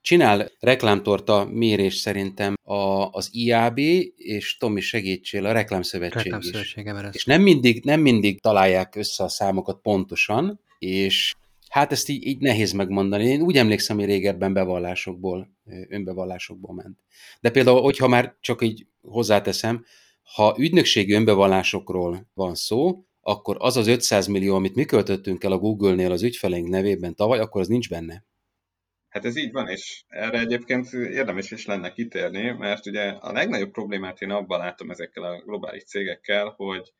csinál 0.00 0.50
reklámtorta 0.60 1.44
mérés 1.44 1.94
szerintem 1.94 2.54
a, 2.62 3.08
az 3.10 3.28
IAB, 3.32 3.78
és 4.16 4.56
Tomi 4.56 4.80
segítsél 4.80 5.46
a 5.46 5.52
Reklámszövetség, 5.52 6.22
Reklámszövetség 6.22 6.86
is. 6.86 7.14
És 7.14 7.24
nem 7.24 7.42
mindig, 7.42 7.84
nem 7.84 8.00
mindig 8.00 8.40
találják 8.40 8.96
össze 8.96 9.24
a 9.24 9.28
számokat 9.28 9.80
pontosan, 9.80 10.60
és 10.78 11.34
hát 11.68 11.92
ezt 11.92 12.08
így, 12.08 12.26
így 12.26 12.38
nehéz 12.38 12.72
megmondani. 12.72 13.24
Én 13.24 13.40
úgy 13.40 13.56
emlékszem, 13.56 13.96
hogy 13.96 14.04
régebben 14.04 14.52
bevallásokból, 14.52 15.48
önbevallásokból 15.88 16.74
ment. 16.74 16.98
De 17.40 17.50
például, 17.50 17.80
hogyha 17.82 18.08
már 18.08 18.34
csak 18.40 18.62
így 18.62 18.86
hozzáteszem, 19.00 19.84
ha 20.22 20.54
ügynökségi 20.58 21.12
önbevallásokról 21.12 22.30
van 22.34 22.54
szó, 22.54 23.04
akkor 23.20 23.56
az 23.58 23.76
az 23.76 23.86
500 23.86 24.26
millió, 24.26 24.54
amit 24.54 24.74
mi 24.74 24.84
költöttünk 24.84 25.44
el 25.44 25.52
a 25.52 25.58
Google-nél 25.58 26.10
az 26.10 26.22
ügyfeleink 26.22 26.68
nevében 26.68 27.14
tavaly, 27.14 27.38
akkor 27.38 27.60
az 27.60 27.68
nincs 27.68 27.88
benne. 27.88 28.24
Hát 29.08 29.24
ez 29.24 29.36
így 29.36 29.52
van, 29.52 29.68
és 29.68 30.04
erre 30.08 30.38
egyébként 30.38 30.92
érdemes 30.92 31.50
is 31.50 31.66
lenne 31.66 31.92
kitérni, 31.92 32.50
mert 32.50 32.86
ugye 32.86 33.08
a 33.08 33.32
legnagyobb 33.32 33.70
problémát 33.70 34.20
én 34.20 34.30
abban 34.30 34.58
látom 34.58 34.90
ezekkel 34.90 35.22
a 35.22 35.42
globális 35.42 35.84
cégekkel, 35.84 36.54
hogy, 36.56 36.92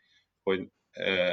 hogy 0.43 0.69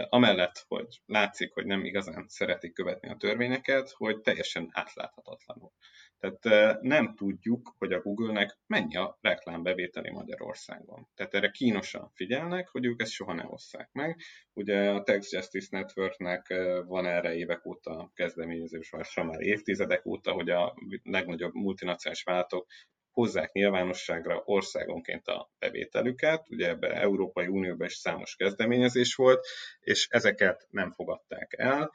amellett, 0.09 0.65
hogy 0.67 1.01
látszik, 1.05 1.53
hogy 1.53 1.65
nem 1.65 1.85
igazán 1.85 2.25
szeretik 2.27 2.73
követni 2.73 3.09
a 3.09 3.15
törvényeket, 3.15 3.91
hogy 3.91 4.21
teljesen 4.21 4.69
átláthatatlanul. 4.71 5.71
Tehát 6.19 6.81
nem 6.81 7.15
tudjuk, 7.15 7.75
hogy 7.77 7.93
a 7.93 8.01
Google-nek 8.01 8.57
mennyi 8.67 8.95
a 8.95 9.17
reklámbevételi 9.21 10.11
Magyarországon. 10.11 11.07
Tehát 11.15 11.33
erre 11.33 11.49
kínosan 11.49 12.11
figyelnek, 12.13 12.67
hogy 12.67 12.85
ők 12.85 13.01
ezt 13.01 13.11
soha 13.11 13.33
ne 13.33 13.43
osszák 13.47 13.89
meg. 13.91 14.19
Ugye 14.53 14.89
a 14.89 15.03
Tax 15.03 15.31
Justice 15.31 15.67
Networknek 15.77 16.53
van 16.85 17.05
erre 17.05 17.35
évek 17.35 17.65
óta 17.65 18.11
kezdeményezés, 18.13 18.89
vagy 18.89 19.25
már 19.25 19.41
évtizedek 19.41 20.05
óta, 20.05 20.31
hogy 20.31 20.49
a 20.49 20.75
legnagyobb 21.03 21.53
multinacionális 21.53 22.23
vállalatok 22.23 22.67
hozzák 23.11 23.51
nyilvánosságra 23.51 24.41
országonként 24.45 25.27
a 25.27 25.51
bevételüket, 25.59 26.49
ugye 26.49 26.67
ebbe 26.67 26.87
Európai 26.87 27.47
Unióban 27.47 27.87
is 27.87 27.93
számos 27.93 28.35
kezdeményezés 28.35 29.15
volt, 29.15 29.47
és 29.79 30.07
ezeket 30.09 30.67
nem 30.69 30.91
fogadták 30.91 31.53
el. 31.57 31.91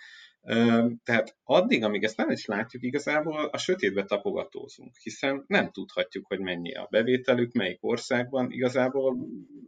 Tehát 1.05 1.37
addig, 1.43 1.85
amíg 1.85 2.05
ezt 2.05 2.17
nem 2.17 2.31
is 2.31 2.45
látjuk, 2.45 2.83
igazából 2.83 3.45
a 3.45 3.59
sötétbe 3.59 4.05
tapogatózunk, 4.05 4.97
hiszen 4.97 5.45
nem 5.47 5.71
tudhatjuk, 5.71 6.27
hogy 6.27 6.41
mennyi 6.41 6.75
a 6.75 6.87
bevételük, 6.91 7.53
melyik 7.53 7.79
országban. 7.81 8.53
Igazából 8.53 9.17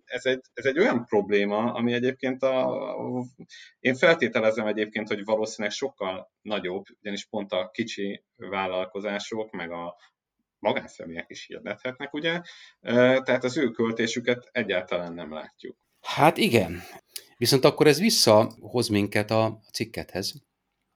ez 0.05 0.25
egy, 0.25 0.41
ez 0.53 0.65
egy 0.65 0.79
olyan 0.79 1.05
probléma, 1.05 1.73
ami 1.73 1.93
egyébként 1.93 2.43
a, 2.43 2.77
én 3.79 3.95
feltételezem 3.95 4.67
egyébként, 4.67 5.09
hogy 5.09 5.25
valószínűleg 5.25 5.77
sokkal 5.77 6.31
nagyobb, 6.43 6.85
ugyanis 7.01 7.27
pont 7.27 7.53
a 7.53 7.71
kicsi 7.73 8.25
vállalkozások, 8.37 9.51
meg 9.51 9.71
a, 9.71 9.97
magánszemélyek 10.59 11.31
is 11.31 11.47
hirdethetnek, 11.47 12.13
ugye? 12.15 12.41
Tehát 12.81 13.45
az 13.45 13.57
ő 13.57 13.71
költésüket 13.71 14.49
egyáltalán 14.53 15.13
nem 15.13 15.33
látjuk. 15.33 15.77
Hát 16.01 16.37
igen. 16.37 16.83
Viszont 17.37 17.65
akkor 17.65 17.87
ez 17.87 18.01
visszahoz 18.01 18.89
minket 18.89 19.31
a 19.31 19.61
cikkethez, 19.73 20.35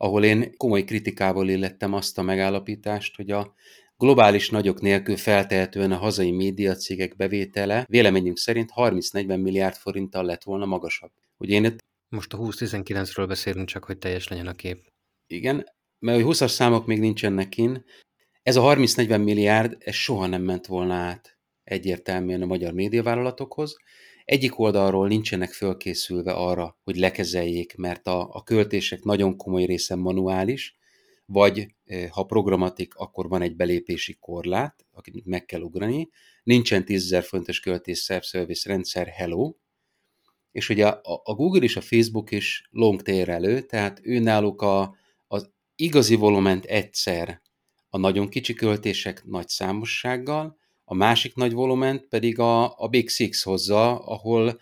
ahol 0.02 0.24
én 0.24 0.56
komoly 0.56 0.84
kritikával 0.84 1.48
illettem 1.48 1.92
azt 1.92 2.18
a 2.18 2.22
megállapítást, 2.22 3.16
hogy 3.16 3.30
a 3.30 3.54
globális 3.96 4.50
nagyok 4.50 4.80
nélkül 4.80 5.16
feltehetően 5.16 5.92
a 5.92 5.96
hazai 5.96 6.30
médiacégek 6.30 7.16
bevétele 7.16 7.84
véleményünk 7.88 8.38
szerint 8.38 8.70
30-40 8.76 9.42
milliárd 9.42 9.74
forinttal 9.74 10.24
lett 10.24 10.42
volna 10.42 10.64
magasabb. 10.64 11.10
Ugye 11.36 11.54
én 11.54 11.64
itt 11.64 11.78
Most 12.08 12.32
a 12.32 12.38
20-19-ről 12.38 13.24
beszélünk 13.28 13.68
csak, 13.68 13.84
hogy 13.84 13.98
teljes 13.98 14.28
legyen 14.28 14.46
a 14.46 14.54
kép. 14.54 14.92
Igen, 15.26 15.66
mert 15.98 16.22
hogy 16.22 16.36
20-as 16.36 16.50
számok 16.50 16.86
még 16.86 16.98
nincsenek 16.98 17.48
kin. 17.48 17.84
Ez 18.42 18.56
a 18.56 18.62
30-40 18.62 19.24
milliárd, 19.24 19.76
ez 19.78 19.94
soha 19.94 20.26
nem 20.26 20.42
ment 20.42 20.66
volna 20.66 20.94
át 20.94 21.38
egyértelműen 21.64 22.42
a 22.42 22.46
magyar 22.46 22.72
médiavállalatokhoz. 22.72 23.76
Egyik 24.30 24.58
oldalról 24.58 25.08
nincsenek 25.08 25.52
fölkészülve 25.52 26.32
arra, 26.32 26.78
hogy 26.82 26.96
lekezeljék, 26.96 27.76
mert 27.76 28.06
a, 28.06 28.28
a 28.32 28.42
költések 28.42 29.02
nagyon 29.02 29.36
komoly 29.36 29.64
része 29.64 29.94
manuális, 29.94 30.76
vagy 31.26 31.74
ha 32.10 32.24
programatik, 32.24 32.94
akkor 32.94 33.28
van 33.28 33.42
egy 33.42 33.56
belépési 33.56 34.16
korlát, 34.20 34.86
akit 34.92 35.24
meg 35.24 35.44
kell 35.44 35.60
ugrani. 35.60 36.08
Nincsen 36.42 36.84
10 36.84 37.10
000 37.10 37.22
fontos 37.22 37.60
költés 37.60 38.00
self-service 38.00 38.68
rendszer, 38.68 39.06
hello, 39.06 39.54
és 40.52 40.68
ugye 40.68 40.86
a, 40.86 41.20
a 41.24 41.34
Google 41.34 41.62
és 41.62 41.76
a 41.76 41.80
Facebook 41.80 42.30
is 42.30 42.68
long 42.70 43.08
elő, 43.08 43.60
tehát 43.60 44.00
ő 44.02 44.18
náluk 44.18 44.62
a, 44.62 44.96
az 45.26 45.50
igazi 45.74 46.14
volument 46.14 46.64
egyszer 46.64 47.42
a 47.88 47.98
nagyon 47.98 48.28
kicsi 48.28 48.54
költések 48.54 49.24
nagy 49.24 49.48
számossággal, 49.48 50.59
a 50.90 50.94
másik 50.94 51.34
nagy 51.34 51.52
volument 51.52 52.06
pedig 52.08 52.38
a, 52.38 52.78
a 52.78 52.88
Big 52.88 53.08
Six 53.08 53.42
hozza, 53.42 53.98
ahol, 53.98 54.60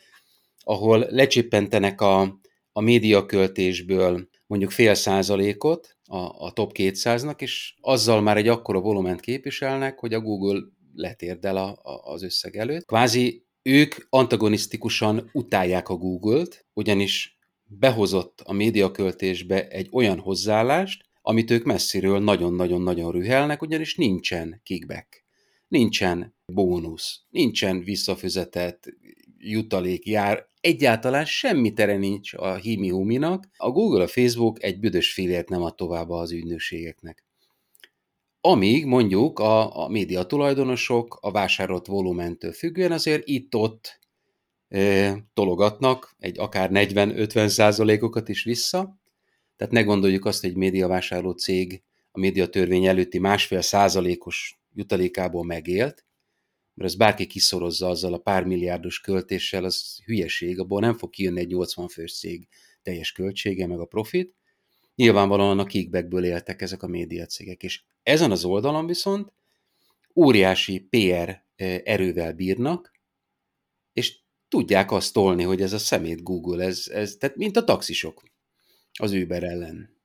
ahol 0.59 1.07
lecsippentenek 1.11 2.01
a, 2.01 2.41
a 2.73 2.81
médiaköltésből 2.81 4.29
mondjuk 4.47 4.71
fél 4.71 4.95
százalékot 4.95 5.97
a, 6.05 6.17
a 6.17 6.53
top 6.53 6.73
200-nak, 6.75 7.41
és 7.41 7.75
azzal 7.81 8.21
már 8.21 8.37
egy 8.37 8.49
akkora 8.49 8.81
volument 8.81 9.21
képviselnek, 9.21 9.99
hogy 9.99 10.15
a 10.15 10.21
Google 10.21 10.61
letérdel 10.95 11.57
a, 11.57 11.69
a, 11.83 12.13
az 12.13 12.23
összeg 12.23 12.57
előtt. 12.57 12.87
Kvázi 12.87 13.47
ők 13.63 13.95
antagonisztikusan 14.11 15.31
utálják 15.33 15.89
a 15.89 15.97
Google-t, 15.97 16.67
ugyanis 16.73 17.39
behozott 17.65 18.41
a 18.45 18.53
médiaköltésbe 18.53 19.69
egy 19.69 19.89
olyan 19.93 20.19
hozzáállást, 20.19 21.05
amit 21.23 21.51
ők 21.51 21.65
messziről 21.65 22.19
nagyon-nagyon-nagyon 22.19 23.13
rühelnek, 23.13 23.63
ugyanis 23.63 23.95
nincsen 23.95 24.61
kickback, 24.65 25.27
nincsen 25.69 26.37
bónusz, 26.47 27.21
nincsen 27.29 27.83
visszafizetett 27.83 28.89
jutalék, 29.39 30.07
jár, 30.07 30.47
egyáltalán 30.61 31.25
semmi 31.25 31.73
tere 31.73 31.97
nincs 31.97 32.35
a 32.35 32.55
himi 32.55 32.89
huminak. 32.89 33.49
A 33.57 33.71
Google, 33.71 34.03
a 34.03 34.07
Facebook 34.07 34.63
egy 34.63 34.81
büdös 34.81 35.13
félért 35.13 35.49
nem 35.49 35.63
ad 35.63 35.75
tovább 35.75 36.11
az 36.11 36.33
ügynökségeknek. 36.33 37.25
Amíg 38.41 38.85
mondjuk 38.85 39.39
a, 39.39 39.85
a 39.85 39.89
média 39.89 40.25
tulajdonosok 40.25 41.19
a 41.21 41.31
vásárolt 41.31 41.87
volumentől 41.87 42.53
függően 42.53 42.93
azért 42.93 43.29
itt-ott 43.29 44.01
e, 44.69 45.15
tologatnak 45.35 46.17
egy 46.19 46.39
akár 46.39 46.71
40-50 46.73 47.47
százalékokat 47.47 48.29
is 48.29 48.45
vissza, 48.45 48.99
tehát 49.57 49.73
ne 49.73 49.83
gondoljuk 49.83 50.25
azt, 50.25 50.41
hogy 50.41 50.51
egy 50.51 50.57
médiavásárló 50.57 51.31
cég 51.31 51.83
a 52.11 52.19
médiatörvény 52.19 52.87
előtti 52.87 53.19
másfél 53.19 53.61
százalékos 53.61 54.61
jutalékából 54.79 55.45
megélt, 55.45 56.05
mert 56.75 56.91
ez 56.91 56.97
bárki 56.97 57.27
kiszorozza 57.27 57.89
azzal 57.89 58.15
a 58.15 58.19
pár 58.19 58.45
milliárdos 58.45 59.01
költéssel, 59.01 59.65
az 59.65 60.03
hülyeség, 60.05 60.59
abból 60.59 60.81
nem 60.81 60.95
fog 60.95 61.11
kijönni 61.11 61.41
egy 61.41 61.49
80 61.49 61.89
fős 61.89 62.19
cég 62.19 62.49
teljes 62.83 63.13
költsége, 63.13 63.67
meg 63.67 63.81
a 63.81 63.85
profit. 63.85 64.35
Nyilvánvalóan 64.95 65.59
a 65.59 65.65
kickbackből 65.65 66.25
éltek 66.25 66.63
ezek 66.63 66.83
a 66.83 66.87
médiacégek, 66.87 67.63
és 67.63 67.83
ezen 68.03 68.31
az 68.31 68.45
oldalon 68.45 68.87
viszont 68.87 69.33
óriási 70.15 70.81
PR 70.81 71.43
erővel 71.85 72.33
bírnak, 72.33 72.93
és 73.93 74.19
tudják 74.49 74.91
azt 74.91 75.13
tolni, 75.13 75.43
hogy 75.43 75.63
ez 75.63 75.73
a 75.73 75.79
szemét 75.79 76.23
Google, 76.23 76.65
ez, 76.65 76.89
ez 76.93 77.17
tehát 77.17 77.37
mint 77.37 77.57
a 77.57 77.65
taxisok 77.65 78.23
az 78.99 79.13
Uber 79.13 79.43
ellen. 79.43 79.97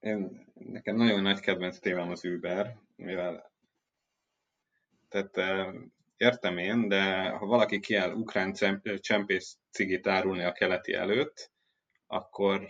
Én, 0.00 0.46
nekem 0.54 0.96
nagyon 0.96 1.22
nagy 1.22 1.40
kedvenc 1.40 1.78
témám 1.78 2.10
az 2.10 2.24
Uber, 2.24 2.76
mivel 3.00 3.52
tehát 5.08 5.62
értem 6.16 6.58
én, 6.58 6.88
de 6.88 7.28
ha 7.28 7.46
valaki 7.46 7.80
kiáll 7.80 8.12
ukrán 8.12 8.52
csempész 8.98 9.58
cigit 9.70 10.06
árulni 10.06 10.42
a 10.44 10.52
keleti 10.52 10.92
előtt, 10.92 11.50
akkor, 12.06 12.68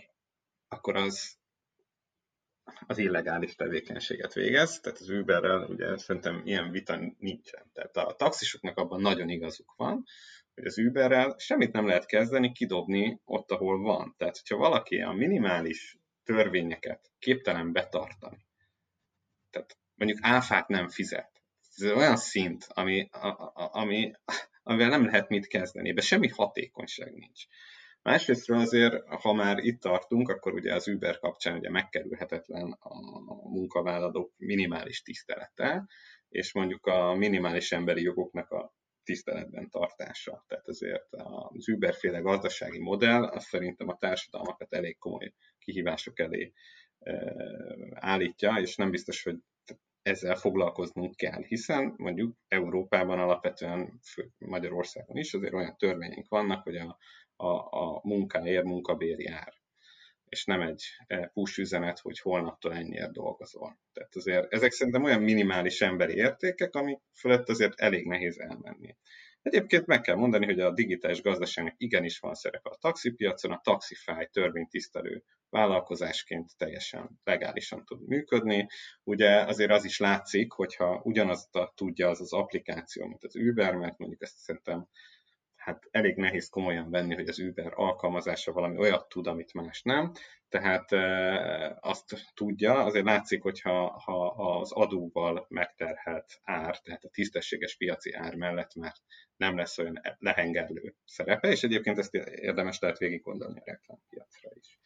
akkor 0.67 0.95
az 0.95 1.39
az 2.87 2.97
illegális 2.97 3.55
tevékenységet 3.55 4.33
végez, 4.33 4.79
tehát 4.79 4.99
az 4.99 5.09
Uberrel 5.09 5.63
ugye 5.63 5.97
szerintem 5.97 6.41
ilyen 6.45 6.71
vita 6.71 6.99
nincsen. 7.17 7.71
Tehát 7.73 7.97
a 7.97 8.15
taxisoknak 8.15 8.77
abban 8.77 9.01
nagyon 9.01 9.29
igazuk 9.29 9.73
van, 9.75 10.03
hogy 10.55 10.65
az 10.65 10.77
Uberrel 10.77 11.35
semmit 11.37 11.71
nem 11.71 11.87
lehet 11.87 12.05
kezdeni, 12.05 12.51
kidobni 12.51 13.21
ott, 13.25 13.51
ahol 13.51 13.81
van. 13.81 14.15
Tehát, 14.17 14.37
hogyha 14.37 14.57
valaki 14.57 15.01
a 15.01 15.11
minimális 15.11 15.97
törvényeket 16.23 17.11
képtelen 17.19 17.71
betartani, 17.71 18.45
tehát 19.49 19.77
mondjuk 20.03 20.25
áfát 20.25 20.67
nem 20.67 20.89
fizet, 20.89 21.31
ez 21.75 21.91
olyan 21.91 22.17
szint, 22.17 22.65
ami, 22.69 23.09
a, 23.11 23.27
a, 23.27 23.69
ami, 23.73 24.11
amivel 24.63 24.89
nem 24.89 25.05
lehet 25.05 25.29
mit 25.29 25.47
kezdeni, 25.47 25.89
ebben 25.89 26.03
semmi 26.03 26.27
hatékonyság 26.27 27.13
nincs. 27.13 27.43
Másrésztről 28.01 28.59
azért, 28.59 29.03
ha 29.07 29.33
már 29.33 29.57
itt 29.57 29.81
tartunk, 29.81 30.29
akkor 30.29 30.53
ugye 30.53 30.73
az 30.73 30.87
Uber 30.87 31.19
kapcsán 31.19 31.57
ugye 31.57 31.69
megkerülhetetlen 31.69 32.71
a 32.79 32.95
munkavállalók 33.49 34.33
minimális 34.37 35.01
tisztelete, 35.01 35.87
és 36.29 36.53
mondjuk 36.53 36.85
a 36.85 37.15
minimális 37.15 37.71
emberi 37.71 38.01
jogoknak 38.01 38.49
a 38.49 38.73
tiszteletben 39.03 39.69
tartása. 39.69 40.45
Tehát 40.47 40.67
azért 40.67 41.07
az 41.11 41.69
Uber-féle 41.69 42.19
gazdasági 42.19 42.79
modell, 42.79 43.23
az 43.23 43.43
szerintem 43.43 43.87
a 43.87 43.97
társadalmakat 43.97 44.73
elég 44.73 44.97
komoly 44.97 45.33
kihívások 45.59 46.19
elé 46.19 46.53
állítja, 47.93 48.55
és 48.61 48.75
nem 48.75 48.91
biztos, 48.91 49.23
hogy 49.23 49.37
ezzel 50.01 50.35
foglalkoznunk 50.35 51.15
kell, 51.15 51.43
hiszen 51.43 51.93
mondjuk 51.97 52.35
Európában 52.47 53.19
alapvetően, 53.19 53.99
Magyarországon 54.37 55.17
is 55.17 55.33
azért 55.33 55.53
olyan 55.53 55.77
törvények 55.77 56.25
vannak, 56.27 56.63
hogy 56.63 56.75
a 56.75 56.97
a, 57.41 57.83
a 57.85 57.99
munkáért 58.03 58.63
munkabér 58.63 59.19
jár 59.19 59.53
és 60.31 60.45
nem 60.45 60.61
egy 60.61 60.83
e, 61.07 61.27
push 61.33 61.59
üzenet, 61.59 61.99
hogy 61.99 62.19
holnaptól 62.19 62.73
ennyiért 62.73 63.11
dolgozol. 63.11 63.79
Tehát 63.93 64.15
azért 64.15 64.53
ezek 64.53 64.71
szerintem 64.71 65.03
olyan 65.03 65.21
minimális 65.21 65.81
emberi 65.81 66.13
értékek, 66.13 66.75
ami 66.75 66.99
fölött 67.13 67.49
azért 67.49 67.79
elég 67.79 68.05
nehéz 68.07 68.39
elmenni. 68.39 68.95
Egyébként 69.41 69.85
meg 69.85 70.01
kell 70.01 70.15
mondani, 70.15 70.45
hogy 70.45 70.59
a 70.59 70.73
digitális 70.73 71.21
gazdaságnak 71.21 71.73
igenis 71.77 72.19
van 72.19 72.33
szerepe 72.33 72.69
a 72.69 72.77
taxipiacon, 72.79 73.51
a 73.51 73.61
Taxify 73.63 74.29
törvénytisztelő 74.31 75.23
vállalkozásként 75.49 76.57
teljesen 76.57 77.09
legálisan 77.23 77.85
tud 77.85 78.07
működni. 78.07 78.67
Ugye 79.03 79.45
azért 79.45 79.71
az 79.71 79.85
is 79.85 79.99
látszik, 79.99 80.51
hogyha 80.51 81.01
ugyanazt 81.03 81.49
tudja 81.75 82.09
az 82.09 82.21
az 82.21 82.33
applikáció, 82.33 83.07
mint 83.07 83.23
az 83.23 83.35
Uber, 83.35 83.75
mert 83.75 83.97
mondjuk 83.97 84.21
ezt 84.21 84.37
szerintem 84.37 84.87
hát 85.61 85.87
elég 85.91 86.15
nehéz 86.15 86.49
komolyan 86.49 86.89
venni, 86.89 87.15
hogy 87.15 87.27
az 87.27 87.39
Uber 87.39 87.71
alkalmazása 87.75 88.51
valami 88.51 88.77
olyat 88.77 89.09
tud, 89.09 89.27
amit 89.27 89.53
más 89.53 89.81
nem. 89.81 90.11
Tehát 90.49 90.91
e, 90.91 91.77
azt 91.81 92.31
tudja, 92.33 92.83
azért 92.83 93.05
látszik, 93.05 93.41
hogyha 93.41 93.99
ha 93.99 94.27
az 94.27 94.71
adóval 94.71 95.45
megterhelt 95.49 96.39
ár, 96.43 96.79
tehát 96.79 97.03
a 97.03 97.09
tisztességes 97.09 97.77
piaci 97.77 98.13
ár 98.13 98.35
mellett 98.35 98.75
már 98.75 98.93
nem 99.35 99.57
lesz 99.57 99.77
olyan 99.77 100.01
lehengerlő 100.19 100.95
szerepe, 101.05 101.47
és 101.47 101.63
egyébként 101.63 101.97
ezt 101.97 102.13
érdemes 102.13 102.79
lehet 102.79 102.97
végig 102.97 103.21
gondolni 103.21 103.59
a 103.59 103.63
reklámpiacra 103.65 104.49
is. 104.53 104.79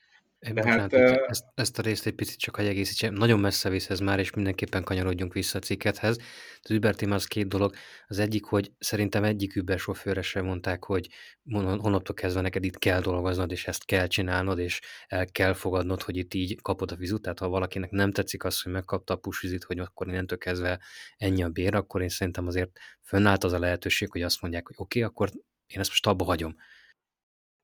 Bocsánat, 0.53 0.93
hát, 0.95 1.21
ezt, 1.27 1.45
ezt 1.55 1.79
a 1.79 1.81
részt 1.81 2.05
egy 2.05 2.13
picit 2.15 2.39
csak 2.39 2.55
hagy 2.55 2.65
egészítsem. 2.65 3.13
Nagyon 3.13 3.39
messze 3.39 3.69
visz 3.69 3.89
ez 3.89 3.99
már, 3.99 4.19
és 4.19 4.33
mindenképpen 4.33 4.83
kanyarodjunk 4.83 5.33
vissza 5.33 5.57
a 5.57 5.61
cikkethez. 5.61 6.17
Az 6.61 6.71
Uber 6.71 6.95
téma 6.95 7.15
az 7.15 7.25
két 7.25 7.47
dolog. 7.47 7.75
Az 8.07 8.19
egyik, 8.19 8.45
hogy 8.45 8.71
szerintem 8.77 9.23
egyik 9.23 9.55
Uber 9.55 9.79
sofőre 9.79 10.21
sem 10.21 10.45
mondták, 10.45 10.83
hogy 10.83 11.07
honnaptól 11.51 12.15
kezdve 12.15 12.41
neked 12.41 12.63
itt 12.63 12.77
kell 12.77 13.01
dolgoznod, 13.01 13.51
és 13.51 13.67
ezt 13.67 13.85
kell 13.85 14.07
csinálnod, 14.07 14.59
és 14.59 14.81
el 15.07 15.25
kell 15.25 15.53
fogadnod, 15.53 16.01
hogy 16.01 16.17
itt 16.17 16.33
így 16.33 16.61
kapod 16.61 16.91
a 16.91 16.95
vizut. 16.95 17.21
Tehát 17.21 17.39
ha 17.39 17.47
valakinek 17.47 17.89
nem 17.89 18.11
tetszik 18.11 18.43
az, 18.43 18.61
hogy 18.61 18.71
megkapta 18.71 19.13
a 19.13 19.17
push 19.17 19.65
hogy 19.65 19.79
akkor 19.79 20.07
innentől 20.07 20.37
kezdve 20.37 20.79
ennyi 21.17 21.43
a 21.43 21.49
bér, 21.49 21.75
akkor 21.75 22.01
én 22.01 22.09
szerintem 22.09 22.47
azért 22.47 22.71
fönnállt 23.03 23.43
az 23.43 23.53
a 23.53 23.59
lehetőség, 23.59 24.11
hogy 24.11 24.21
azt 24.21 24.41
mondják, 24.41 24.67
hogy 24.67 24.75
oké, 24.77 24.99
okay, 24.99 25.11
akkor 25.11 25.29
én 25.67 25.79
ezt 25.79 25.89
most 25.89 26.07
abba 26.07 26.25
hagyom 26.25 26.55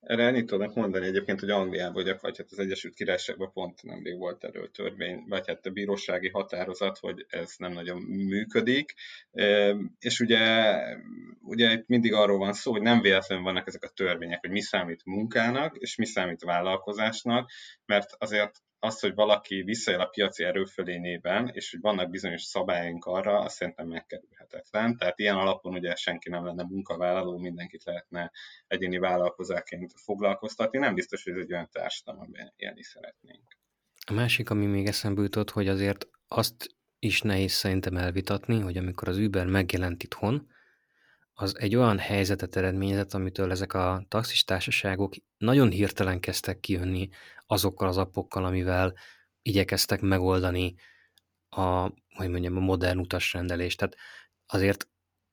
erre 0.01 0.25
ennyit 0.25 0.45
tudnak 0.45 0.75
mondani 0.75 1.05
egyébként, 1.05 1.39
hogy 1.39 1.49
Angliában, 1.49 2.03
vagy, 2.03 2.17
vagy 2.21 2.37
hát 2.37 2.51
az 2.51 2.59
Egyesült 2.59 2.93
Királyságban 2.93 3.51
pont 3.51 3.83
nemrég 3.83 4.17
volt 4.17 4.43
erről 4.43 4.71
törvény, 4.71 5.23
vagy 5.27 5.47
hát 5.47 5.65
a 5.65 5.69
bírósági 5.69 6.29
határozat, 6.29 6.97
hogy 6.97 7.25
ez 7.29 7.53
nem 7.57 7.71
nagyon 7.71 8.01
működik. 8.01 8.93
És 9.99 10.19
ugye, 10.19 10.75
ugye 11.41 11.71
itt 11.71 11.87
mindig 11.87 12.13
arról 12.13 12.37
van 12.37 12.53
szó, 12.53 12.71
hogy 12.71 12.81
nem 12.81 13.01
véletlenül 13.01 13.43
vannak 13.43 13.67
ezek 13.67 13.83
a 13.83 13.89
törvények, 13.89 14.39
hogy 14.39 14.51
mi 14.51 14.61
számít 14.61 15.05
munkának, 15.05 15.77
és 15.77 15.95
mi 15.95 16.05
számít 16.05 16.43
vállalkozásnak, 16.43 17.51
mert 17.85 18.09
azért 18.17 18.61
az, 18.83 18.99
hogy 18.99 19.13
valaki 19.13 19.61
visszaél 19.61 19.99
a 19.99 20.05
piaci 20.05 20.43
erőfölényében, 20.43 21.49
és 21.53 21.71
hogy 21.71 21.79
vannak 21.81 22.09
bizonyos 22.09 22.41
szabályaink 22.41 23.05
arra, 23.05 23.39
azt 23.39 23.55
szerintem 23.55 23.87
megkerülhetetlen. 23.87 24.97
Tehát 24.97 25.19
ilyen 25.19 25.35
alapon 25.35 25.73
ugye 25.73 25.95
senki 25.95 26.29
nem 26.29 26.45
lenne 26.45 26.63
munkavállaló, 26.63 27.37
mindenkit 27.37 27.83
lehetne 27.83 28.31
egyéni 28.67 28.97
vállalkozáként 28.97 29.93
foglalkoztatni. 29.95 30.79
Nem 30.79 30.93
biztos, 30.93 31.23
hogy 31.23 31.33
ez 31.33 31.39
egy 31.39 31.53
olyan 31.53 31.69
társadalom, 31.71 32.21
amiben 32.21 32.53
élni 32.55 32.83
szeretnénk. 32.83 33.57
A 34.05 34.13
másik, 34.13 34.49
ami 34.49 34.65
még 34.65 34.87
eszembe 34.87 35.21
jutott, 35.21 35.49
hogy 35.49 35.67
azért 35.67 36.07
azt 36.27 36.75
is 36.99 37.21
nehéz 37.21 37.51
szerintem 37.51 37.97
elvitatni, 37.97 38.59
hogy 38.59 38.77
amikor 38.77 39.07
az 39.07 39.17
Uber 39.17 39.45
megjelent 39.45 40.03
itthon, 40.03 40.47
az 41.33 41.59
egy 41.59 41.75
olyan 41.75 41.97
helyzetet 41.99 42.55
eredményezett, 42.55 43.13
amitől 43.13 43.51
ezek 43.51 43.73
a 43.73 44.05
taxis 44.07 44.43
társaságok 44.43 45.13
nagyon 45.37 45.69
hirtelen 45.69 46.19
kezdtek 46.19 46.59
kijönni 46.59 47.09
azokkal 47.45 47.87
az 47.87 47.97
appokkal, 47.97 48.45
amivel 48.45 48.93
igyekeztek 49.41 50.01
megoldani 50.01 50.75
a, 51.49 51.89
hogy 52.15 52.29
mondjam, 52.29 52.57
a 52.57 52.59
modern 52.59 52.99
utasrendelést. 52.99 53.77
Tehát 53.77 53.95
azért 54.45 54.89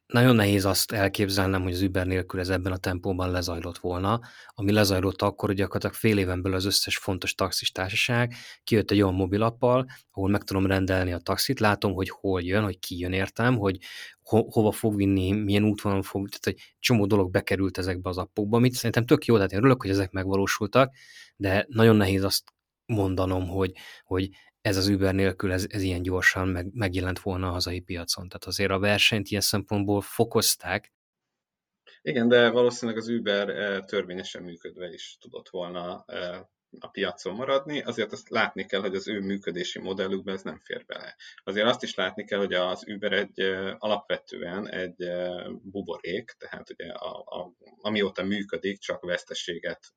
nagyon 0.09 0.35
nehéz 0.35 0.65
azt 0.65 0.93
elképzelnem, 0.93 1.63
hogy 1.63 1.73
az 1.73 1.83
Uber 1.83 2.07
nélkül 2.07 2.41
ez 2.41 2.49
ebben 2.49 2.73
a 2.73 2.77
tempóban 2.77 3.31
lezajlott 3.31 3.79
volna, 3.79 4.21
ami 4.47 4.73
lezajlott 4.73 5.23
akkor, 5.23 5.49
hogy 5.49 5.59
gyakorlatilag 5.59 5.95
fél 5.95 6.19
éven 6.19 6.43
belül 6.43 6.57
az 6.57 6.65
összes 6.65 6.97
fontos 6.97 7.35
taxis 7.35 7.73
társaság 7.73 8.35
kijött 8.65 8.91
egy 8.91 9.03
olyan 9.03 9.15
mobilappal, 9.15 9.87
ahol 10.11 10.29
meg 10.31 10.43
tudom 10.43 10.67
rendelni 10.67 11.13
a 11.13 11.19
taxit, 11.19 11.61
látom, 11.61 11.93
hogy 11.93 12.11
hol 12.11 12.43
jön, 12.43 12.63
hogy 12.65 12.79
ki 12.79 12.99
jön 12.99 13.13
értem, 13.13 13.57
hogy 13.57 13.79
ho- 14.23 14.53
hova 14.53 14.73
fog 14.73 14.97
vinni, 14.97 15.33
milyen 15.33 15.65
útvonalon 15.65 16.05
fog, 16.05 16.29
tehát 16.29 16.59
egy 16.59 16.75
csomó 16.79 17.07
dolog 17.07 17.31
bekerült 17.31 17.79
ezekbe 17.79 18.09
az 18.09 18.19
appokba, 18.19 18.57
amit 18.57 18.75
szerintem 18.75 19.07
tök 19.07 19.25
jó, 19.25 19.35
tehát 19.35 19.53
én 19.53 19.59
örülök, 19.59 19.83
hogy 19.83 19.91
ezek 19.91 20.11
megvalósultak, 20.11 20.95
de 21.37 21.67
nagyon 21.69 21.97
nehéz 21.97 22.25
azt 22.25 22.43
mondanom, 22.87 23.49
hogy, 23.49 23.73
hogy 24.05 24.29
ez 24.69 24.77
az 24.77 24.89
Uber 24.89 25.15
nélkül 25.15 25.53
ez, 25.53 25.67
ez 25.69 25.83
ilyen 25.83 26.03
gyorsan 26.03 26.49
meg, 26.49 26.67
megjelent 26.73 27.19
volna 27.19 27.49
a 27.49 27.51
hazai 27.51 27.81
piacon. 27.81 28.29
Tehát 28.29 28.45
azért 28.45 28.71
a 28.71 28.79
versenyt 28.79 29.29
ilyen 29.29 29.43
szempontból 29.43 30.01
fokozták. 30.01 30.93
Igen, 32.03 32.29
de 32.29 32.51
valószínűleg 32.51 33.01
az 33.01 33.09
Uber 33.09 33.49
eh, 33.49 33.81
törvényesen 33.85 34.43
működve 34.43 34.93
is 34.93 35.17
tudott 35.21 35.49
volna 35.49 36.05
eh, 36.07 36.41
a 36.79 36.89
piacon 36.89 37.35
maradni, 37.35 37.83
azért 37.83 38.13
azt 38.13 38.29
látni 38.29 38.67
kell, 38.67 38.81
hogy 38.81 38.95
az 38.95 39.09
ő 39.09 39.21
működési 39.21 39.79
modellükben 39.79 40.35
ez 40.35 40.43
nem 40.43 40.61
fér 40.65 40.85
bele. 40.87 41.17
Azért 41.45 41.67
azt 41.67 41.83
is 41.83 41.95
látni 41.95 42.25
kell, 42.25 42.39
hogy 42.39 42.55
az 42.55 42.85
Uber 42.89 43.13
egy 43.13 43.41
eh, 43.41 43.75
alapvetően 43.79 44.69
egy 44.69 45.11
buborék, 45.63 46.31
tehát 46.39 46.71
ugye 46.71 46.93
a, 46.93 47.19
a, 47.19 47.53
amióta 47.81 48.23
működik, 48.23 48.79
csak 48.79 49.05
veszteséget 49.05 49.93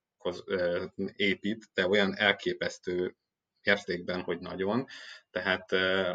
épít, 1.16 1.70
de 1.74 1.88
olyan 1.88 2.18
elképesztő 2.18 3.16
értékben, 3.64 4.22
hogy 4.22 4.40
nagyon. 4.40 4.86
Tehát 5.32 5.72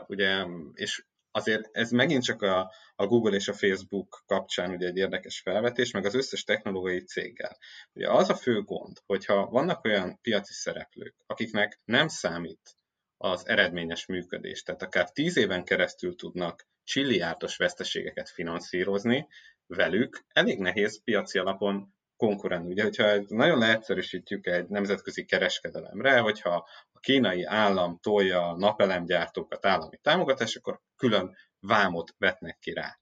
ugye, 0.09 0.47
és 0.75 1.05
azért 1.37 1.69
ez 1.73 1.91
megint 1.91 2.23
csak 2.23 2.43
a, 2.43 2.73
a 2.95 3.07
Google 3.07 3.35
és 3.35 3.49
a 3.49 3.53
Facebook 3.53 4.23
kapcsán 4.27 4.71
ugye 4.71 4.87
egy 4.87 4.97
érdekes 4.97 5.41
felvetés, 5.41 5.91
meg 5.91 6.05
az 6.05 6.15
összes 6.15 6.45
technológiai 6.45 7.03
céggel. 7.05 7.59
Ugye 7.93 8.11
az 8.11 8.29
a 8.29 8.35
fő 8.35 8.63
gond, 8.63 8.97
hogyha 9.07 9.47
vannak 9.47 9.85
olyan 9.85 10.19
piaci 10.21 10.53
szereplők, 10.53 11.15
akiknek 11.27 11.81
nem 11.85 12.09
számít 12.09 12.77
az 13.17 13.49
eredményes 13.49 14.07
működés, 14.07 14.63
tehát 14.63 14.83
akár 14.83 15.11
tíz 15.11 15.37
éven 15.37 15.65
keresztül 15.65 16.15
tudnak 16.15 16.67
csilliárdos 16.85 17.57
veszteségeket 17.57 18.29
finanszírozni, 18.29 19.29
velük 19.67 20.25
elég 20.29 20.59
nehéz 20.59 21.03
piaci 21.05 21.39
alapon 21.39 21.95
konkurálni. 22.17 22.71
Ugye, 22.71 22.83
hogyha 22.83 23.25
nagyon 23.29 23.59
leegyszerűsítjük 23.59 24.47
egy 24.47 24.69
nemzetközi 24.69 25.25
kereskedelemre, 25.25 26.19
hogyha 26.19 26.67
a 26.93 26.99
kínai 26.99 27.45
állam 27.45 27.99
tolja 28.03 28.49
a 28.49 28.57
napelemgyártókat 28.57 29.67
állami 29.67 29.99
támogatás, 30.03 30.57
akkor 30.57 30.81
külön 30.97 31.37
vámot 31.61 32.15
vetnek 32.19 32.59
ki 32.59 32.73
rá. 32.73 32.99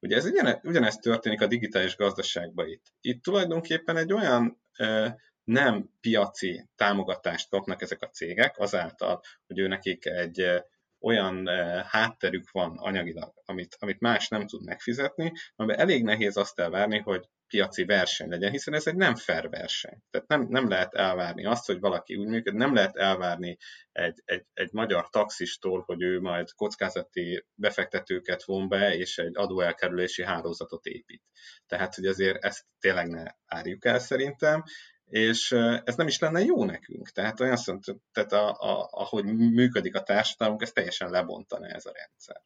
Ugye 0.00 0.16
ez 0.16 0.24
ugyane, 0.24 0.60
ugyanezt 0.62 1.00
történik 1.00 1.40
a 1.40 1.46
digitális 1.46 1.96
gazdaságban 1.96 2.68
itt. 2.68 2.84
Itt 3.00 3.22
tulajdonképpen 3.22 3.96
egy 3.96 4.12
olyan 4.12 4.62
e, 4.72 5.16
nem 5.44 5.90
piaci 6.00 6.68
támogatást 6.76 7.48
kapnak 7.48 7.82
ezek 7.82 8.02
a 8.02 8.08
cégek, 8.08 8.58
azáltal, 8.58 9.20
hogy 9.46 9.58
ő 9.58 9.66
nekik 9.66 10.06
egy 10.06 10.64
olyan 11.06 11.48
hátterük 11.84 12.50
van 12.50 12.76
anyagilag, 12.78 13.32
amit, 13.44 13.76
amit 13.78 14.00
más 14.00 14.28
nem 14.28 14.46
tud 14.46 14.64
megfizetni, 14.64 15.32
amiben 15.56 15.80
elég 15.80 16.02
nehéz 16.02 16.36
azt 16.36 16.58
elvárni, 16.58 16.98
hogy 16.98 17.28
piaci 17.46 17.84
verseny 17.84 18.28
legyen, 18.28 18.50
hiszen 18.50 18.74
ez 18.74 18.86
egy 18.86 18.96
nem 18.96 19.14
fair 19.14 19.48
verseny. 19.48 19.98
Tehát 20.10 20.28
nem, 20.28 20.46
nem 20.48 20.68
lehet 20.68 20.94
elvárni 20.94 21.44
azt, 21.44 21.66
hogy 21.66 21.80
valaki 21.80 22.16
úgy 22.16 22.26
működik, 22.26 22.58
nem 22.58 22.74
lehet 22.74 22.96
elvárni 22.96 23.56
egy, 23.92 24.22
egy, 24.24 24.44
egy 24.52 24.72
magyar 24.72 25.08
taxistól, 25.10 25.82
hogy 25.86 26.02
ő 26.02 26.20
majd 26.20 26.52
kockázati 26.52 27.46
befektetőket 27.54 28.44
von 28.44 28.68
be, 28.68 28.96
és 28.96 29.18
egy 29.18 29.36
adóelkerülési 29.36 30.24
hálózatot 30.24 30.86
épít. 30.86 31.22
Tehát, 31.66 31.94
hogy 31.94 32.06
azért 32.06 32.44
ezt 32.44 32.64
tényleg 32.80 33.08
ne 33.08 33.24
várjuk 33.46 33.84
el 33.84 33.98
szerintem, 33.98 34.62
és 35.10 35.52
ez 35.84 35.96
nem 35.96 36.06
is 36.06 36.18
lenne 36.18 36.40
jó 36.40 36.64
nekünk. 36.64 37.10
Tehát 37.10 37.40
olyan 37.40 37.56
szont, 37.56 37.84
tehát 38.12 38.32
a, 38.32 38.48
a, 38.48 38.88
ahogy 38.92 39.24
működik 39.34 39.94
a 39.94 40.02
társadalmunk, 40.02 40.62
ez 40.62 40.72
teljesen 40.72 41.10
lebontana 41.10 41.66
ez 41.66 41.86
a 41.86 41.92
rendszer. 41.94 42.42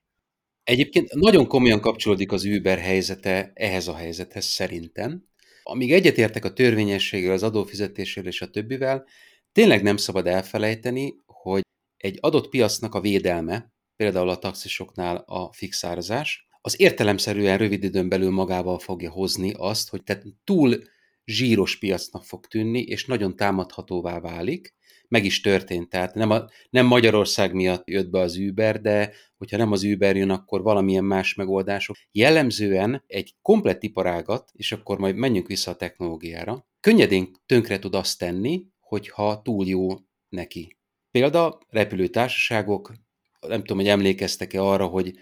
Egyébként 0.64 1.14
nagyon 1.14 1.46
komolyan 1.46 1.80
kapcsolódik 1.80 2.32
az 2.32 2.44
Uber 2.44 2.78
helyzete 2.78 3.50
ehhez 3.54 3.88
a 3.88 3.94
helyzethez 3.94 4.44
szerintem. 4.44 5.28
Amíg 5.62 5.92
egyetértek 5.92 6.44
a 6.44 6.52
törvényességgel, 6.52 7.32
az 7.32 7.42
adófizetéssel 7.42 8.26
és 8.26 8.40
a 8.40 8.50
többivel, 8.50 9.06
tényleg 9.52 9.82
nem 9.82 9.96
szabad 9.96 10.26
elfelejteni, 10.26 11.22
hogy 11.26 11.62
egy 11.96 12.18
adott 12.20 12.48
piacnak 12.48 12.94
a 12.94 13.00
védelme, 13.00 13.72
például 13.96 14.28
a 14.28 14.38
taxisoknál 14.38 15.16
a 15.16 15.52
fixárazás, 15.52 16.48
az 16.60 16.80
értelemszerűen 16.80 17.58
rövid 17.58 17.84
időn 17.84 18.08
belül 18.08 18.30
magával 18.30 18.78
fogja 18.78 19.10
hozni 19.10 19.52
azt, 19.56 19.88
hogy 19.88 20.02
tehát 20.02 20.24
túl 20.44 20.82
zsíros 21.30 21.78
piacnak 21.78 22.24
fog 22.24 22.46
tűnni, 22.46 22.80
és 22.80 23.06
nagyon 23.06 23.36
támadhatóvá 23.36 24.20
válik, 24.20 24.74
meg 25.08 25.24
is 25.24 25.40
történt. 25.40 25.88
Tehát 25.88 26.14
nem, 26.14 26.30
a, 26.30 26.44
nem 26.70 26.86
Magyarország 26.86 27.54
miatt 27.54 27.88
jött 27.88 28.10
be 28.10 28.20
az 28.20 28.36
Uber, 28.36 28.80
de 28.80 29.12
hogyha 29.36 29.56
nem 29.56 29.72
az 29.72 29.82
Uber 29.82 30.16
jön, 30.16 30.30
akkor 30.30 30.62
valamilyen 30.62 31.04
más 31.04 31.34
megoldások. 31.34 31.96
Jellemzően 32.12 33.04
egy 33.06 33.34
komplett 33.42 33.82
iparágat, 33.82 34.50
és 34.52 34.72
akkor 34.72 34.98
majd 34.98 35.16
menjünk 35.16 35.46
vissza 35.46 35.70
a 35.70 35.76
technológiára, 35.76 36.66
könnyedén 36.80 37.30
tönkre 37.46 37.78
tud 37.78 37.94
azt 37.94 38.18
tenni, 38.18 38.66
hogyha 38.80 39.42
túl 39.42 39.66
jó 39.66 39.88
neki. 40.28 40.76
Példa, 41.10 41.58
repülőtársaságok, 41.68 42.92
nem 43.40 43.58
tudom, 43.58 43.76
hogy 43.76 43.88
emlékeztek-e 43.88 44.62
arra, 44.62 44.86
hogy 44.86 45.14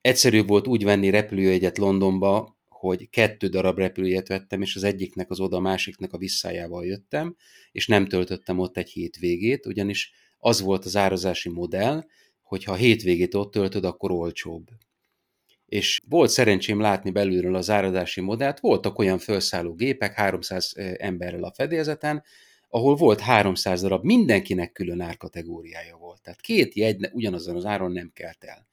egyszerű 0.00 0.44
volt 0.44 0.66
úgy 0.66 0.84
venni 0.84 1.10
repülőjegyet 1.10 1.78
Londonba, 1.78 2.57
hogy 2.78 3.10
kettő 3.10 3.48
darab 3.48 3.78
repülőjét 3.78 4.28
vettem, 4.28 4.62
és 4.62 4.76
az 4.76 4.84
egyiknek 4.84 5.30
az 5.30 5.40
oda, 5.40 5.56
a 5.56 5.60
másiknak 5.60 6.12
a 6.12 6.18
visszájával 6.18 6.86
jöttem, 6.86 7.36
és 7.72 7.86
nem 7.86 8.06
töltöttem 8.06 8.58
ott 8.58 8.76
egy 8.76 8.90
hétvégét, 8.90 9.66
ugyanis 9.66 10.12
az 10.38 10.60
volt 10.60 10.84
az 10.84 10.96
árazási 10.96 11.48
modell, 11.48 12.04
hogy 12.42 12.64
ha 12.64 12.72
a 12.72 12.76
hétvégét 12.76 13.34
ott 13.34 13.52
töltöd, 13.52 13.84
akkor 13.84 14.10
olcsóbb. 14.10 14.68
És 15.66 15.98
volt 16.08 16.30
szerencsém 16.30 16.80
látni 16.80 17.10
belülről 17.10 17.54
az 17.54 17.70
árazási 17.70 18.20
modellt, 18.20 18.60
voltak 18.60 18.98
olyan 18.98 19.18
felszálló 19.18 19.74
gépek 19.74 20.14
300 20.14 20.72
emberrel 20.96 21.44
a 21.44 21.52
fedélzeten, 21.54 22.22
ahol 22.68 22.96
volt 22.96 23.20
300 23.20 23.80
darab, 23.80 24.04
mindenkinek 24.04 24.72
külön 24.72 25.00
árkategóriája 25.00 25.96
volt. 25.96 26.22
Tehát 26.22 26.40
két 26.40 26.74
jegy 26.74 27.08
ugyanazon 27.12 27.56
az 27.56 27.64
áron 27.64 27.92
nem 27.92 28.10
kelt 28.14 28.44
el. 28.44 28.67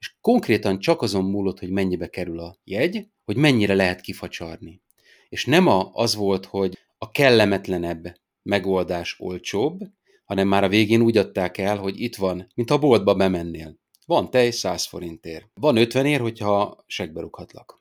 És 0.00 0.14
konkrétan 0.20 0.78
csak 0.78 1.02
azon 1.02 1.24
múlott, 1.24 1.58
hogy 1.58 1.70
mennyibe 1.70 2.08
kerül 2.08 2.40
a 2.40 2.56
jegy, 2.64 3.08
hogy 3.24 3.36
mennyire 3.36 3.74
lehet 3.74 4.00
kifacsarni. 4.00 4.82
És 5.28 5.44
nem 5.44 5.66
a, 5.66 5.90
az 5.92 6.14
volt, 6.14 6.44
hogy 6.44 6.78
a 6.98 7.10
kellemetlenebb 7.10 8.16
megoldás 8.42 9.16
olcsóbb, 9.18 9.80
hanem 10.24 10.48
már 10.48 10.64
a 10.64 10.68
végén 10.68 11.00
úgy 11.00 11.16
adták 11.16 11.58
el, 11.58 11.78
hogy 11.78 12.00
itt 12.00 12.16
van, 12.16 12.50
mint 12.54 12.70
a 12.70 12.78
boltba 12.78 13.14
bemennél. 13.14 13.78
Van 14.06 14.30
tej 14.30 14.50
100 14.50 14.84
forintért. 14.86 15.50
Van 15.54 15.76
50 15.76 16.06
ér, 16.06 16.20
hogyha 16.20 16.84
segbe 16.86 17.20
rúghatlak. 17.20 17.78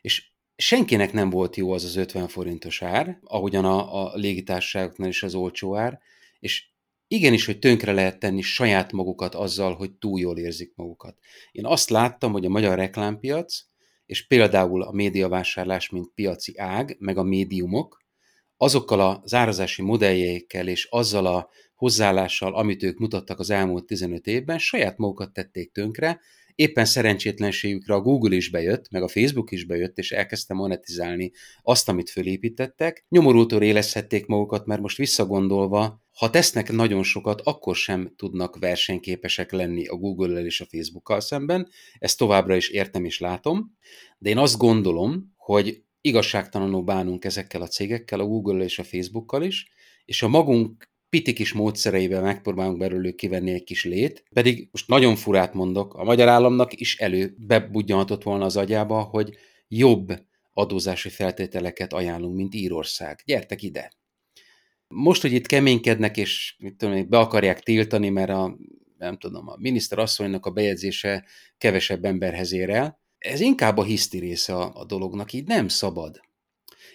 És 0.00 0.30
senkinek 0.56 1.12
nem 1.12 1.30
volt 1.30 1.56
jó 1.56 1.72
az 1.72 1.84
az 1.84 1.96
50 1.96 2.28
forintos 2.28 2.82
ár, 2.82 3.18
ahogyan 3.22 3.64
a, 3.64 4.04
a 4.04 4.14
légitársaságoknál 4.14 5.08
is 5.08 5.22
az 5.22 5.34
olcsó 5.34 5.76
ár, 5.76 6.00
és 6.38 6.66
igenis, 7.08 7.46
hogy 7.46 7.58
tönkre 7.58 7.92
lehet 7.92 8.18
tenni 8.18 8.40
saját 8.40 8.92
magukat 8.92 9.34
azzal, 9.34 9.74
hogy 9.74 9.92
túl 9.92 10.20
jól 10.20 10.38
érzik 10.38 10.72
magukat. 10.74 11.18
Én 11.52 11.66
azt 11.66 11.90
láttam, 11.90 12.32
hogy 12.32 12.44
a 12.44 12.48
magyar 12.48 12.76
reklámpiac, 12.76 13.64
és 14.06 14.26
például 14.26 14.82
a 14.82 14.92
médiavásárlás, 14.92 15.88
mint 15.90 16.10
piaci 16.14 16.58
ág, 16.58 16.96
meg 16.98 17.18
a 17.18 17.22
médiumok, 17.22 18.06
azokkal 18.56 19.00
a 19.00 19.22
zárazási 19.24 19.82
modelljeikkel 19.82 20.68
és 20.68 20.84
azzal 20.90 21.26
a 21.26 21.48
hozzáállással, 21.74 22.54
amit 22.54 22.82
ők 22.82 22.98
mutattak 22.98 23.38
az 23.38 23.50
elmúlt 23.50 23.84
15 23.84 24.26
évben, 24.26 24.58
saját 24.58 24.96
magukat 24.98 25.32
tették 25.32 25.72
tönkre, 25.72 26.20
éppen 26.54 26.84
szerencsétlenségükre 26.84 27.94
a 27.94 28.00
Google 28.00 28.36
is 28.36 28.50
bejött, 28.50 28.90
meg 28.90 29.02
a 29.02 29.08
Facebook 29.08 29.50
is 29.50 29.64
bejött, 29.64 29.98
és 29.98 30.12
elkezdte 30.12 30.54
monetizálni 30.54 31.32
azt, 31.62 31.88
amit 31.88 32.10
fölépítettek. 32.10 33.04
Nyomorútól 33.08 33.62
élezhették 33.62 34.26
magukat, 34.26 34.66
mert 34.66 34.80
most 34.80 34.96
visszagondolva, 34.96 36.02
ha 36.18 36.30
tesznek 36.30 36.72
nagyon 36.72 37.02
sokat, 37.02 37.40
akkor 37.40 37.76
sem 37.76 38.12
tudnak 38.16 38.58
versenyképesek 38.58 39.52
lenni 39.52 39.86
a 39.86 39.96
Google-el 39.96 40.44
és 40.44 40.60
a 40.60 40.66
Facebook-kal 40.70 41.20
szemben. 41.20 41.68
Ezt 41.98 42.18
továbbra 42.18 42.56
is 42.56 42.68
értem 42.68 43.04
és 43.04 43.18
látom, 43.18 43.76
de 44.18 44.30
én 44.30 44.38
azt 44.38 44.58
gondolom, 44.58 45.34
hogy 45.36 45.82
igazságtalanul 46.00 46.82
bánunk 46.82 47.24
ezekkel 47.24 47.62
a 47.62 47.66
cégekkel, 47.66 48.20
a 48.20 48.24
Google-el 48.24 48.62
és 48.62 48.78
a 48.78 48.84
Facebook-kal 48.84 49.42
is, 49.42 49.68
és 50.04 50.22
a 50.22 50.28
magunk 50.28 50.90
piti 51.08 51.32
kis 51.32 51.52
módszereivel 51.52 52.22
megpróbálunk 52.22 52.78
belőlük 52.78 53.16
kivenni 53.16 53.50
egy 53.50 53.64
kis 53.64 53.84
lét, 53.84 54.24
pedig 54.32 54.68
most 54.72 54.88
nagyon 54.88 55.16
furát 55.16 55.54
mondok, 55.54 55.94
a 55.94 56.04
magyar 56.04 56.28
államnak 56.28 56.80
is 56.80 56.96
elő 56.96 57.34
bebudjanhatott 57.36 58.22
volna 58.22 58.44
az 58.44 58.56
agyába, 58.56 59.00
hogy 59.00 59.36
jobb 59.68 60.12
adózási 60.52 61.08
feltételeket 61.08 61.92
ajánlunk, 61.92 62.36
mint 62.36 62.54
Írország. 62.54 63.22
Gyertek 63.24 63.62
ide! 63.62 63.96
Most, 64.88 65.22
hogy 65.22 65.32
itt 65.32 65.46
keménykednek, 65.46 66.16
és 66.16 66.56
mit 66.58 66.76
tudom, 66.76 67.08
be 67.08 67.18
akarják 67.18 67.60
tiltani, 67.60 68.08
mert 68.08 68.30
a, 68.30 68.58
nem 68.98 69.18
tudom, 69.18 69.48
a 69.48 69.56
miniszter 69.58 69.98
asszonynak 69.98 70.46
a 70.46 70.50
bejegyzése 70.50 71.24
kevesebb 71.58 72.04
emberhez 72.04 72.52
ér 72.52 72.70
el, 72.70 72.98
ez 73.18 73.40
inkább 73.40 73.76
a 73.76 73.84
hiszti 73.84 74.18
része 74.18 74.54
a, 74.54 74.72
a 74.74 74.84
dolognak, 74.84 75.32
így 75.32 75.46
nem 75.46 75.68
szabad. 75.68 76.20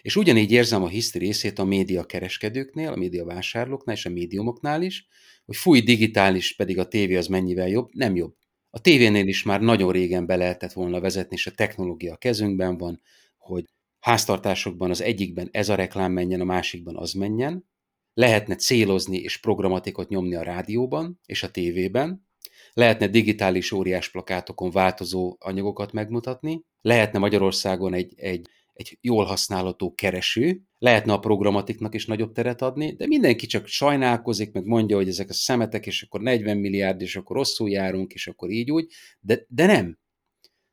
És 0.01 0.15
ugyanígy 0.15 0.51
érzem 0.51 0.83
a 0.83 0.87
hiszti 0.87 1.17
részét 1.17 1.59
a 1.59 1.63
média 1.63 2.03
kereskedőknél, 2.03 2.91
a 2.91 2.95
média 2.95 3.25
vásárlóknál 3.25 3.95
és 3.95 4.05
a 4.05 4.09
médiumoknál 4.09 4.81
is, 4.81 5.07
hogy 5.45 5.55
fúj, 5.55 5.81
digitális, 5.81 6.55
pedig 6.55 6.79
a 6.79 6.87
tévé 6.87 7.15
az 7.15 7.27
mennyivel 7.27 7.67
jobb, 7.67 7.89
nem 7.93 8.15
jobb. 8.15 8.35
A 8.69 8.81
tévénél 8.81 9.27
is 9.27 9.43
már 9.43 9.61
nagyon 9.61 9.91
régen 9.91 10.25
be 10.25 10.35
lehetett 10.35 10.73
volna 10.73 10.99
vezetni, 10.99 11.35
és 11.35 11.47
a 11.47 11.51
technológia 11.51 12.13
a 12.13 12.17
kezünkben 12.17 12.77
van, 12.77 13.01
hogy 13.37 13.65
háztartásokban 13.99 14.89
az 14.89 15.01
egyikben 15.01 15.49
ez 15.51 15.69
a 15.69 15.75
reklám 15.75 16.11
menjen, 16.11 16.41
a 16.41 16.43
másikban 16.43 16.97
az 16.97 17.13
menjen, 17.13 17.65
lehetne 18.13 18.55
célozni 18.55 19.17
és 19.17 19.37
programatikot 19.37 20.09
nyomni 20.09 20.35
a 20.35 20.43
rádióban 20.43 21.19
és 21.25 21.43
a 21.43 21.51
tévében, 21.51 22.27
lehetne 22.73 23.07
digitális 23.07 23.71
óriás 23.71 24.09
plakátokon 24.09 24.71
változó 24.71 25.35
anyagokat 25.39 25.91
megmutatni, 25.91 26.63
lehetne 26.81 27.19
Magyarországon 27.19 27.93
egy, 27.93 28.13
egy, 28.15 28.47
egy 28.73 28.97
jól 29.01 29.25
használható 29.25 29.93
kereső, 29.93 30.61
lehetne 30.77 31.13
a 31.13 31.19
programatiknak 31.19 31.93
is 31.93 32.05
nagyobb 32.05 32.31
teret 32.31 32.61
adni, 32.61 32.95
de 32.95 33.07
mindenki 33.07 33.45
csak 33.45 33.67
sajnálkozik, 33.67 34.51
meg 34.51 34.65
mondja, 34.65 34.95
hogy 34.95 35.07
ezek 35.07 35.29
a 35.29 35.33
szemetek, 35.33 35.85
és 35.85 36.01
akkor 36.01 36.21
40 36.21 36.57
milliárd, 36.57 37.01
és 37.01 37.15
akkor 37.15 37.35
rosszul 37.35 37.69
járunk, 37.69 38.13
és 38.13 38.27
akkor 38.27 38.49
így 38.49 38.71
úgy, 38.71 38.91
de, 39.19 39.45
de 39.47 39.65
nem. 39.65 39.97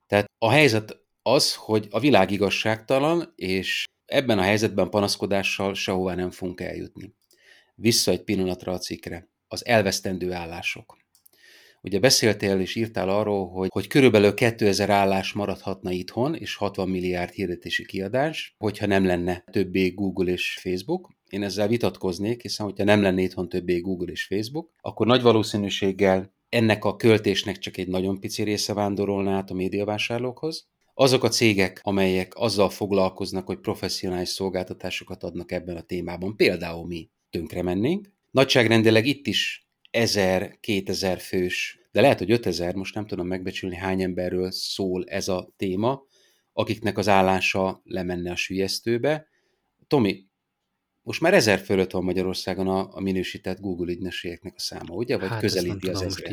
Tehát 0.07 0.31
a 0.39 0.51
helyzet 0.51 1.01
az, 1.23 1.55
hogy 1.55 1.87
a 1.91 2.01
világ 2.01 2.31
igazságtalan, 2.31 3.33
és 3.37 3.85
ebben 4.05 4.39
a 4.39 4.43
helyzetben 4.43 4.91
panaszkodással 4.91 5.75
sehová 5.75 6.15
nem 6.15 6.31
fogunk 6.31 6.61
eljutni. 6.61 7.15
Vissza 7.81 8.11
egy 8.11 8.23
pillanatra 8.23 8.73
a 8.73 8.79
cikkre. 8.79 9.29
Az 9.49 9.67
elvesztendő 9.67 10.33
állások. 10.33 10.97
Ugye 11.83 11.99
beszéltél 11.99 12.61
és 12.61 12.75
írtál 12.75 13.09
arról, 13.09 13.49
hogy, 13.49 13.69
hogy 13.73 13.87
körülbelül 13.87 14.35
2000 14.35 14.91
állás 14.91 15.33
maradhatna 15.33 15.91
itthon, 15.91 16.35
és 16.35 16.55
60 16.55 16.89
milliárd 16.89 17.33
hirdetési 17.33 17.87
kiadás, 17.87 18.55
hogyha 18.59 18.87
nem 18.87 19.05
lenne 19.05 19.45
többé 19.51 19.89
Google 19.89 20.33
és 20.33 20.59
Facebook. 20.61 21.11
Én 21.29 21.43
ezzel 21.43 21.69
vitatkoznék, 21.69 22.43
hiszen 22.43 22.67
hogyha 22.67 22.85
nem 22.85 23.03
lenne 23.03 23.21
itthon 23.21 23.49
többé 23.49 23.79
Google 23.79 24.13
és 24.13 24.25
Facebook, 24.25 24.71
akkor 24.81 25.07
nagy 25.07 25.23
valószínűséggel 25.23 26.35
ennek 26.49 26.85
a 26.85 26.97
költésnek 26.97 27.59
csak 27.59 27.77
egy 27.77 27.89
nagyon 27.89 28.21
pici 28.21 28.43
része 28.43 28.75
vándorolna 28.75 29.33
át 29.33 29.51
a 29.51 29.55
médiavásárlókhoz. 29.55 30.69
Azok 30.95 31.25
a 31.25 31.29
cégek, 31.29 31.81
amelyek 31.83 32.33
azzal 32.35 32.71
foglalkoznak, 32.71 33.47
hogy 33.47 33.59
professzionális 33.59 34.29
szolgáltatásokat 34.29 35.23
adnak 35.23 35.53
ebben 35.53 35.77
a 35.77 35.83
témában, 35.83 36.37
például 36.37 36.87
mi, 36.87 37.11
tönkre 37.31 37.63
mennénk. 37.63 38.13
Nagyságrendileg 38.31 39.07
itt 39.07 39.27
is 39.27 39.69
1000-2000 39.93 41.19
fős, 41.21 41.79
de 41.93 42.01
lehet, 42.01 42.19
hogy 42.19 42.31
5000, 42.31 42.75
most 42.75 42.95
nem 42.95 43.07
tudom 43.07 43.27
megbecsülni, 43.27 43.77
hány 43.77 44.03
emberről 44.03 44.51
szól 44.51 45.05
ez 45.05 45.29
a 45.29 45.53
téma, 45.57 46.03
akiknek 46.53 46.99
az 46.99 47.09
állása 47.09 47.81
lemenne 47.85 48.31
a 48.31 48.37
sülyeztőbe. 48.37 49.27
Tomi, 49.87 50.29
most 51.03 51.21
már 51.21 51.35
ezer 51.35 51.59
fölött 51.59 51.91
van 51.91 52.05
Magyarországon 52.05 52.69
a, 52.69 52.89
a 52.97 53.01
minősített 53.01 53.61
Google 53.61 53.93
ügynökségeknek 53.93 54.53
a 54.57 54.61
száma, 54.61 54.95
ugye? 54.95 55.19
Vagy 55.19 55.29
hát 55.29 55.41
közelíti 55.41 55.89
az 55.89 56.03
ezeret. 56.03 56.33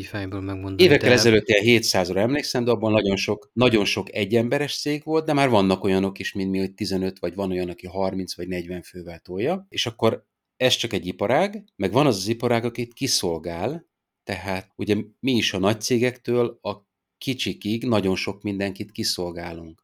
Évekkel 0.80 1.10
de... 1.10 1.16
ezelőtt 1.16 1.48
ilyen 1.48 1.82
700-ra 1.82 2.18
emlékszem, 2.18 2.64
de 2.64 2.72
abban 2.72 2.92
nagyon 2.92 3.16
sok, 3.16 3.50
nagyon 3.54 3.86
sok 3.86 4.14
egyemberes 4.14 4.80
cég 4.80 5.04
volt, 5.04 5.26
de 5.26 5.34
már 5.34 5.50
vannak 5.50 5.84
olyanok 5.84 6.20
is, 6.20 6.34
mint 6.34 6.52
mi, 6.52 6.58
hogy 6.58 6.74
15, 6.74 7.20
vagy 7.20 7.36
van 7.36 7.52
olyan, 7.52 7.70
aki 7.70 7.88
30 7.88 8.36
vagy 8.36 8.48
40 8.48 8.82
fővel 8.82 9.20
tolja, 9.20 9.66
és 9.70 9.86
akkor 9.86 10.26
ez 10.58 10.76
csak 10.76 10.94
egy 10.94 11.06
iparág, 11.06 11.64
meg 11.76 11.92
van 11.92 12.06
az 12.06 12.16
az 12.16 12.28
iparág, 12.28 12.66
akit 12.66 12.94
kiszolgál, 12.94 13.88
tehát 14.24 14.72
ugye 14.76 14.96
mi 15.20 15.32
is 15.32 15.54
a 15.54 15.60
nagy 15.60 15.82
cégektől 15.82 16.60
a 16.62 16.86
kicsikig 17.18 17.86
nagyon 17.86 18.16
sok 18.16 18.42
mindenkit 18.42 18.92
kiszolgálunk. 18.92 19.84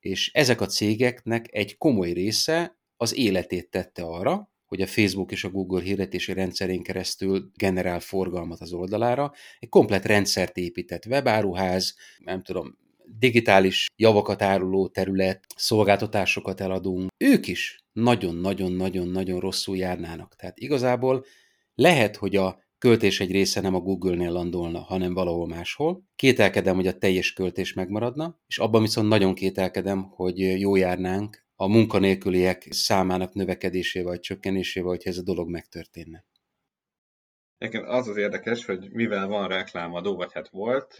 És 0.00 0.30
ezek 0.32 0.60
a 0.60 0.66
cégeknek 0.66 1.46
egy 1.50 1.76
komoly 1.76 2.12
része 2.12 2.78
az 2.96 3.16
életét 3.16 3.70
tette 3.70 4.02
arra, 4.02 4.50
hogy 4.66 4.80
a 4.80 4.86
Facebook 4.86 5.32
és 5.32 5.44
a 5.44 5.50
Google 5.50 5.82
hirdetési 5.82 6.32
rendszerén 6.32 6.82
keresztül 6.82 7.50
generál 7.56 8.00
forgalmat 8.00 8.60
az 8.60 8.72
oldalára. 8.72 9.32
Egy 9.58 9.68
komplet 9.68 10.04
rendszert 10.04 10.56
épített 10.56 11.06
webáruház, 11.06 11.94
nem 12.18 12.42
tudom, 12.42 12.78
digitális 13.18 13.86
javakat 13.96 14.42
áruló 14.42 14.88
terület, 14.88 15.46
szolgáltatásokat 15.56 16.60
eladunk. 16.60 17.10
Ők 17.16 17.46
is 17.46 17.84
nagyon-nagyon-nagyon-nagyon 17.92 19.40
rosszul 19.40 19.76
járnának. 19.76 20.34
Tehát 20.36 20.58
igazából 20.58 21.24
lehet, 21.74 22.16
hogy 22.16 22.36
a 22.36 22.58
költés 22.78 23.20
egy 23.20 23.30
része 23.30 23.60
nem 23.60 23.74
a 23.74 23.80
Google-nél 23.80 24.30
landolna, 24.30 24.78
hanem 24.78 25.14
valahol 25.14 25.46
máshol. 25.46 26.04
Kételkedem, 26.16 26.74
hogy 26.74 26.86
a 26.86 26.98
teljes 26.98 27.32
költés 27.32 27.72
megmaradna, 27.72 28.40
és 28.46 28.58
abban 28.58 28.82
viszont 28.82 29.08
nagyon 29.08 29.34
kételkedem, 29.34 30.02
hogy 30.02 30.60
jó 30.60 30.76
járnánk 30.76 31.44
a 31.54 31.66
munkanélküliek 31.66 32.66
számának 32.70 33.32
növekedésével 33.32 34.08
vagy 34.08 34.20
csökkenésével, 34.20 34.88
hogyha 34.88 35.10
ez 35.10 35.18
a 35.18 35.22
dolog 35.22 35.50
megtörténne. 35.50 36.24
Egyébként 37.60 37.86
az 37.86 38.08
az 38.08 38.16
érdekes, 38.16 38.64
hogy 38.64 38.90
mivel 38.90 39.26
van 39.26 39.48
reklámadó, 39.48 40.16
vagy 40.16 40.32
hát 40.32 40.48
volt, 40.48 40.94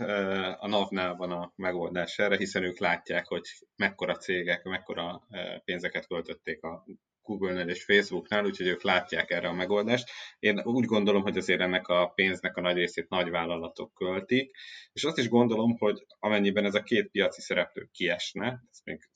a 0.58 0.66
NAV-nál 0.66 1.14
van 1.14 1.30
a 1.30 1.52
megoldás 1.56 2.18
erre, 2.18 2.36
hiszen 2.36 2.62
ők 2.62 2.78
látják, 2.78 3.26
hogy 3.26 3.42
mekkora 3.76 4.16
cégek, 4.16 4.62
mekkora 4.62 5.26
pénzeket 5.64 6.06
költötték 6.06 6.62
a 6.62 6.84
Google-nél 7.22 7.68
és 7.68 7.84
Facebooknál, 7.84 8.44
úgyhogy 8.44 8.66
ők 8.66 8.82
látják 8.82 9.30
erre 9.30 9.48
a 9.48 9.52
megoldást. 9.52 10.10
Én 10.38 10.60
úgy 10.62 10.84
gondolom, 10.84 11.22
hogy 11.22 11.36
azért 11.36 11.60
ennek 11.60 11.88
a 11.88 12.06
pénznek 12.06 12.56
a 12.56 12.60
nagy 12.60 12.76
részét 12.76 13.08
nagy 13.08 13.30
vállalatok 13.30 13.94
költik, 13.94 14.56
és 14.92 15.04
azt 15.04 15.18
is 15.18 15.28
gondolom, 15.28 15.76
hogy 15.78 16.06
amennyiben 16.18 16.64
ez 16.64 16.74
a 16.74 16.82
két 16.82 17.10
piaci 17.10 17.40
szereplő 17.40 17.88
kiesne, 17.92 18.62
ezt 18.70 18.84
még 18.84 19.08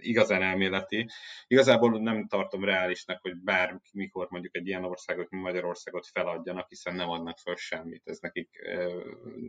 igazán 0.00 0.42
elméleti. 0.42 1.08
Igazából 1.46 2.00
nem 2.00 2.26
tartom 2.26 2.64
reálisnak, 2.64 3.20
hogy 3.22 3.36
bármikor 3.36 4.26
mondjuk 4.30 4.56
egy 4.56 4.66
ilyen 4.66 4.84
országot, 4.84 5.30
mint 5.30 5.42
Magyarországot 5.42 6.06
feladjanak, 6.06 6.68
hiszen 6.68 6.94
nem 6.94 7.08
adnak 7.08 7.38
föl 7.38 7.56
semmit. 7.56 8.02
Ez 8.04 8.18
nekik 8.18 8.48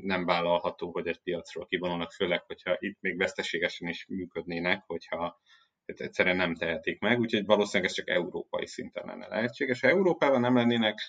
nem 0.01 0.25
vállalható, 0.25 0.91
hogy 0.91 1.07
egy 1.07 1.19
piacról 1.19 1.65
kivonulnak, 1.65 2.11
főleg, 2.11 2.43
hogyha 2.45 2.77
itt 2.79 2.97
még 3.01 3.17
veszteségesen 3.17 3.87
is 3.87 4.05
működnének, 4.07 4.83
hogyha 4.87 5.39
egyszerűen 5.85 6.35
nem 6.35 6.55
tehetik 6.55 6.99
meg, 6.99 7.19
úgyhogy 7.19 7.45
valószínűleg 7.45 7.89
ez 7.89 7.95
csak 7.95 8.09
európai 8.09 8.67
szinten 8.67 9.05
lenne 9.05 9.27
lehetséges. 9.27 9.81
Ha 9.81 9.87
Európában 9.87 10.41
nem 10.41 10.55
lennének 10.55 10.99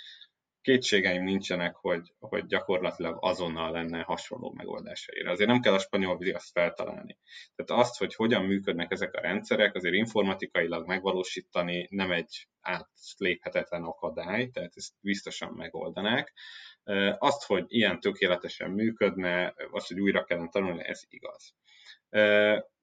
kétségeim 0.63 1.25
nincsenek, 1.25 1.77
hogy, 1.77 2.15
hogy 2.19 2.47
gyakorlatilag 2.47 3.17
azonnal 3.21 3.71
lenne 3.71 4.03
hasonló 4.03 4.53
megoldásaira. 4.57 5.31
Azért 5.31 5.51
nem 5.51 5.61
kell 5.61 5.75
a 5.75 5.79
spanyol 5.79 6.19
viaszt 6.19 6.51
feltalálni. 6.53 7.19
Tehát 7.55 7.83
azt, 7.83 7.99
hogy 7.99 8.15
hogyan 8.15 8.45
működnek 8.45 8.93
ezek 8.93 9.15
a 9.15 9.21
rendszerek, 9.21 9.75
azért 9.75 9.95
informatikailag 9.95 10.87
megvalósítani 10.87 11.87
nem 11.91 12.11
egy 12.11 12.49
átléphetetlen 12.61 13.83
akadály, 13.83 14.49
tehát 14.49 14.73
ezt 14.75 14.93
biztosan 15.01 15.53
megoldanák. 15.53 16.33
Azt, 17.19 17.45
hogy 17.45 17.65
ilyen 17.69 18.01
tökéletesen 18.01 18.71
működne, 18.71 19.55
azt, 19.71 19.89
hogy 19.89 20.01
újra 20.01 20.25
kellene 20.25 20.49
tanulni, 20.49 20.85
ez 20.85 21.03
igaz. 21.09 21.55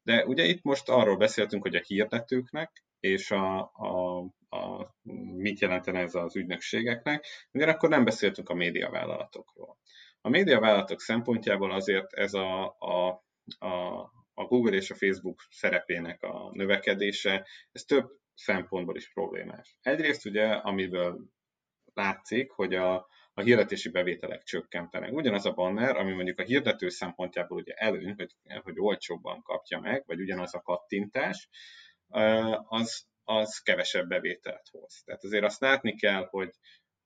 De 0.04 0.26
ugye 0.26 0.44
itt 0.44 0.64
most 0.64 0.90
arról 0.90 1.18
beszéltünk, 1.18 1.62
hogy 1.62 1.76
a 1.76 1.84
hirdetőknek 1.86 2.87
és 3.08 3.32
a, 3.32 3.72
a, 3.74 4.18
a, 4.58 4.96
mit 5.36 5.60
jelentene 5.60 6.00
ez 6.00 6.16
az 6.16 6.36
ügynökségeknek, 6.36 7.26
ugyanakkor 7.52 7.90
nem 7.90 8.04
beszéltünk 8.04 8.50
a 8.50 8.54
médiavállalatokról. 8.54 9.78
A 10.22 10.30
médiavállalatok 10.30 11.02
szempontjából 11.02 11.72
azért 11.72 12.14
ez 12.14 12.34
a, 12.34 12.76
a, 12.80 13.26
a, 13.66 13.98
a 14.34 14.46
Google 14.46 14.76
és 14.76 14.92
a 14.92 14.96
Facebook 14.96 15.42
szerepének 15.50 16.24
a 16.24 16.52
növekedése, 16.54 17.48
ez 17.72 17.84
több 17.84 18.10
szempontból 18.34 18.96
is 18.96 19.14
problémás. 19.14 19.78
Egyrészt 19.82 20.26
ugye, 20.26 20.46
amiből 20.46 21.20
látszik, 21.94 22.52
hogy 22.52 22.74
a, 22.74 23.08
a 23.34 23.42
hirdetési 23.42 23.90
bevételek 23.90 24.44
csökkentenek. 24.44 25.12
Ugyanaz 25.12 25.46
a 25.46 25.54
banner, 25.54 25.96
ami 25.96 26.14
mondjuk 26.14 26.40
a 26.40 26.44
hirdető 26.44 26.90
szempontjából 26.90 27.58
ugye 27.58 27.74
előny, 27.74 28.14
hogy, 28.18 28.36
hogy 28.64 28.80
olcsóbban 28.80 29.42
kapja 29.42 29.80
meg, 29.80 30.04
vagy 30.06 30.20
ugyanaz 30.20 30.54
a 30.54 30.62
kattintás, 30.62 31.50
az, 32.68 33.06
az 33.24 33.60
kevesebb 33.60 34.08
bevételt 34.08 34.68
hoz. 34.72 35.02
Tehát 35.06 35.24
azért 35.24 35.44
azt 35.44 35.62
látni 35.62 35.96
kell, 35.96 36.28
hogy, 36.30 36.52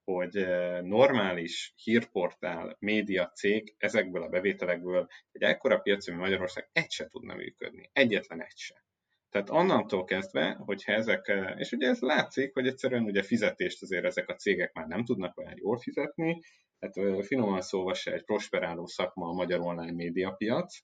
hogy 0.03 0.47
normális 0.81 1.73
hírportál, 1.83 2.75
média 2.79 3.31
cég 3.35 3.75
ezekből 3.77 4.23
a 4.23 4.29
bevételekből 4.29 5.07
egy 5.31 5.41
ekkora 5.41 5.79
piac, 5.79 6.07
mint 6.07 6.19
Magyarország, 6.19 6.69
egy 6.73 6.91
se 6.91 7.07
tudna 7.07 7.35
működni. 7.35 7.89
Egyetlen 7.93 8.41
egy 8.41 8.57
se. 8.57 8.83
Tehát 9.29 9.49
onnantól 9.49 10.03
kezdve, 10.03 10.51
hogyha 10.51 10.91
ezek, 10.91 11.31
és 11.57 11.71
ugye 11.71 11.87
ez 11.87 11.99
látszik, 11.99 12.53
hogy 12.53 12.67
egyszerűen 12.67 13.03
ugye 13.03 13.23
fizetést 13.23 13.81
azért 13.81 14.05
ezek 14.05 14.29
a 14.29 14.35
cégek 14.35 14.73
már 14.73 14.87
nem 14.87 15.05
tudnak 15.05 15.37
olyan 15.37 15.53
jól 15.57 15.77
fizetni, 15.79 16.41
hát 16.79 17.25
finoman 17.25 17.61
szóval 17.61 17.93
se 17.93 18.13
egy 18.13 18.23
prosperáló 18.23 18.85
szakma 18.85 19.27
a 19.27 19.33
magyar 19.33 19.59
online 19.59 19.91
médiapiac, 19.91 20.79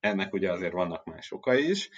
ennek 0.00 0.32
ugye 0.32 0.52
azért 0.52 0.72
vannak 0.72 1.04
más 1.04 1.32
okai 1.32 1.68
is, 1.68 1.90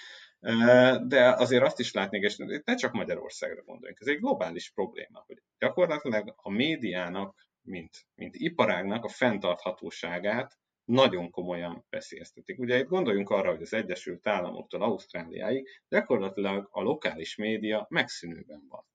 de 1.07 1.33
azért 1.37 1.63
azt 1.63 1.79
is 1.79 1.93
látni, 1.93 2.19
és 2.19 2.37
ne 2.65 2.75
csak 2.75 2.91
Magyarországra 2.91 3.63
gondoljunk, 3.63 3.99
ez 3.99 4.07
egy 4.07 4.19
globális 4.19 4.71
probléma, 4.71 5.23
hogy 5.25 5.37
gyakorlatilag 5.59 6.33
a 6.35 6.49
médiának, 6.49 7.47
mint, 7.61 8.05
mint 8.15 8.35
iparágnak 8.35 9.03
a 9.03 9.09
fenntarthatóságát 9.09 10.59
nagyon 10.85 11.29
komolyan 11.29 11.85
veszélyeztetik. 11.89 12.59
Ugye 12.59 12.79
itt 12.79 12.87
gondoljunk 12.87 13.29
arra, 13.29 13.49
hogy 13.49 13.61
az 13.61 13.73
Egyesült 13.73 14.27
Államoktól 14.27 14.81
Ausztráliáig 14.81 15.67
gyakorlatilag 15.89 16.67
a 16.71 16.81
lokális 16.81 17.35
média 17.35 17.85
megszűnőben 17.89 18.65
van. 18.69 18.85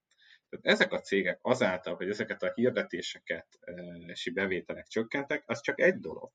Tehát 0.49 0.67
ezek 0.67 0.93
a 0.93 1.01
cégek 1.01 1.39
azáltal, 1.43 1.95
hogy 1.95 2.09
ezeket 2.09 2.43
a 2.43 2.53
hirdetéseket 2.55 3.47
és 4.07 4.31
bevételek 4.35 4.87
csökkentek, 4.87 5.43
az 5.47 5.61
csak 5.61 5.81
egy 5.81 5.99
dolog. 5.99 6.31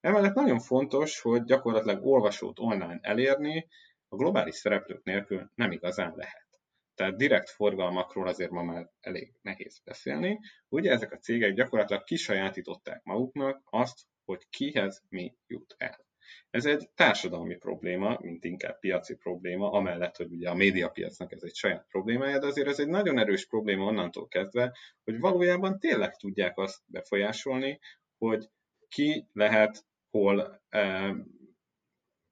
Emellett 0.00 0.34
nagyon 0.34 0.58
fontos, 0.58 1.20
hogy 1.20 1.44
gyakorlatilag 1.44 2.06
olvasót 2.06 2.58
online 2.58 2.98
elérni 3.02 3.68
a 4.14 4.16
globális 4.16 4.54
szereplők 4.54 5.04
nélkül 5.04 5.50
nem 5.54 5.70
igazán 5.70 6.12
lehet. 6.16 6.46
Tehát 6.94 7.16
direkt 7.16 7.50
forgalmakról 7.50 8.28
azért 8.28 8.50
ma 8.50 8.62
már 8.62 8.90
elég 9.00 9.34
nehéz 9.42 9.80
beszélni. 9.84 10.40
Ugye 10.68 10.90
ezek 10.90 11.12
a 11.12 11.18
cégek 11.18 11.54
gyakorlatilag 11.54 12.04
kisajátították 12.04 13.02
maguknak 13.02 13.62
azt, 13.64 13.98
hogy 14.24 14.48
kihez 14.50 15.02
mi 15.08 15.36
jut 15.46 15.74
el. 15.78 16.06
Ez 16.50 16.66
egy 16.66 16.90
társadalmi 16.94 17.56
probléma, 17.56 18.18
mint 18.20 18.44
inkább 18.44 18.78
piaci 18.78 19.14
probléma, 19.16 19.70
amellett, 19.70 20.16
hogy 20.16 20.32
ugye 20.32 20.50
a 20.50 20.54
médiapiacnak 20.54 21.32
ez 21.32 21.42
egy 21.42 21.54
saját 21.54 21.86
problémája, 21.88 22.38
de 22.38 22.46
azért 22.46 22.68
ez 22.68 22.78
egy 22.78 22.88
nagyon 22.88 23.18
erős 23.18 23.46
probléma 23.46 23.84
onnantól 23.84 24.28
kezdve, 24.28 24.76
hogy 25.04 25.18
valójában 25.18 25.78
tényleg 25.78 26.16
tudják 26.16 26.58
azt 26.58 26.82
befolyásolni, 26.86 27.80
hogy 28.18 28.48
ki 28.88 29.28
lehet 29.32 29.84
hol, 30.10 30.62
eh, 30.68 31.14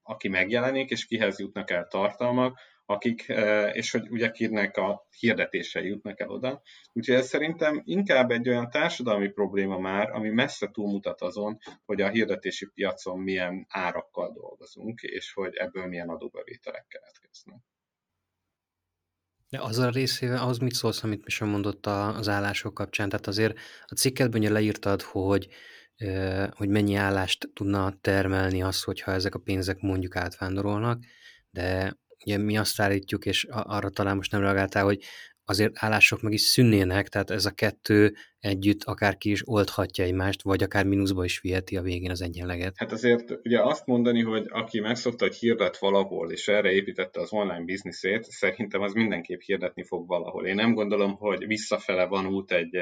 aki 0.03 0.27
megjelenik, 0.27 0.89
és 0.89 1.05
kihez 1.05 1.39
jutnak 1.39 1.69
el 1.69 1.87
tartalmak, 1.87 2.59
akik, 2.85 3.25
és 3.71 3.91
hogy 3.91 4.09
ugye 4.09 4.31
kinek 4.31 4.77
a 4.77 5.07
hirdetései 5.19 5.87
jutnak 5.87 6.19
el 6.19 6.29
oda. 6.29 6.61
Úgyhogy 6.93 7.15
ez 7.15 7.27
szerintem 7.27 7.81
inkább 7.85 8.31
egy 8.31 8.49
olyan 8.49 8.69
társadalmi 8.69 9.29
probléma 9.29 9.77
már, 9.77 10.09
ami 10.11 10.29
messze 10.29 10.69
túlmutat 10.71 11.21
azon, 11.21 11.57
hogy 11.85 12.01
a 12.01 12.09
hirdetési 12.09 12.69
piacon 12.73 13.19
milyen 13.19 13.65
árakkal 13.69 14.31
dolgozunk, 14.33 15.01
és 15.01 15.33
hogy 15.33 15.55
ebből 15.55 15.85
milyen 15.85 16.09
adóbevételek 16.09 16.85
keletkeznek. 16.87 17.59
De 19.49 19.61
az 19.61 19.77
a 19.77 19.89
részével, 19.89 20.47
az 20.47 20.57
mit 20.57 20.73
szólsz, 20.73 21.03
amit 21.03 21.25
Misa 21.25 21.45
mondott 21.45 21.85
az 21.85 22.29
állások 22.29 22.73
kapcsán? 22.73 23.09
Tehát 23.09 23.27
azért 23.27 23.57
a 23.85 23.93
cikkedben 23.93 24.39
ugye 24.41 24.49
leírtad, 24.49 25.01
hogy 25.01 25.47
hogy 26.49 26.69
mennyi 26.69 26.95
állást 26.95 27.49
tudna 27.53 27.97
termelni 28.01 28.63
az, 28.63 28.83
hogyha 28.83 29.11
ezek 29.11 29.35
a 29.35 29.39
pénzek 29.39 29.79
mondjuk 29.79 30.15
átvándorolnak, 30.15 31.03
de 31.49 31.97
ugye 32.25 32.37
mi 32.37 32.57
azt 32.57 32.79
állítjuk, 32.79 33.25
és 33.25 33.47
arra 33.49 33.89
talán 33.89 34.15
most 34.15 34.31
nem 34.31 34.41
reagáltál, 34.41 34.83
hogy 34.83 35.03
azért 35.45 35.71
állások 35.75 36.21
meg 36.21 36.33
is 36.33 36.41
szűnnének, 36.41 37.07
tehát 37.07 37.29
ez 37.29 37.45
a 37.45 37.51
kettő 37.51 38.15
együtt 38.43 38.83
akár 38.83 39.17
ki 39.17 39.29
is 39.29 39.41
oldhatja 39.45 40.03
egymást, 40.03 40.41
vagy 40.41 40.63
akár 40.63 40.85
mínuszba 40.85 41.23
is 41.23 41.39
viheti 41.39 41.77
a 41.77 41.81
végén 41.81 42.11
az 42.11 42.21
egyenleget. 42.21 42.73
Hát 42.77 42.91
azért 42.91 43.39
ugye 43.43 43.61
azt 43.61 43.85
mondani, 43.85 44.21
hogy 44.21 44.45
aki 44.49 44.79
megszokta, 44.79 45.25
hogy 45.25 45.35
hirdet 45.35 45.77
valahol, 45.77 46.31
és 46.31 46.47
erre 46.47 46.71
építette 46.71 47.21
az 47.21 47.33
online 47.33 47.63
bizniszét, 47.63 48.23
szerintem 48.23 48.81
az 48.81 48.93
mindenképp 48.93 49.39
hirdetni 49.39 49.83
fog 49.83 50.07
valahol. 50.07 50.45
Én 50.45 50.55
nem 50.55 50.73
gondolom, 50.73 51.15
hogy 51.15 51.47
visszafele 51.47 52.05
van 52.05 52.25
út 52.25 52.51
egy 52.51 52.77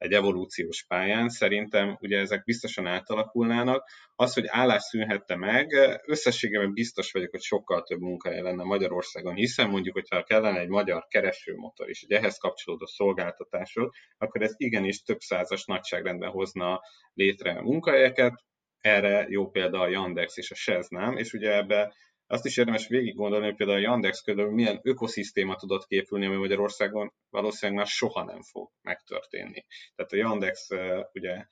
egy 0.00 0.12
evolúciós 0.12 0.84
pályán. 0.88 1.28
Szerintem 1.28 1.96
ugye 2.00 2.18
ezek 2.18 2.44
biztosan 2.44 2.86
átalakulnának. 2.86 3.88
Az, 4.16 4.34
hogy 4.34 4.44
állás 4.46 4.82
szűnhette 4.82 5.36
meg, 5.36 5.72
összességében 6.06 6.72
biztos 6.72 7.12
vagyok, 7.12 7.30
hogy 7.30 7.42
sokkal 7.42 7.82
több 7.82 8.00
munkahely 8.00 8.40
lenne 8.40 8.62
Magyarországon, 8.62 9.34
hiszen 9.34 9.68
mondjuk, 9.68 9.94
hogyha 9.94 10.22
kellene 10.22 10.60
egy 10.60 10.68
magyar 10.68 11.06
keresőmotor 11.08 11.88
és 11.88 12.02
egy 12.02 12.12
ehhez 12.12 12.38
kapcsolódó 12.38 12.86
szolgáltatások, 12.86 13.94
akkor 14.18 14.42
ez 14.42 14.54
igenis 14.90 15.02
több 15.02 15.20
százas 15.20 15.64
nagyságrendben 15.64 16.30
hozna 16.30 16.80
létre 17.14 17.60
munkahelyeket, 17.60 18.44
erre 18.80 19.26
jó 19.28 19.50
példa 19.50 19.80
a 19.80 19.88
Yandex 19.88 20.36
és 20.36 20.50
a 20.50 20.54
Seznám, 20.54 21.16
és 21.16 21.32
ugye 21.32 21.56
ebbe 21.56 21.94
azt 22.26 22.44
is 22.44 22.56
érdemes 22.56 22.88
végig 22.88 23.14
gondolni, 23.14 23.44
hogy 23.44 23.56
például 23.56 23.78
a 23.78 23.82
Yandex 23.82 24.20
körül 24.20 24.50
milyen 24.50 24.80
ökoszisztéma 24.82 25.56
tudott 25.56 25.86
képülni, 25.86 26.26
ami 26.26 26.36
Magyarországon 26.36 27.12
valószínűleg 27.30 27.78
már 27.78 27.88
soha 27.88 28.24
nem 28.24 28.42
fog 28.42 28.70
megtörténni. 28.82 29.64
Tehát 29.94 30.12
a 30.12 30.16
Yandex 30.16 30.68
ugye 31.12 31.44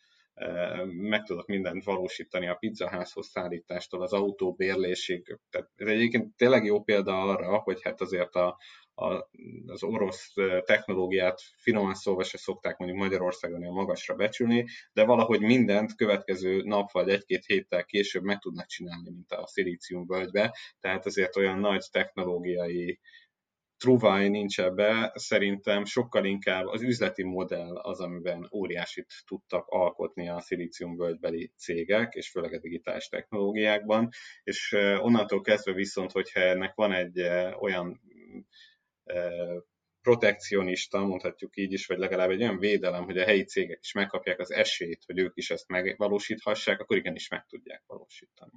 meg 0.86 1.22
tudok 1.22 1.46
mindent 1.46 1.84
valósítani 1.84 2.48
a 2.48 2.54
pizzaházhoz 2.54 3.26
szállítástól, 3.26 4.02
az 4.02 4.12
autó 4.12 4.52
bérlésig. 4.52 5.38
Tehát 5.50 5.70
ez 5.76 5.88
egyébként 5.88 6.36
tényleg 6.36 6.64
jó 6.64 6.82
példa 6.82 7.22
arra, 7.22 7.58
hogy 7.58 7.82
hát 7.82 8.00
azért 8.00 8.34
a, 8.34 8.58
az 9.66 9.82
orosz 9.82 10.32
technológiát 10.64 11.40
finoman 11.56 11.94
szólva 11.94 12.22
se 12.22 12.38
szokták 12.38 12.76
mondjuk 12.76 13.00
Magyarországon 13.00 13.60
olyan 13.60 13.72
magasra 13.72 14.14
becsülni, 14.14 14.66
de 14.92 15.04
valahogy 15.04 15.40
mindent 15.40 15.94
következő 15.94 16.62
nap 16.62 16.92
vagy 16.92 17.08
egy-két 17.08 17.44
héttel 17.44 17.84
később 17.84 18.22
meg 18.22 18.38
tudnak 18.38 18.66
csinálni, 18.66 19.10
mint 19.10 19.32
a 19.32 19.46
szilícium 19.46 20.06
völgybe, 20.06 20.56
tehát 20.80 21.06
azért 21.06 21.36
olyan 21.36 21.58
nagy 21.58 21.84
technológiai 21.90 23.00
truváj 23.78 24.28
nincs 24.28 24.60
ebbe, 24.60 25.12
szerintem 25.14 25.84
sokkal 25.84 26.24
inkább 26.24 26.66
az 26.66 26.82
üzleti 26.82 27.22
modell 27.22 27.76
az, 27.76 28.00
amiben 28.00 28.48
óriásit 28.52 29.06
tudtak 29.26 29.66
alkotni 29.66 30.28
a 30.28 30.42
völgybeli 30.96 31.52
cégek, 31.56 32.14
és 32.14 32.30
főleg 32.30 32.52
a 32.52 32.58
digitális 32.58 33.08
technológiákban, 33.08 34.08
és 34.42 34.76
onnantól 35.00 35.40
kezdve 35.40 35.72
viszont, 35.72 36.12
hogyha 36.12 36.40
ennek 36.40 36.74
van 36.74 36.92
egy 36.92 37.20
olyan 37.60 38.00
protekcionista, 40.00 41.06
mondhatjuk 41.06 41.56
így 41.56 41.72
is, 41.72 41.86
vagy 41.86 41.98
legalább 41.98 42.30
egy 42.30 42.42
olyan 42.42 42.58
védelem, 42.58 43.04
hogy 43.04 43.18
a 43.18 43.24
helyi 43.24 43.44
cégek 43.44 43.78
is 43.82 43.92
megkapják 43.92 44.38
az 44.38 44.50
esélyt, 44.50 45.04
hogy 45.04 45.18
ők 45.18 45.36
is 45.36 45.50
ezt 45.50 45.68
megvalósíthassák, 45.68 46.80
akkor 46.80 46.96
igenis 46.96 47.28
meg 47.28 47.46
tudják 47.46 47.82
valósítani. 47.86 48.52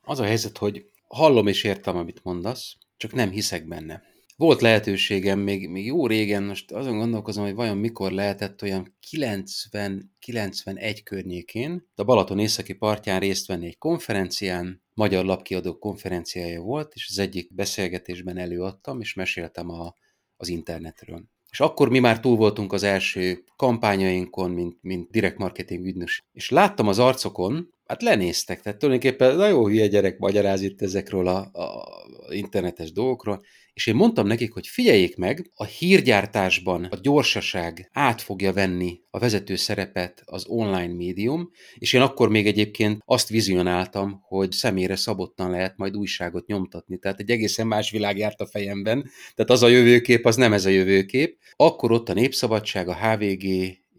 Az 0.00 0.20
a 0.20 0.24
helyzet, 0.24 0.58
hogy 0.58 0.90
hallom 1.06 1.46
és 1.46 1.64
értem, 1.64 1.96
amit 1.96 2.24
mondasz, 2.24 2.76
csak 2.96 3.12
nem 3.12 3.30
hiszek 3.30 3.66
benne. 3.66 4.02
Volt 4.40 4.60
lehetőségem 4.60 5.38
még, 5.38 5.68
még 5.68 5.86
jó 5.86 6.06
régen, 6.06 6.42
most 6.42 6.72
azon 6.72 6.98
gondolkozom, 6.98 7.44
hogy 7.44 7.54
vajon 7.54 7.76
mikor 7.76 8.12
lehetett 8.12 8.62
olyan 8.62 8.96
90-91 9.10 11.00
környékén, 11.04 11.88
a 11.94 12.04
Balaton 12.04 12.38
északi 12.38 12.72
partján 12.72 13.20
részt 13.20 13.46
venni 13.46 13.66
egy 13.66 13.78
konferencián, 13.78 14.82
magyar 14.94 15.24
lapkiadók 15.24 15.80
konferenciája 15.80 16.60
volt, 16.60 16.92
és 16.94 17.06
az 17.10 17.18
egyik 17.18 17.54
beszélgetésben 17.54 18.36
előadtam, 18.36 19.00
és 19.00 19.14
meséltem 19.14 19.70
a, 19.70 19.94
az 20.36 20.48
internetről. 20.48 21.24
És 21.50 21.60
akkor 21.60 21.88
mi 21.88 21.98
már 21.98 22.20
túl 22.20 22.36
voltunk 22.36 22.72
az 22.72 22.82
első 22.82 23.44
kampányainkon, 23.56 24.50
mint, 24.50 24.76
mint 24.80 25.10
direct 25.10 25.38
marketing 25.38 25.86
ügynös. 25.86 26.24
És 26.32 26.50
láttam 26.50 26.88
az 26.88 26.98
arcokon, 26.98 27.74
hát 27.84 28.02
lenéztek, 28.02 28.60
tehát 28.60 28.78
tulajdonképpen 28.78 29.36
nagyon 29.36 29.64
hülye 29.64 29.86
gyerek 29.86 30.18
magyaráz 30.18 30.62
itt 30.62 30.82
ezekről 30.82 31.26
a, 31.26 31.38
a 31.52 31.88
internetes 32.28 32.92
dolgokról, 32.92 33.42
és 33.72 33.86
én 33.86 33.94
mondtam 33.94 34.26
nekik, 34.26 34.52
hogy 34.52 34.66
figyeljék 34.66 35.16
meg, 35.16 35.50
a 35.54 35.64
hírgyártásban 35.64 36.84
a 36.84 36.98
gyorsaság 37.02 37.90
át 37.92 38.20
fogja 38.20 38.52
venni 38.52 39.00
a 39.10 39.18
vezető 39.18 39.56
szerepet 39.56 40.22
az 40.24 40.44
online 40.46 40.94
médium, 40.94 41.50
és 41.74 41.92
én 41.92 42.00
akkor 42.00 42.28
még 42.28 42.46
egyébként 42.46 43.02
azt 43.04 43.28
vizionáltam, 43.28 44.20
hogy 44.22 44.52
személyre 44.52 44.96
szabottan 44.96 45.50
lehet 45.50 45.76
majd 45.76 45.96
újságot 45.96 46.46
nyomtatni. 46.46 46.98
Tehát 46.98 47.20
egy 47.20 47.30
egészen 47.30 47.66
más 47.66 47.90
világ 47.90 48.18
járt 48.18 48.40
a 48.40 48.46
fejemben, 48.46 49.10
tehát 49.34 49.50
az 49.50 49.62
a 49.62 49.68
jövőkép, 49.68 50.26
az 50.26 50.36
nem 50.36 50.52
ez 50.52 50.66
a 50.66 50.70
jövőkép. 50.70 51.38
Akkor 51.56 51.92
ott 51.92 52.08
a 52.08 52.14
Népszabadság, 52.14 52.88
a 52.88 52.94
HVG 52.94 53.44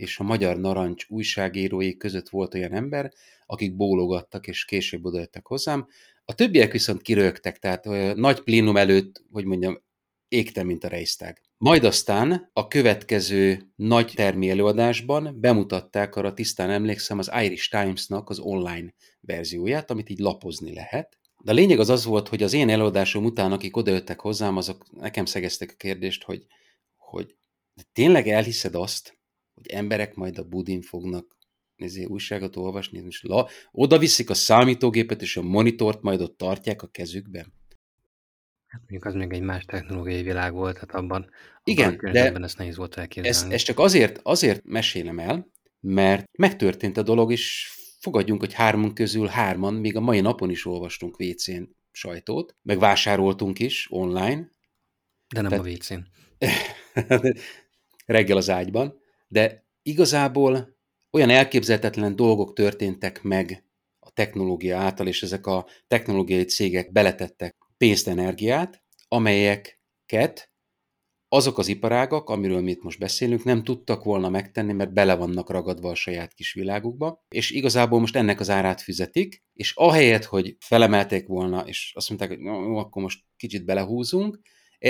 és 0.01 0.19
a 0.19 0.23
Magyar 0.23 0.57
Narancs 0.57 1.05
újságírói 1.09 1.97
között 1.97 2.29
volt 2.29 2.53
olyan 2.53 2.73
ember, 2.73 3.11
akik 3.45 3.75
bólogattak, 3.75 4.47
és 4.47 4.65
később 4.65 5.05
odajöttek 5.05 5.45
hozzám. 5.45 5.87
A 6.25 6.35
többiek 6.35 6.71
viszont 6.71 7.01
kirögtek, 7.01 7.59
tehát 7.59 8.15
nagy 8.15 8.39
plénum 8.39 8.77
előtt, 8.77 9.23
hogy 9.31 9.45
mondjam, 9.45 9.81
égtem, 10.27 10.65
mint 10.65 10.83
a 10.83 10.87
Reisztág. 10.87 11.41
Majd 11.57 11.83
aztán 11.83 12.49
a 12.53 12.67
következő 12.67 13.71
nagy 13.75 14.11
termi 14.15 14.49
előadásban 14.49 15.37
bemutatták, 15.39 16.15
arra 16.15 16.33
tisztán 16.33 16.69
emlékszem, 16.69 17.17
az 17.17 17.31
Irish 17.43 17.69
Times-nak 17.69 18.29
az 18.29 18.39
online 18.39 18.93
verzióját, 19.19 19.91
amit 19.91 20.09
így 20.09 20.19
lapozni 20.19 20.73
lehet. 20.73 21.19
De 21.43 21.51
a 21.51 21.55
lényeg 21.55 21.79
az 21.79 21.89
az 21.89 22.05
volt, 22.05 22.27
hogy 22.27 22.43
az 22.43 22.53
én 22.53 22.69
előadásom 22.69 23.25
után, 23.25 23.51
akik 23.51 23.77
odajöttek 23.77 24.19
hozzám, 24.19 24.57
azok 24.57 24.85
nekem 24.91 25.25
szegeztek 25.25 25.69
a 25.71 25.77
kérdést, 25.77 26.23
hogy, 26.23 26.45
hogy 26.95 27.35
tényleg 27.93 28.27
elhiszed 28.27 28.75
azt, 28.75 29.19
hogy 29.61 29.71
emberek 29.71 30.15
majd 30.15 30.37
a 30.37 30.43
budin 30.43 30.81
fognak 30.81 31.37
nézé, 31.75 32.03
újságot 32.03 32.55
olvasni, 32.55 33.03
és 33.07 33.21
la, 33.21 33.47
oda 33.71 33.97
viszik 33.97 34.29
a 34.29 34.33
számítógépet 34.33 35.21
és 35.21 35.37
a 35.37 35.41
monitort, 35.41 36.01
majd 36.01 36.21
ott 36.21 36.37
tartják 36.37 36.81
a 36.81 36.87
kezükben. 36.87 37.53
Hát 38.65 38.79
mondjuk 38.79 39.05
az 39.05 39.13
még 39.13 39.33
egy 39.33 39.41
más 39.41 39.65
technológiai 39.65 40.21
világ 40.21 40.53
volt, 40.53 40.73
tehát 40.73 40.91
abban, 40.91 41.29
Igen, 41.63 41.93
abban 41.93 42.11
de 42.11 42.31
ezt 42.31 42.57
nehéz 42.57 42.77
volt 42.77 42.97
elképzelni. 42.97 43.37
ezt, 43.37 43.51
ezt 43.51 43.65
csak 43.65 43.79
azért, 43.79 44.19
azért 44.23 44.63
mesélem 44.63 45.19
el, 45.19 45.51
mert 45.79 46.25
megtörtént 46.37 46.97
a 46.97 47.03
dolog, 47.03 47.31
és 47.31 47.71
fogadjunk, 47.99 48.39
hogy 48.39 48.53
hármunk 48.53 48.93
közül 48.93 49.27
hárman, 49.27 49.73
még 49.73 49.95
a 49.95 49.99
mai 49.99 50.21
napon 50.21 50.49
is 50.49 50.65
olvastunk 50.65 51.19
WC-n 51.19 51.63
sajtót, 51.91 52.55
meg 52.61 52.79
vásároltunk 52.79 53.59
is 53.59 53.87
online. 53.89 54.49
De 55.33 55.41
nem 55.41 55.49
Tehát... 55.49 55.65
a 55.65 55.69
WC-n. 55.69 55.99
reggel 58.05 58.37
az 58.37 58.49
ágyban, 58.49 59.00
de 59.31 59.65
igazából 59.81 60.77
olyan 61.11 61.29
elképzelhetetlen 61.29 62.15
dolgok 62.15 62.53
történtek 62.53 63.21
meg 63.21 63.65
a 63.99 64.09
technológia 64.09 64.77
által, 64.77 65.07
és 65.07 65.23
ezek 65.23 65.45
a 65.45 65.67
technológiai 65.87 66.43
cégek 66.43 66.91
beletettek 66.91 67.55
pénzt, 67.77 68.07
energiát, 68.07 68.83
amelyeket 69.07 70.51
azok 71.27 71.57
az 71.57 71.67
iparágak, 71.67 72.29
amiről 72.29 72.61
mi 72.61 72.71
itt 72.71 72.83
most 72.83 72.99
beszélünk, 72.99 73.43
nem 73.43 73.63
tudtak 73.63 74.03
volna 74.03 74.29
megtenni, 74.29 74.73
mert 74.73 74.93
bele 74.93 75.15
vannak 75.15 75.49
ragadva 75.49 75.89
a 75.89 75.95
saját 75.95 76.33
kis 76.33 76.53
világukba, 76.53 77.25
és 77.29 77.51
igazából 77.51 77.99
most 77.99 78.15
ennek 78.15 78.39
az 78.39 78.49
árát 78.49 78.81
fizetik, 78.81 79.43
és 79.53 79.75
ahelyett, 79.75 80.23
hogy 80.23 80.55
felemelték 80.59 81.27
volna, 81.27 81.67
és 81.67 81.91
azt 81.95 82.09
mondták, 82.09 82.29
hogy 82.29 82.39
jó, 82.39 82.77
akkor 82.77 83.01
most 83.01 83.23
kicsit 83.37 83.65
belehúzunk, 83.65 84.39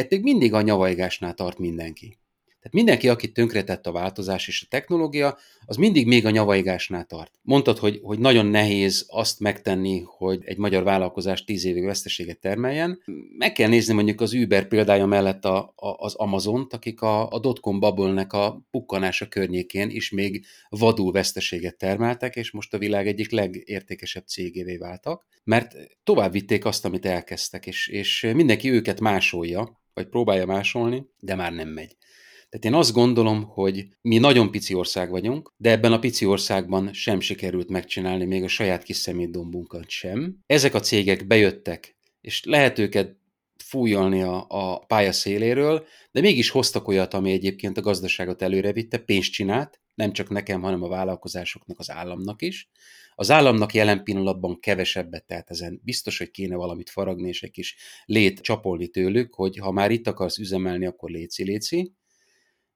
még 0.09 0.21
mindig 0.21 0.53
a 0.53 0.61
nyavajgásnál 0.61 1.33
tart 1.33 1.57
mindenki. 1.57 2.20
Tehát 2.61 2.75
mindenki, 2.75 3.09
aki 3.09 3.31
tönkretett 3.31 3.87
a 3.87 3.91
változás 3.91 4.47
és 4.47 4.61
a 4.65 4.67
technológia, 4.69 5.37
az 5.65 5.75
mindig 5.75 6.07
még 6.07 6.25
a 6.25 6.29
nyavaigásnál 6.29 7.05
tart. 7.05 7.31
Mondtad, 7.41 7.77
hogy, 7.77 7.99
hogy 8.03 8.19
nagyon 8.19 8.45
nehéz 8.45 9.05
azt 9.09 9.39
megtenni, 9.39 10.03
hogy 10.05 10.41
egy 10.45 10.57
magyar 10.57 10.83
vállalkozás 10.83 11.43
tíz 11.43 11.65
évig 11.65 11.83
veszteséget 11.83 12.39
termeljen. 12.39 13.01
Meg 13.37 13.51
kell 13.51 13.69
nézni 13.69 13.93
mondjuk 13.93 14.21
az 14.21 14.33
Uber 14.33 14.67
példája 14.67 15.05
mellett 15.05 15.45
a, 15.45 15.73
a, 15.75 15.87
az 15.97 16.15
Amazont, 16.15 16.73
akik 16.73 17.01
a, 17.01 17.29
a 17.29 17.39
dotcom 17.39 17.79
bubble 17.79 18.21
a 18.21 18.67
pukkanása 18.71 19.27
környékén 19.27 19.89
is 19.89 20.09
még 20.09 20.45
vadul 20.69 21.11
veszteséget 21.11 21.77
termeltek, 21.77 22.35
és 22.35 22.51
most 22.51 22.73
a 22.73 22.77
világ 22.77 23.07
egyik 23.07 23.31
legértékesebb 23.31 24.27
cégévé 24.27 24.77
váltak, 24.77 25.25
mert 25.43 25.75
tovább 26.03 26.31
vitték 26.31 26.65
azt, 26.65 26.85
amit 26.85 27.05
elkezdtek, 27.05 27.65
és, 27.65 27.87
és 27.87 28.31
mindenki 28.33 28.71
őket 28.71 28.99
másolja, 28.99 29.81
vagy 29.93 30.07
próbálja 30.07 30.45
másolni, 30.45 31.05
de 31.19 31.35
már 31.35 31.53
nem 31.53 31.69
megy. 31.69 31.95
Tehát 32.51 32.65
én 32.65 32.73
azt 32.73 32.93
gondolom, 32.93 33.43
hogy 33.43 33.87
mi 34.01 34.17
nagyon 34.17 34.51
pici 34.51 34.73
ország 34.73 35.09
vagyunk, 35.09 35.53
de 35.57 35.69
ebben 35.71 35.91
a 35.91 35.99
pici 35.99 36.25
országban 36.25 36.93
sem 36.93 37.19
sikerült 37.19 37.69
megcsinálni 37.69 38.25
még 38.25 38.43
a 38.43 38.47
saját 38.47 38.83
kis 38.83 38.95
szemétdombunkat 38.95 39.89
sem. 39.89 40.37
Ezek 40.45 40.73
a 40.73 40.79
cégek 40.79 41.27
bejöttek, 41.27 41.97
és 42.21 42.43
lehet 42.43 42.79
őket 42.79 43.15
fújolni 43.63 44.21
a, 44.21 44.45
a 44.47 44.79
pálya 44.79 45.11
széléről, 45.11 45.85
de 46.11 46.21
mégis 46.21 46.49
hoztak 46.49 46.87
olyat, 46.87 47.13
ami 47.13 47.31
egyébként 47.31 47.77
a 47.77 47.81
gazdaságot 47.81 48.41
előrevitte, 48.41 48.97
pénzt 48.97 49.31
csinált, 49.31 49.81
nem 49.95 50.11
csak 50.11 50.29
nekem, 50.29 50.61
hanem 50.61 50.83
a 50.83 50.87
vállalkozásoknak, 50.87 51.79
az 51.79 51.91
államnak 51.91 52.41
is. 52.41 52.69
Az 53.15 53.31
államnak 53.31 53.73
jelen 53.73 54.03
pillanatban 54.03 54.59
kevesebbet, 54.59 55.25
tehát 55.25 55.49
ezen 55.49 55.81
biztos, 55.83 56.17
hogy 56.17 56.31
kéne 56.31 56.55
valamit 56.55 56.89
faragni, 56.89 57.27
és 57.27 57.43
egy 57.43 57.51
kis 57.51 57.75
lét 58.05 58.39
csapolni 58.39 58.87
tőlük, 58.87 59.33
hogy 59.33 59.57
ha 59.57 59.71
már 59.71 59.91
itt 59.91 60.07
akarsz 60.07 60.37
üzemelni, 60.37 60.85
akkor 60.85 61.09
léci-léci 61.09 61.93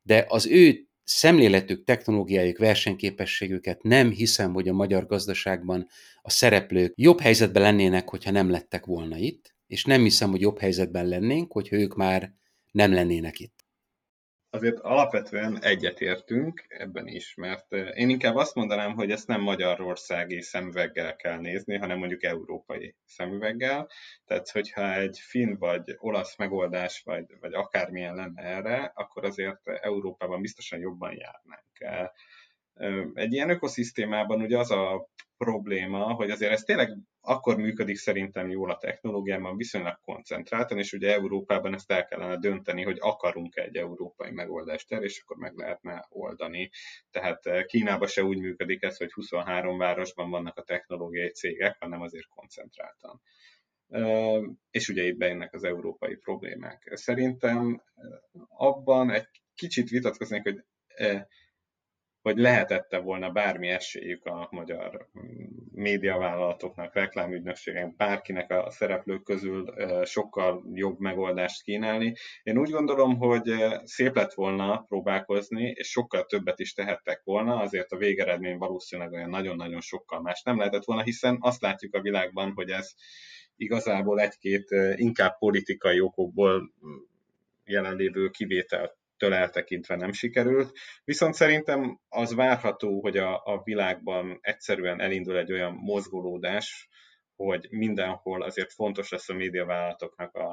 de 0.06 0.26
az 0.28 0.48
ő 0.48 0.88
szemléletük, 1.04 1.84
technológiájuk, 1.84 2.58
versenyképességüket 2.58 3.84
nem 3.84 4.12
hiszem, 4.12 4.54
hogy 4.54 4.68
a 4.68 4.74
magyar 4.74 5.06
gazdaságban 5.06 5.88
a 6.22 6.30
szereplők 6.30 6.94
jobb 6.96 7.20
helyzetben 7.20 7.62
lennének, 7.62 8.10
hogyha 8.10 8.32
nem 8.32 8.50
lettek 8.50 8.86
volna 8.86 9.18
itt, 9.18 9.56
és 9.68 9.84
nem 9.84 10.02
hiszem, 10.02 10.30
hogy 10.30 10.42
jobb 10.42 10.60
helyzetben 10.60 11.08
lennénk, 11.08 11.52
hogyha 11.52 11.76
ők 11.76 11.96
már 11.96 12.34
nem 12.72 12.94
lennének 12.94 13.40
itt 13.40 13.55
azért 14.56 14.80
alapvetően 14.80 15.62
egyetértünk 15.62 16.66
ebben 16.68 17.08
is, 17.08 17.34
mert 17.36 17.74
eh, 17.74 17.98
én 17.98 18.10
inkább 18.10 18.36
azt 18.36 18.56
mondanám, 18.56 18.94
hogy 18.94 19.12
ezt 19.12 19.28
nem 19.28 19.42
magyarországi 19.42 20.42
szemüveggel 20.42 21.16
kell 21.16 21.40
nézni, 21.40 21.78
hanem 21.78 21.98
mondjuk 21.98 22.24
európai 22.24 22.96
szemüveggel. 23.06 23.90
Tehát, 24.26 24.50
hogyha 24.50 24.94
egy 24.94 25.20
finn 25.20 25.58
vagy 25.58 25.96
olasz 25.98 26.38
megoldás, 26.38 27.02
vagy, 27.06 27.26
vagy 27.40 27.54
akármilyen 27.54 28.16
lenne 28.16 28.42
erre, 28.42 28.92
akkor 28.96 29.26
azért 29.26 29.68
Európában 29.68 30.42
biztosan 30.42 30.80
jobban 30.80 31.12
járnánk. 31.12 31.80
Eh, 31.80 32.10
egy 33.14 33.34
ilyen 33.34 33.50
ökoszisztémában 33.50 34.42
ugye 34.42 34.58
az 34.58 34.72
a 34.72 35.10
probléma, 35.38 36.14
hogy 36.14 36.30
azért 36.30 36.52
ez 36.52 36.62
tényleg 36.62 36.98
akkor 37.22 37.58
működik 37.58 37.98
szerintem 37.98 38.50
jól 38.50 38.72
a 38.72 38.78
technológiában, 38.78 39.58
viszonylag 39.58 40.00
koncentráltan, 40.02 40.78
és 40.78 40.94
ugye 40.94 41.14
Európában 41.14 41.74
ezt 41.74 41.92
el 41.92 42.06
kellene 42.06 42.38
dönteni, 42.38 42.84
hogy 42.84 42.98
akarunk 43.00 43.56
egy 43.56 43.76
európai 43.76 44.32
megoldást 44.32 44.92
el, 44.92 45.04
és 45.04 45.22
akkor 45.22 45.38
meg 45.38 45.56
lehetne 45.56 46.06
oldani. 46.10 46.70
Tehát 47.12 47.66
Kínában 47.66 48.08
se 48.08 48.24
úgy 48.24 48.40
működik 48.40 48.84
ez, 48.84 48.98
hogy 48.98 49.12
23 49.12 49.78
városban 49.78 50.30
vannak 50.30 50.58
a 50.58 50.64
technológiai 50.64 51.32
cégek, 51.32 51.78
hanem 51.80 52.02
azért 52.02 52.28
koncentráltan. 52.28 53.22
És 54.72 54.90
ugye 54.90 55.04
itt 55.04 55.18
bejönnek 55.18 55.54
az 55.54 55.64
európai 55.64 56.16
problémák. 56.16 56.92
Szerintem 56.94 57.82
abban 58.48 59.12
egy 59.12 59.28
kicsit 59.56 59.90
vitatkoznék, 59.90 60.42
hogy 60.42 60.64
hogy 62.26 62.38
lehetette 62.38 63.00
volna 63.00 63.30
bármi 63.30 63.68
esélyük 63.68 64.26
a 64.26 64.48
magyar 64.52 65.08
médiavállalatoknak, 65.72 66.94
reklámügynökségek, 66.94 67.96
bárkinek 67.96 68.52
a 68.52 68.70
szereplők 68.70 69.24
közül 69.24 69.74
sokkal 70.06 70.64
jobb 70.74 71.00
megoldást 71.00 71.64
kínálni. 71.64 72.14
Én 72.44 72.58
úgy 72.58 72.70
gondolom, 72.70 73.18
hogy 73.18 73.54
szép 73.84 74.16
lett 74.16 74.34
volna 74.34 74.78
próbálkozni, 74.88 75.74
és 75.76 75.88
sokkal 75.88 76.26
többet 76.26 76.60
is 76.60 76.74
tehettek 76.74 77.22
volna, 77.24 77.60
azért 77.60 77.92
a 77.92 77.98
végeredmény 77.98 78.58
valószínűleg 78.58 79.12
olyan 79.12 79.30
nagyon-nagyon 79.30 79.82
sokkal 79.82 80.22
más 80.22 80.42
nem 80.42 80.58
lehetett 80.58 80.86
volna, 80.86 81.04
hiszen 81.04 81.38
azt 81.40 81.62
látjuk 81.62 81.96
a 81.96 82.02
világban, 82.02 82.52
hogy 82.56 82.70
ez 82.70 82.94
igazából 83.56 84.20
egy-két 84.20 84.70
inkább 84.96 85.38
politikai 85.38 86.00
okokból 86.00 86.72
jelenlévő 87.66 88.30
kivételt 88.30 88.98
től 89.18 89.34
eltekintve 89.34 89.96
nem 89.96 90.12
sikerült. 90.12 90.72
Viszont 91.04 91.34
szerintem 91.34 92.00
az 92.10 92.34
várható, 92.34 93.02
hogy 93.02 93.18
a, 93.18 93.42
a 93.44 93.62
világban 93.64 94.38
egyszerűen 94.42 95.02
elindul 95.02 95.38
egy 95.38 95.52
olyan 95.52 95.74
mozgolódás, 95.74 96.90
hogy 97.36 97.68
mindenhol 97.70 98.42
azért 98.42 98.74
fontos 98.74 99.10
lesz 99.10 99.30
a 99.30 99.34
médiavállalatoknak 99.34 100.36
a, 100.36 100.48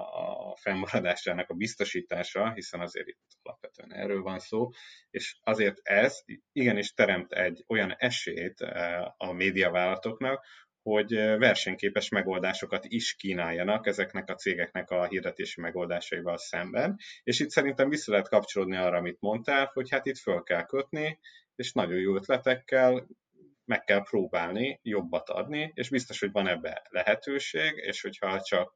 a 0.50 0.56
fennmaradásának 0.56 1.50
a 1.50 1.54
biztosítása, 1.54 2.52
hiszen 2.52 2.80
azért 2.80 3.08
itt 3.08 3.20
alapvetően 3.42 3.92
erről 3.92 4.22
van 4.22 4.38
szó, 4.38 4.68
és 5.10 5.38
azért 5.42 5.80
ez 5.82 6.20
igenis 6.52 6.92
teremt 6.92 7.32
egy 7.32 7.64
olyan 7.68 7.94
esélyt 7.98 8.60
eh, 8.60 9.04
a 9.16 9.32
médiavállalatoknak, 9.32 10.44
hogy 10.82 11.14
versenyképes 11.14 12.08
megoldásokat 12.08 12.84
is 12.88 13.14
kínáljanak 13.14 13.86
ezeknek 13.86 14.28
a 14.28 14.34
cégeknek 14.34 14.90
a 14.90 15.06
hirdetési 15.06 15.60
megoldásaival 15.60 16.38
szemben. 16.38 16.98
És 17.22 17.40
itt 17.40 17.50
szerintem 17.50 17.88
vissza 17.88 18.10
lehet 18.10 18.28
kapcsolódni 18.28 18.76
arra, 18.76 18.96
amit 18.96 19.20
mondtál, 19.20 19.70
hogy 19.72 19.90
hát 19.90 20.06
itt 20.06 20.18
föl 20.18 20.42
kell 20.42 20.64
kötni, 20.64 21.18
és 21.56 21.72
nagyon 21.72 21.98
jó 21.98 22.14
ötletekkel 22.14 23.06
meg 23.64 23.84
kell 23.84 24.02
próbálni 24.02 24.80
jobbat 24.82 25.28
adni, 25.28 25.72
és 25.74 25.88
biztos, 25.88 26.20
hogy 26.20 26.32
van 26.32 26.48
ebbe 26.48 26.82
lehetőség, 26.88 27.72
és 27.76 28.00
hogyha 28.00 28.40
csak 28.40 28.74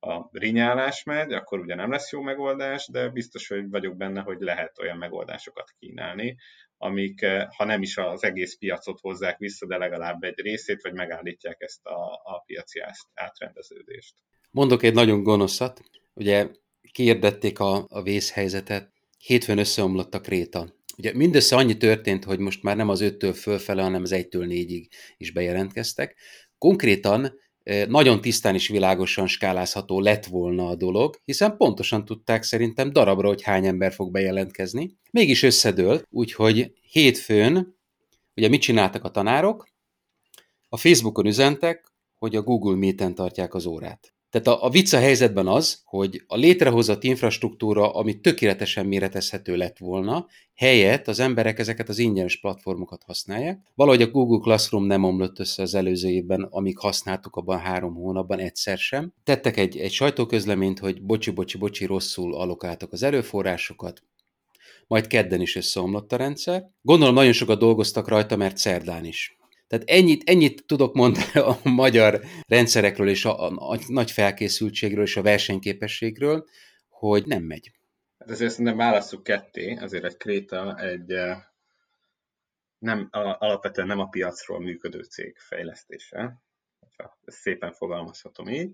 a 0.00 0.28
rinyálás 0.32 1.02
megy, 1.02 1.32
akkor 1.32 1.58
ugye 1.58 1.74
nem 1.74 1.90
lesz 1.90 2.12
jó 2.12 2.20
megoldás, 2.20 2.88
de 2.88 3.08
biztos, 3.08 3.48
hogy 3.48 3.68
vagyok 3.68 3.96
benne, 3.96 4.20
hogy 4.20 4.40
lehet 4.40 4.78
olyan 4.78 4.96
megoldásokat 4.96 5.74
kínálni, 5.78 6.36
amik, 6.76 7.22
eh, 7.22 7.46
ha 7.56 7.64
nem 7.64 7.82
is 7.82 7.96
az 7.96 8.24
egész 8.24 8.56
piacot 8.58 9.00
hozzák 9.00 9.38
vissza, 9.38 9.66
de 9.66 9.76
legalább 9.76 10.22
egy 10.22 10.40
részét, 10.40 10.82
vagy 10.82 10.92
megállítják 10.92 11.56
ezt 11.58 11.86
a, 11.86 12.20
a 12.22 12.42
piaci 12.46 12.80
átrendeződést. 13.14 14.14
Mondok 14.50 14.82
egy 14.82 14.94
nagyon 14.94 15.22
gonoszat. 15.22 15.80
Ugye 16.14 16.48
kiirdették 16.92 17.58
a, 17.58 17.86
a 17.88 18.02
vészhelyzetet, 18.02 18.92
hétfőn 19.18 19.58
összeomlott 19.58 20.14
a 20.14 20.20
kréta. 20.20 20.74
Ugye 20.96 21.14
mindössze 21.14 21.56
annyi 21.56 21.76
történt, 21.76 22.24
hogy 22.24 22.38
most 22.38 22.62
már 22.62 22.76
nem 22.76 22.88
az 22.88 23.00
5-től 23.02 23.36
fölfele, 23.40 23.82
hanem 23.82 24.02
az 24.02 24.10
1-től 24.14 24.46
4-ig 24.48 24.86
is 25.16 25.32
bejelentkeztek. 25.32 26.16
Konkrétan 26.58 27.38
nagyon 27.88 28.20
tisztán 28.20 28.54
és 28.54 28.68
világosan 28.68 29.26
skálázható 29.26 30.00
lett 30.00 30.26
volna 30.26 30.68
a 30.68 30.74
dolog, 30.74 31.20
hiszen 31.24 31.56
pontosan 31.56 32.04
tudták 32.04 32.42
szerintem 32.42 32.92
darabra, 32.92 33.28
hogy 33.28 33.42
hány 33.42 33.66
ember 33.66 33.92
fog 33.92 34.10
bejelentkezni. 34.10 34.98
Mégis 35.10 35.42
összedőlt, 35.42 36.06
úgyhogy 36.10 36.72
hétfőn, 36.90 37.78
ugye 38.36 38.48
mit 38.48 38.60
csináltak 38.60 39.04
a 39.04 39.10
tanárok? 39.10 39.68
A 40.68 40.76
Facebookon 40.76 41.26
üzentek, 41.26 41.92
hogy 42.18 42.36
a 42.36 42.42
Google 42.42 42.76
Meet-en 42.76 43.14
tartják 43.14 43.54
az 43.54 43.66
órát. 43.66 44.14
Tehát 44.30 44.46
a, 44.46 44.64
a 44.64 44.70
vicc 44.70 44.92
a 44.92 44.98
helyzetben 44.98 45.46
az, 45.46 45.82
hogy 45.84 46.22
a 46.26 46.36
létrehozott 46.36 47.04
infrastruktúra, 47.04 47.94
ami 47.94 48.20
tökéletesen 48.20 48.86
méretezhető 48.86 49.56
lett 49.56 49.78
volna, 49.78 50.26
helyett 50.54 51.08
az 51.08 51.20
emberek 51.20 51.58
ezeket 51.58 51.88
az 51.88 51.98
ingyenes 51.98 52.40
platformokat 52.40 53.02
használják. 53.02 53.60
Valahogy 53.74 54.02
a 54.02 54.10
Google 54.10 54.38
Classroom 54.38 54.84
nem 54.84 55.04
omlott 55.04 55.38
össze 55.38 55.62
az 55.62 55.74
előző 55.74 56.08
évben, 56.08 56.42
amíg 56.50 56.78
használtuk 56.78 57.36
abban 57.36 57.58
három 57.58 57.94
hónapban 57.94 58.38
egyszer 58.38 58.78
sem. 58.78 59.12
Tettek 59.24 59.56
egy, 59.56 59.76
egy 59.76 59.92
sajtóközleményt, 59.92 60.78
hogy 60.78 61.02
bocsi, 61.02 61.30
bocsi, 61.30 61.58
bocsi, 61.58 61.84
rosszul 61.84 62.34
alokáltak 62.34 62.92
az 62.92 63.02
erőforrásokat, 63.02 64.02
majd 64.86 65.06
kedden 65.06 65.40
is 65.40 65.56
összeomlott 65.56 66.12
a 66.12 66.16
rendszer. 66.16 66.70
Gondolom 66.82 67.14
nagyon 67.14 67.32
sokat 67.32 67.58
dolgoztak 67.58 68.08
rajta, 68.08 68.36
mert 68.36 68.56
szerdán 68.56 69.04
is. 69.04 69.39
Tehát 69.70 69.90
ennyit, 69.90 70.28
ennyit 70.28 70.66
tudok 70.66 70.94
mondani 70.94 71.32
a 71.34 71.58
magyar 71.62 72.20
rendszerekről 72.46 73.08
és 73.08 73.24
a, 73.24 73.46
a, 73.46 73.72
a 73.72 73.78
nagy 73.86 74.10
felkészültségről 74.10 75.04
és 75.04 75.16
a 75.16 75.22
versenyképességről, 75.22 76.44
hogy 76.88 77.26
nem 77.26 77.42
megy. 77.42 77.72
Hát 78.18 78.30
ezért 78.30 78.50
szerintem 78.50 78.76
válasszuk 78.76 79.22
ketté, 79.22 79.74
azért 79.74 80.04
egy 80.04 80.16
Kréta 80.16 80.78
egy 80.78 81.14
nem, 82.78 83.08
alapvetően 83.38 83.86
nem 83.86 83.98
a 83.98 84.08
piacról 84.08 84.60
működő 84.60 85.02
cég 85.02 85.36
fejlesztése, 85.38 86.42
szépen 87.26 87.72
fogalmazhatom 87.72 88.48
így. 88.48 88.72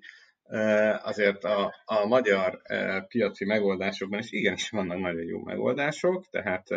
Azért 1.03 1.45
a, 1.45 1.75
a 1.85 2.07
magyar 2.07 2.63
piaci 3.09 3.45
megoldásokban 3.45 4.19
is 4.19 4.31
igenis 4.31 4.71
vannak 4.71 4.99
nagyon 4.99 5.25
jó 5.25 5.43
megoldások, 5.43 6.27
tehát 6.31 6.69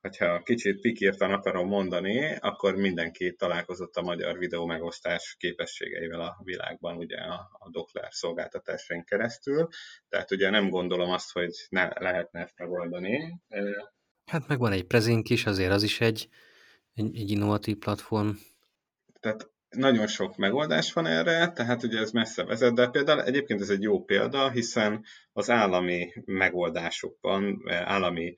hogyha 0.00 0.42
kicsit 0.42 0.80
pikírtan 0.80 1.32
akarom 1.32 1.68
mondani, 1.68 2.36
akkor 2.36 2.76
mindenki 2.76 3.34
találkozott 3.34 3.96
a 3.96 4.02
magyar 4.02 4.38
videó 4.38 4.66
megosztás 4.66 5.36
képességeivel 5.38 6.20
a 6.20 6.40
világban, 6.44 6.96
ugye 6.96 7.16
a, 7.16 7.50
a 7.58 7.70
Dockler 7.70 8.08
szolgáltatásain 8.10 9.04
keresztül. 9.04 9.68
Tehát 10.08 10.30
ugye 10.30 10.50
nem 10.50 10.68
gondolom 10.68 11.10
azt, 11.10 11.32
hogy 11.32 11.66
ne 11.68 11.88
lehetne 11.98 12.40
ezt 12.40 12.58
megoldani. 12.58 13.40
Hát 14.26 14.48
meg 14.48 14.58
van 14.58 14.72
egy 14.72 14.84
prezink 14.84 15.28
is, 15.28 15.46
azért 15.46 15.72
az 15.72 15.82
is 15.82 16.00
egy, 16.00 16.28
egy, 16.94 17.16
egy 17.16 17.30
innovatív 17.30 17.76
platform. 17.76 18.30
Tehát 19.20 19.50
nagyon 19.70 20.06
sok 20.06 20.36
megoldás 20.36 20.92
van 20.92 21.06
erre, 21.06 21.52
tehát 21.52 21.82
ugye 21.82 21.98
ez 21.98 22.10
messze 22.10 22.44
vezet, 22.44 22.74
de 22.74 22.88
például 22.88 23.22
egyébként 23.22 23.60
ez 23.60 23.70
egy 23.70 23.82
jó 23.82 24.04
példa, 24.04 24.50
hiszen 24.50 25.04
az 25.32 25.50
állami 25.50 26.12
megoldásokban, 26.24 27.62
állami 27.68 28.34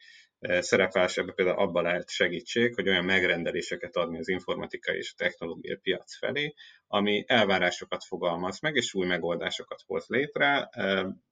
szerepválás 0.59 1.17
ebben 1.17 1.35
például 1.35 1.59
abban 1.59 1.83
lehet 1.83 2.11
segítség, 2.11 2.75
hogy 2.75 2.89
olyan 2.89 3.05
megrendeléseket 3.05 3.97
adni 3.97 4.19
az 4.19 4.29
informatikai 4.29 4.97
és 4.97 5.13
a 5.13 5.23
technológiai 5.23 5.77
piac 5.77 6.17
felé, 6.17 6.55
ami 6.87 7.25
elvárásokat 7.27 8.05
fogalmaz 8.05 8.61
meg, 8.61 8.77
és 8.77 8.95
új 8.95 9.07
megoldásokat 9.07 9.81
hoz 9.87 10.07
létre. 10.09 10.71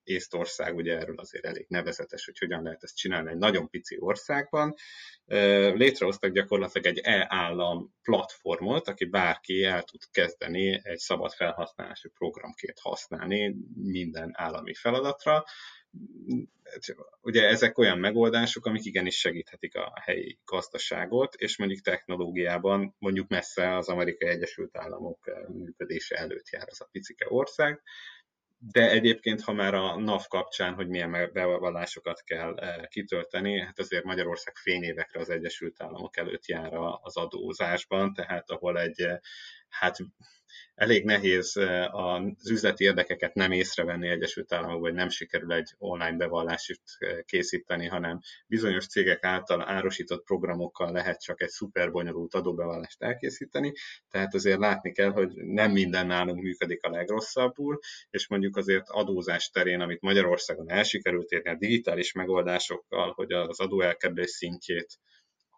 Észtország 0.03 0.75
ugye 0.75 0.97
erről 0.97 1.17
azért 1.17 1.45
elég 1.45 1.65
nevezetes, 1.69 2.25
hogy 2.25 2.37
hogyan 2.37 2.63
lehet 2.63 2.83
ezt 2.83 2.97
csinálni 2.97 3.29
egy 3.29 3.37
nagyon 3.37 3.69
pici 3.69 3.97
országban. 3.99 4.73
Létrehoztak 5.73 6.31
gyakorlatilag 6.31 6.87
egy 6.87 6.99
e-állam 7.03 7.93
platformot, 8.03 8.87
aki 8.87 9.05
bárki 9.05 9.63
el 9.63 9.83
tud 9.83 10.01
kezdeni 10.11 10.79
egy 10.83 10.97
szabad 10.97 11.31
felhasználású 11.31 12.09
programként 12.09 12.79
használni 12.79 13.55
minden 13.75 14.31
állami 14.33 14.73
feladatra, 14.73 15.45
ugye 17.21 17.47
ezek 17.47 17.77
olyan 17.77 17.97
megoldások, 17.97 18.65
amik 18.65 18.85
igenis 18.85 19.19
segíthetik 19.19 19.75
a 19.75 19.93
helyi 20.01 20.39
gazdaságot, 20.45 21.35
és 21.35 21.57
mondjuk 21.57 21.81
technológiában 21.81 22.95
mondjuk 22.99 23.27
messze 23.27 23.75
az 23.75 23.89
Amerikai 23.89 24.29
Egyesült 24.29 24.77
Államok 24.77 25.27
eh, 25.27 25.47
működése 25.47 26.15
előtt 26.15 26.49
jár 26.49 26.67
az 26.69 26.81
a 26.81 26.87
picike 26.91 27.25
ország, 27.29 27.81
de 28.63 28.89
egyébként, 28.89 29.41
ha 29.41 29.53
már 29.53 29.73
a 29.73 29.99
NAV 29.99 30.27
kapcsán, 30.27 30.73
hogy 30.73 30.87
milyen 30.87 31.29
bevallásokat 31.33 32.23
kell 32.23 32.57
eh, 32.57 32.85
kitölteni, 32.87 33.59
hát 33.59 33.79
azért 33.79 34.03
Magyarország 34.03 34.55
fényévekre 34.55 35.19
az 35.19 35.29
Egyesült 35.29 35.81
Államok 35.81 36.17
előtt 36.17 36.45
jár 36.45 36.73
az 37.01 37.17
adózásban, 37.17 38.13
tehát 38.13 38.49
ahol 38.49 38.79
egy 38.79 39.01
eh, 39.01 39.17
hát 39.69 39.97
elég 40.75 41.03
nehéz 41.03 41.59
az 41.91 42.49
üzleti 42.49 42.83
érdekeket 42.83 43.33
nem 43.33 43.51
észrevenni 43.51 44.07
Egyesült 44.07 44.53
Államokban, 44.53 44.81
vagy 44.81 44.93
nem 44.93 45.09
sikerül 45.09 45.53
egy 45.53 45.69
online 45.77 46.17
bevallást 46.17 46.81
készíteni, 47.25 47.87
hanem 47.87 48.19
bizonyos 48.47 48.87
cégek 48.87 49.23
által 49.23 49.69
árosított 49.69 50.23
programokkal 50.23 50.91
lehet 50.91 51.21
csak 51.21 51.41
egy 51.41 51.49
szuper 51.49 51.91
bonyolult 51.91 52.33
adóbevallást 52.33 53.03
elkészíteni, 53.03 53.73
tehát 54.09 54.33
azért 54.33 54.59
látni 54.59 54.91
kell, 54.91 55.11
hogy 55.11 55.29
nem 55.33 55.71
minden 55.71 56.07
nálunk 56.07 56.41
működik 56.41 56.83
a 56.83 56.89
legrosszabbul, 56.89 57.79
és 58.09 58.27
mondjuk 58.27 58.57
azért 58.57 58.89
adózás 58.89 59.49
terén, 59.49 59.79
amit 59.79 60.01
Magyarországon 60.01 60.69
elsikerült 60.69 61.31
érni 61.31 61.49
a 61.49 61.55
digitális 61.55 62.13
megoldásokkal, 62.13 63.11
hogy 63.15 63.31
az 63.31 63.59
adóelkerülés 63.59 64.29
szintjét 64.29 64.99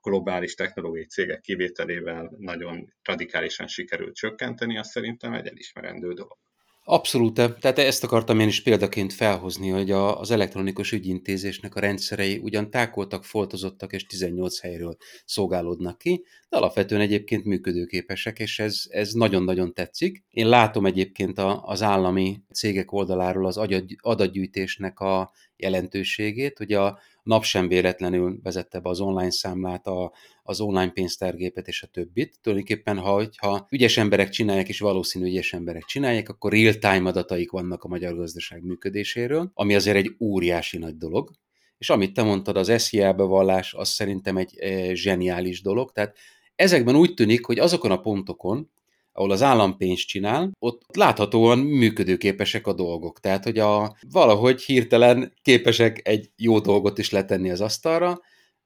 globális 0.03 0.53
technológiai 0.53 1.05
cégek 1.05 1.41
kivételével 1.41 2.31
nagyon 2.37 2.93
radikálisan 3.03 3.67
sikerült 3.67 4.15
csökkenteni, 4.15 4.77
az 4.77 4.89
szerintem 4.89 5.33
egy 5.33 5.47
elismerendő 5.47 6.13
dolog. 6.13 6.37
Abszolút, 6.85 7.33
tehát 7.33 7.79
ezt 7.79 8.03
akartam 8.03 8.39
én 8.39 8.47
is 8.47 8.63
példaként 8.63 9.13
felhozni, 9.13 9.69
hogy 9.69 9.91
a, 9.91 10.19
az 10.19 10.31
elektronikus 10.31 10.91
ügyintézésnek 10.91 11.75
a 11.75 11.79
rendszerei 11.79 12.37
ugyan 12.37 12.69
tákoltak, 12.69 13.23
foltozottak 13.23 13.93
és 13.93 14.05
18 14.05 14.59
helyről 14.59 14.97
szolgálódnak 15.25 15.97
ki, 15.97 16.25
de 16.49 16.57
alapvetően 16.57 17.01
egyébként 17.01 17.45
működőképesek, 17.45 18.39
és 18.39 18.59
ez, 18.59 18.81
ez 18.89 19.13
nagyon-nagyon 19.13 19.73
tetszik. 19.73 20.23
Én 20.29 20.47
látom 20.47 20.85
egyébként 20.85 21.37
a, 21.37 21.63
az 21.63 21.81
állami 21.81 22.41
cégek 22.53 22.91
oldaláról 22.91 23.45
az 23.45 23.57
adatgyűjtésnek 24.01 24.99
a 24.99 25.31
jelentőségét, 25.63 26.57
hogy 26.57 26.73
a 26.73 26.99
nap 27.23 27.43
sem 27.43 27.67
véletlenül 27.67 28.39
vezette 28.43 28.79
be 28.79 28.89
az 28.89 28.99
online 28.99 29.31
számlát, 29.31 29.87
a, 29.87 30.11
az 30.43 30.61
online 30.61 30.91
pénztárgépet 30.91 31.67
és 31.67 31.83
a 31.83 31.87
többit. 31.87 32.37
Tulajdonképpen, 32.41 32.97
ha, 32.97 33.23
ha 33.37 33.67
ügyes 33.69 33.97
emberek 33.97 34.29
csinálják, 34.29 34.69
és 34.69 34.79
valószínű 34.79 35.25
ügyes 35.25 35.53
emberek 35.53 35.83
csinálják, 35.83 36.29
akkor 36.29 36.51
real-time 36.51 37.09
adataik 37.09 37.51
vannak 37.51 37.83
a 37.83 37.87
magyar 37.87 38.15
gazdaság 38.15 38.63
működéséről, 38.63 39.51
ami 39.53 39.75
azért 39.75 39.97
egy 39.97 40.15
óriási 40.19 40.77
nagy 40.77 40.97
dolog. 40.97 41.31
És 41.77 41.89
amit 41.89 42.13
te 42.13 42.23
mondtad, 42.23 42.57
az 42.57 42.71
SZIA 42.77 43.13
bevallás, 43.13 43.73
az 43.73 43.89
szerintem 43.89 44.37
egy 44.37 44.59
e, 44.59 44.93
zseniális 44.93 45.61
dolog. 45.61 45.91
Tehát 45.91 46.17
ezekben 46.55 46.95
úgy 46.95 47.13
tűnik, 47.13 47.45
hogy 47.45 47.59
azokon 47.59 47.91
a 47.91 48.01
pontokon, 48.01 48.71
ahol 49.13 49.31
az 49.31 49.41
állam 49.41 49.77
pénzt 49.77 50.07
csinál, 50.07 50.51
ott 50.59 50.81
láthatóan 50.95 51.59
működőképesek 51.59 52.67
a 52.67 52.73
dolgok. 52.73 53.19
Tehát, 53.19 53.43
hogy 53.43 53.59
a, 53.59 53.95
valahogy 54.11 54.61
hirtelen 54.61 55.33
képesek 55.41 56.07
egy 56.07 56.29
jó 56.35 56.59
dolgot 56.59 56.97
is 56.97 57.09
letenni 57.09 57.49
az 57.49 57.61
asztalra, 57.61 58.21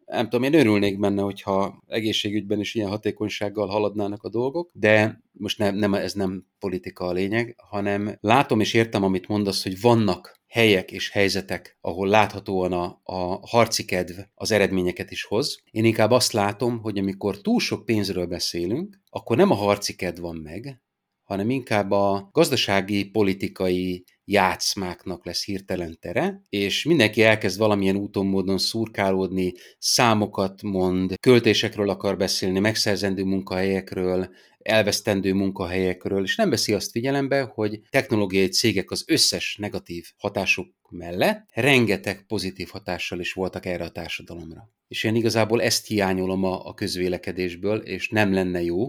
nem 0.08 0.30
tudom, 0.30 0.44
én 0.44 0.60
örülnék 0.60 1.00
benne, 1.00 1.22
hogyha 1.22 1.84
egészségügyben 1.88 2.60
is 2.60 2.76
ilyen 2.76 2.90
hatékonysággal 2.90 3.68
haladnának 3.68 4.24
a 4.24 4.30
dolgok, 4.30 4.70
de 4.74 5.22
most 5.32 5.58
nem, 5.58 5.76
nem, 5.76 5.94
ez 5.94 6.14
nem 6.14 6.46
politika 6.60 7.06
a 7.06 7.12
lényeg, 7.12 7.56
hanem 7.58 8.18
látom 8.22 8.60
és 8.60 8.74
értem, 8.74 9.04
amit 9.04 9.28
mondasz, 9.28 9.64
hogy 9.64 9.82
vannak 9.82 10.37
helyek 10.48 10.92
és 10.92 11.10
helyzetek, 11.10 11.78
ahol 11.82 12.08
láthatóan 12.08 12.74
a, 12.74 13.02
a 13.04 13.48
harci 13.48 13.86
kedv 13.86 14.20
az 14.36 14.52
eredményeket 14.52 15.12
is 15.12 15.24
hoz. 15.24 15.62
Én 15.72 15.86
inkább 15.86 16.12
azt 16.12 16.32
látom, 16.32 16.82
hogy 16.82 16.98
amikor 16.98 17.42
túl 17.42 17.60
sok 17.60 17.86
pénzről 17.86 18.26
beszélünk, 18.26 19.02
akkor 19.10 19.38
nem 19.38 19.52
a 19.52 19.56
harci 19.56 19.96
kedv 19.96 20.22
van 20.22 20.36
meg, 20.36 20.82
hanem 21.28 21.50
inkább 21.50 21.92
a 21.92 22.30
gazdasági, 22.32 23.10
politikai 23.10 24.04
játszmáknak 24.26 25.26
lesz 25.26 25.46
hirtelen 25.46 25.98
tere, 26.00 26.42
és 26.50 26.84
mindenki 26.84 27.24
elkezd 27.24 27.60
valamilyen 27.60 27.96
úton, 27.96 28.26
módon 28.26 28.58
szurkálódni, 28.58 29.54
számokat 29.78 30.62
mond, 30.62 31.14
költésekről 31.20 31.90
akar 31.90 32.18
beszélni, 32.18 32.60
megszerzendő 32.60 33.24
munkahelyekről, 33.24 34.30
elvesztendő 34.58 35.34
munkahelyekről, 35.34 36.24
és 36.24 36.36
nem 36.36 36.50
veszi 36.50 36.74
azt 36.74 36.92
figyelembe, 36.92 37.42
hogy 37.42 37.82
technológiai 37.90 38.48
cégek 38.48 38.92
az 38.92 39.04
összes 39.08 39.58
negatív 39.60 40.12
hatásuk 40.18 40.74
mellett 40.90 41.50
rengeteg 41.54 42.26
pozitív 42.28 42.70
hatással 42.72 43.20
is 43.20 43.34
voltak 43.34 43.66
erre 43.66 43.84
a 43.84 43.92
társadalomra. 43.92 44.70
És 44.88 45.04
én 45.04 45.16
igazából 45.16 45.62
ezt 45.62 45.88
hiányolom 45.88 46.44
a, 46.44 46.68
a 46.68 46.74
közvélekedésből, 46.74 47.78
és 47.80 48.10
nem 48.10 48.34
lenne 48.34 48.62
jó, 48.62 48.88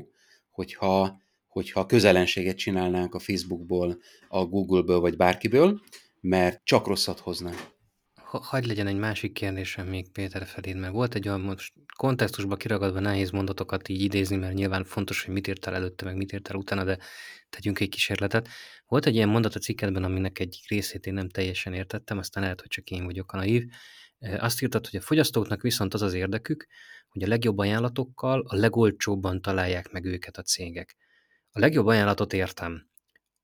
hogyha 0.51 1.27
hogyha 1.49 1.87
közelenséget 1.87 2.57
csinálnánk 2.57 3.15
a 3.15 3.19
Facebookból, 3.19 3.99
a 4.29 4.45
Googleből 4.45 5.01
vagy 5.01 5.17
bárkiből, 5.17 5.81
mert 6.21 6.65
csak 6.65 6.87
rosszat 6.87 7.19
hozna. 7.19 7.51
Hagy 8.31 8.67
legyen 8.67 8.87
egy 8.87 8.99
másik 8.99 9.33
kérdésem 9.33 9.87
még 9.87 10.13
Péter 10.13 10.47
feléd, 10.47 10.77
mert 10.77 10.93
volt 10.93 11.15
egy 11.15 11.29
olyan 11.29 11.41
most 11.41 11.73
kontextusba 11.97 12.57
kiragadva 12.57 13.01
nehéz 13.01 13.31
mondatokat 13.31 13.89
így 13.89 14.01
idézni, 14.01 14.37
mert 14.37 14.55
nyilván 14.55 14.85
fontos, 14.85 15.25
hogy 15.25 15.35
mit 15.35 15.47
írtál 15.47 15.75
előtte, 15.75 16.05
meg 16.05 16.17
mit 16.17 16.33
írtál 16.33 16.57
utána, 16.57 16.85
de 16.85 16.99
tegyünk 17.51 17.81
egy 17.81 17.89
kísérletet. 17.89 18.49
Volt 18.87 19.07
egy 19.07 19.15
ilyen 19.15 19.29
mondat 19.29 19.55
a 19.55 19.59
cikketben, 19.59 20.05
aminek 20.05 20.39
egyik 20.39 20.69
részét 20.69 21.07
én 21.07 21.15
nem 21.15 21.29
teljesen 21.29 21.73
értettem, 21.73 22.19
aztán 22.19 22.43
lehet, 22.43 22.61
hogy 22.61 22.71
csak 22.71 22.91
én 22.91 23.05
vagyok 23.05 23.33
a 23.33 23.37
naív. 23.37 23.65
Azt 24.39 24.63
írtad, 24.63 24.87
hogy 24.87 24.99
a 24.99 25.03
fogyasztóknak 25.03 25.63
viszont 25.63 25.95
az 25.95 26.03
az 26.03 26.15
érdekük, 26.15 26.67
hogy 27.09 27.23
a 27.23 27.29
legjobb 27.29 27.59
ajánlatokkal 27.59 28.45
a 28.47 28.57
legolcsóbban 28.57 29.43
találják 29.43 29.91
meg 29.91 30.05
őket 30.05 30.37
a 30.37 30.43
cégek. 30.43 30.97
A 31.59 31.61
legjobb 31.61 31.87
ajánlatot 31.87 32.33
értem. 32.33 32.87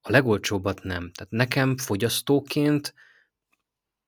a 0.00 0.10
legolcsóbbat 0.10 0.82
nem. 0.82 1.10
Tehát 1.14 1.32
nekem 1.32 1.76
fogyasztóként 1.76 2.94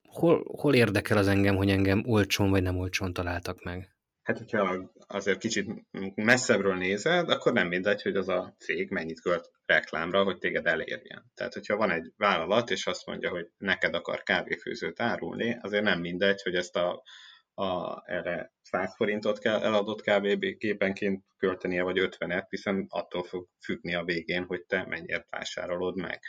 hol, 0.08 0.44
hol 0.56 0.74
érdekel 0.74 1.16
az 1.16 1.28
engem, 1.28 1.56
hogy 1.56 1.70
engem 1.70 2.02
olcsón 2.06 2.50
vagy 2.50 2.62
nem 2.62 2.78
olcsón 2.78 3.12
találtak 3.12 3.62
meg? 3.62 3.96
Hát, 4.22 4.38
hogyha 4.38 4.92
azért 5.06 5.38
kicsit 5.38 5.86
messzebbről 6.14 6.76
nézed, 6.76 7.30
akkor 7.30 7.52
nem 7.52 7.68
mindegy, 7.68 8.02
hogy 8.02 8.16
az 8.16 8.28
a 8.28 8.54
cég 8.58 8.90
mennyit 8.90 9.20
költ 9.20 9.50
reklámra, 9.64 10.24
hogy 10.24 10.38
téged 10.38 10.66
elérjen. 10.66 11.30
Tehát, 11.34 11.54
hogyha 11.54 11.76
van 11.76 11.90
egy 11.90 12.12
vállalat, 12.16 12.70
és 12.70 12.86
azt 12.86 13.06
mondja, 13.06 13.30
hogy 13.30 13.48
neked 13.58 13.94
akar 13.94 14.22
kávéfőzőt 14.22 15.00
árulni, 15.00 15.58
azért 15.60 15.84
nem 15.84 16.00
mindegy, 16.00 16.42
hogy 16.42 16.54
ezt 16.54 16.76
a, 16.76 17.02
a 17.58 18.02
erre 18.04 18.52
100 18.62 18.94
forintot 18.96 19.38
kell 19.38 19.62
eladott 19.62 20.02
kb. 20.02 20.56
képenként 20.58 21.24
költenie, 21.36 21.82
vagy 21.82 21.98
50-et, 22.00 22.46
hiszen 22.48 22.86
attól 22.88 23.24
fog 23.24 23.48
függni 23.64 23.94
a 23.94 24.04
végén, 24.04 24.44
hogy 24.44 24.64
te 24.66 24.84
mennyire 24.86 25.26
vásárolod 25.30 25.96
meg. 25.96 26.20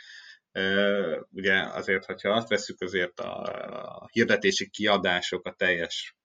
Ugye 1.30 1.60
azért, 1.60 2.04
hogyha 2.04 2.30
azt 2.30 2.48
veszük, 2.48 2.80
azért 2.80 3.20
a 3.20 4.08
hirdetési 4.12 4.70
kiadások 4.70 5.46
a 5.46 5.54
teljes 5.54 6.16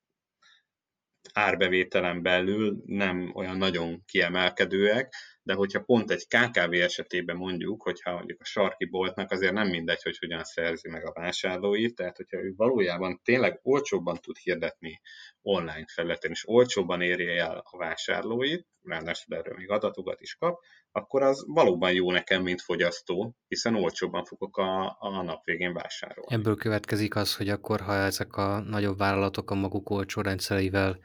árbevételen 1.33 2.21
belül 2.21 2.81
nem 2.85 3.31
olyan 3.35 3.57
nagyon 3.57 4.03
kiemelkedőek, 4.05 5.13
de 5.43 5.53
hogyha 5.53 5.83
pont 5.83 6.11
egy 6.11 6.27
KKV 6.27 6.73
esetében 6.73 7.35
mondjuk, 7.35 7.81
hogyha 7.81 8.13
mondjuk 8.13 8.41
a 8.41 8.45
sarki 8.45 8.85
boltnak 8.85 9.31
azért 9.31 9.53
nem 9.53 9.67
mindegy, 9.67 10.01
hogy 10.03 10.17
hogyan 10.17 10.43
szerzi 10.43 10.89
meg 10.89 11.05
a 11.05 11.11
vásárlóit, 11.13 11.95
tehát 11.95 12.17
hogyha 12.17 12.37
ő 12.37 12.53
valójában 12.55 13.21
tényleg 13.23 13.59
olcsóbban 13.63 14.17
tud 14.21 14.37
hirdetni 14.37 15.01
online 15.41 15.85
felületen, 15.93 16.31
és 16.31 16.47
olcsóbban 16.47 17.01
érje 17.01 17.43
el 17.43 17.63
a 17.65 17.77
vásárlóit, 17.77 18.67
ráadásul 18.83 19.35
erről 19.35 19.55
még 19.57 19.69
adatokat 19.69 20.21
is 20.21 20.35
kap, 20.35 20.59
akkor 20.91 21.21
az 21.21 21.45
valóban 21.47 21.93
jó 21.93 22.11
nekem, 22.11 22.41
mint 22.43 22.61
fogyasztó, 22.61 23.35
hiszen 23.47 23.75
olcsóbban 23.75 24.25
fogok 24.25 24.57
a, 24.57 24.97
a 24.99 25.23
nap 25.23 25.45
végén 25.45 25.73
vásárolni. 25.73 26.33
Ebből 26.33 26.55
következik 26.55 27.15
az, 27.15 27.35
hogy 27.35 27.49
akkor, 27.49 27.79
ha 27.81 27.93
ezek 27.93 28.35
a 28.35 28.59
nagyobb 28.59 28.97
vállalatok 28.97 29.51
a 29.51 29.55
maguk 29.55 29.89
olcsó 29.89 30.21
rendszereivel 30.21 30.99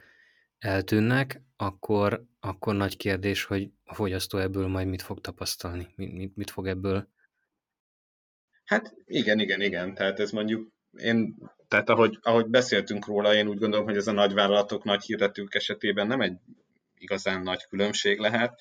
eltűnnek, 0.59 1.41
akkor, 1.57 2.23
akkor 2.39 2.75
nagy 2.75 2.97
kérdés, 2.97 3.43
hogy 3.43 3.69
a 3.83 3.93
fogyasztó 3.93 4.37
ebből 4.37 4.67
majd 4.67 4.87
mit 4.87 5.01
fog 5.01 5.21
tapasztalni, 5.21 5.87
mit, 5.95 6.13
mit, 6.13 6.35
mit 6.35 6.49
fog 6.49 6.67
ebből. 6.67 7.07
Hát 8.65 8.93
igen, 9.05 9.39
igen, 9.39 9.61
igen. 9.61 9.93
Tehát 9.93 10.19
ez 10.19 10.31
mondjuk 10.31 10.71
én, 10.97 11.35
tehát 11.67 11.89
ahogy, 11.89 12.17
ahogy 12.21 12.45
beszéltünk 12.45 13.05
róla, 13.05 13.33
én 13.33 13.47
úgy 13.47 13.57
gondolom, 13.57 13.85
hogy 13.85 13.97
ez 13.97 14.07
a 14.07 14.11
nagyvállalatok, 14.11 14.83
nagy 14.83 15.03
hirdetők 15.03 15.55
esetében 15.55 16.07
nem 16.07 16.21
egy 16.21 16.37
igazán 16.97 17.41
nagy 17.41 17.65
különbség 17.65 18.19
lehet, 18.19 18.59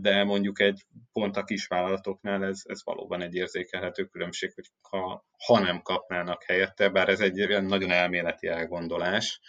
de 0.00 0.24
mondjuk 0.24 0.60
egy 0.60 0.84
pont 1.12 1.36
a 1.36 1.44
kisvállalatoknál 1.44 2.44
ez, 2.44 2.62
ez 2.64 2.84
valóban 2.84 3.22
egy 3.22 3.34
érzékelhető 3.34 4.04
különbség, 4.04 4.52
hogy 4.54 4.70
ha, 4.80 5.26
ha 5.46 5.58
nem 5.58 5.82
kapnának 5.82 6.42
helyette, 6.42 6.88
bár 6.88 7.08
ez 7.08 7.20
egy 7.20 7.62
nagyon 7.62 7.90
elméleti 7.90 8.46
elgondolás, 8.46 9.40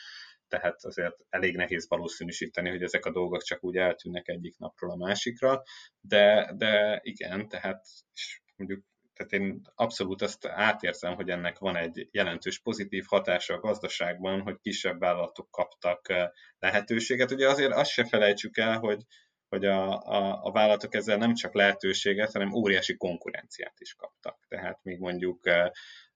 tehát 0.48 0.84
azért 0.84 1.16
elég 1.30 1.56
nehéz 1.56 1.88
valószínűsíteni, 1.88 2.70
hogy 2.70 2.84
ezek 2.84 3.06
a 3.06 3.12
dolgok 3.12 3.42
csak 3.42 3.64
úgy 3.64 3.76
eltűnnek 3.76 4.28
egyik 4.28 4.58
napról 4.58 4.92
a 4.92 4.96
másikra, 4.96 5.64
de, 6.00 6.54
de 6.58 7.00
igen, 7.04 7.48
tehát 7.48 7.86
mondjuk 8.56 8.84
tehát 9.16 9.32
én 9.32 9.62
abszolút 9.76 10.22
azt 10.22 10.46
átérzem, 10.46 11.16
hogy 11.16 11.30
ennek 11.30 11.58
van 11.58 11.76
egy 11.76 12.08
jelentős 12.12 12.60
pozitív 12.60 13.06
hatása 13.08 13.54
a 13.54 13.60
gazdaságban, 13.60 14.42
hogy 14.42 14.60
kisebb 14.62 15.00
vállalatok 15.00 15.52
kaptak 15.52 16.14
lehetőséget. 16.60 17.32
Ugye 17.32 17.50
azért 17.50 17.74
azt 17.74 17.92
se 17.92 18.06
felejtsük 18.06 18.58
el, 18.58 18.78
hogy, 18.78 19.02
hogy 19.48 19.66
a, 19.66 20.02
a, 20.02 20.44
a 20.44 20.52
vállalatok 20.52 20.96
ezzel 20.96 21.18
nem 21.18 21.34
csak 21.34 21.54
lehetőséget, 21.54 22.32
hanem 22.32 22.54
óriási 22.54 22.98
konkurenciát 22.98 23.80
is 23.80 23.94
kaptak. 23.94 24.46
Tehát 24.48 24.80
még 24.84 25.00
mondjuk 25.00 25.50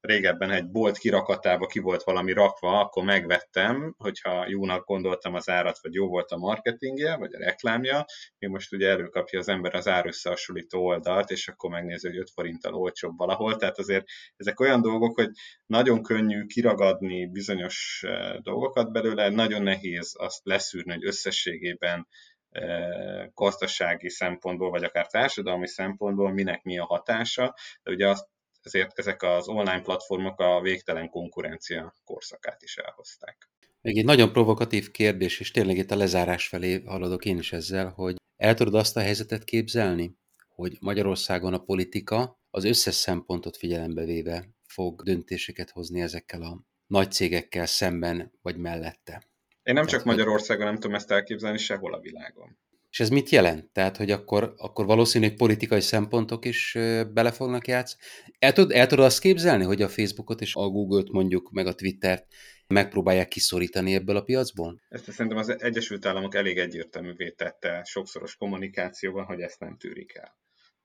régebben 0.01 0.51
egy 0.51 0.69
bolt 0.69 0.97
kirakatába 0.97 1.65
ki 1.65 1.79
volt 1.79 2.03
valami 2.03 2.31
rakva, 2.31 2.79
akkor 2.79 3.03
megvettem, 3.03 3.95
hogyha 3.97 4.47
jónak 4.47 4.85
gondoltam 4.85 5.33
az 5.33 5.49
árat, 5.49 5.79
vagy 5.81 5.93
jó 5.93 6.07
volt 6.07 6.31
a 6.31 6.37
marketingje, 6.37 7.15
vagy 7.15 7.33
a 7.33 7.37
reklámja, 7.37 8.05
még 8.37 8.49
most 8.49 8.73
ugye 8.73 8.89
előkapja 8.89 9.39
az 9.39 9.47
ember 9.47 9.75
az 9.75 9.87
árösszehasonlító 9.87 10.85
oldalt, 10.85 11.29
és 11.29 11.47
akkor 11.47 11.69
megnézi, 11.69 12.07
hogy 12.07 12.17
5 12.17 12.29
forinttal 12.29 12.73
olcsóbb 12.73 13.17
valahol, 13.17 13.55
tehát 13.55 13.77
azért 13.77 14.05
ezek 14.35 14.59
olyan 14.59 14.81
dolgok, 14.81 15.15
hogy 15.15 15.29
nagyon 15.65 16.03
könnyű 16.03 16.45
kiragadni 16.45 17.25
bizonyos 17.25 18.03
eh, 18.07 18.35
dolgokat 18.37 18.91
belőle, 18.91 19.29
nagyon 19.29 19.61
nehéz 19.61 20.15
azt 20.17 20.41
leszűrni, 20.43 20.91
hogy 20.91 21.05
összességében 21.05 22.07
eh, 22.49 23.27
gazdasági 23.33 24.09
szempontból, 24.09 24.69
vagy 24.69 24.83
akár 24.83 25.07
társadalmi 25.07 25.67
szempontból 25.67 26.33
minek 26.33 26.63
mi 26.63 26.79
a 26.79 26.85
hatása, 26.85 27.55
de 27.83 27.91
ugye 27.91 28.09
azt 28.09 28.27
ezért 28.65 28.99
ezek 28.99 29.23
az 29.23 29.47
online 29.47 29.81
platformok 29.81 30.39
a 30.39 30.61
végtelen 30.61 31.09
konkurencia 31.09 31.95
korszakát 32.03 32.61
is 32.61 32.77
elhozták. 32.77 33.49
Még 33.81 33.97
egy 33.97 34.05
nagyon 34.05 34.31
provokatív 34.31 34.91
kérdés, 34.91 35.39
és 35.39 35.51
tényleg 35.51 35.77
itt 35.77 35.91
a 35.91 35.95
lezárás 35.95 36.47
felé 36.47 36.81
haladok 36.85 37.25
én 37.25 37.37
is 37.37 37.53
ezzel, 37.53 37.89
hogy 37.89 38.15
el 38.35 38.53
tudod 38.53 38.75
azt 38.75 38.97
a 38.97 39.01
helyzetet 39.01 39.43
képzelni, 39.43 40.17
hogy 40.47 40.77
Magyarországon 40.79 41.53
a 41.53 41.63
politika 41.63 42.39
az 42.49 42.63
összes 42.63 42.95
szempontot 42.95 43.57
figyelembe 43.57 44.03
véve 44.03 44.49
fog 44.65 45.03
döntéseket 45.03 45.69
hozni 45.69 46.01
ezekkel 46.01 46.41
a 46.41 46.61
nagy 46.87 47.11
cégekkel 47.11 47.65
szemben 47.65 48.31
vagy 48.41 48.57
mellette. 48.57 49.23
Én 49.63 49.73
nem 49.73 49.85
Tehát, 49.85 49.89
csak 49.89 50.03
Magyarországon 50.03 50.65
nem 50.65 50.75
tudom 50.75 50.95
ezt 50.95 51.11
elképzelni, 51.11 51.57
sehol 51.57 51.93
a 51.93 51.99
világon. 51.99 52.57
És 52.91 52.99
ez 52.99 53.09
mit 53.09 53.29
jelent? 53.29 53.71
Tehát, 53.71 53.97
hogy 53.97 54.11
akkor, 54.11 54.53
akkor 54.57 54.85
valószínűleg 54.85 55.35
politikai 55.35 55.81
szempontok 55.81 56.45
is 56.45 56.77
bele 57.13 57.31
fognak 57.31 57.67
játszani. 57.67 58.01
El, 58.39 58.53
tud, 58.53 58.71
el 58.71 58.87
tudod 58.87 59.05
azt 59.05 59.19
képzelni, 59.19 59.63
hogy 59.63 59.81
a 59.81 59.89
Facebookot 59.89 60.41
és 60.41 60.55
a 60.55 60.67
Google-t 60.67 61.11
mondjuk, 61.11 61.51
meg 61.51 61.67
a 61.67 61.75
Twittert 61.75 62.25
megpróbálják 62.67 63.27
kiszorítani 63.27 63.93
ebből 63.93 64.15
a 64.15 64.21
piacból? 64.21 64.81
Ezt 64.89 65.11
szerintem 65.11 65.39
az 65.39 65.61
Egyesült 65.61 66.05
Államok 66.05 66.35
elég 66.35 66.57
egyértelművé 66.57 67.29
tette 67.29 67.83
sokszoros 67.83 68.35
kommunikációban, 68.35 69.25
hogy 69.25 69.41
ezt 69.41 69.59
nem 69.59 69.77
tűrik 69.77 70.15
el. 70.15 70.37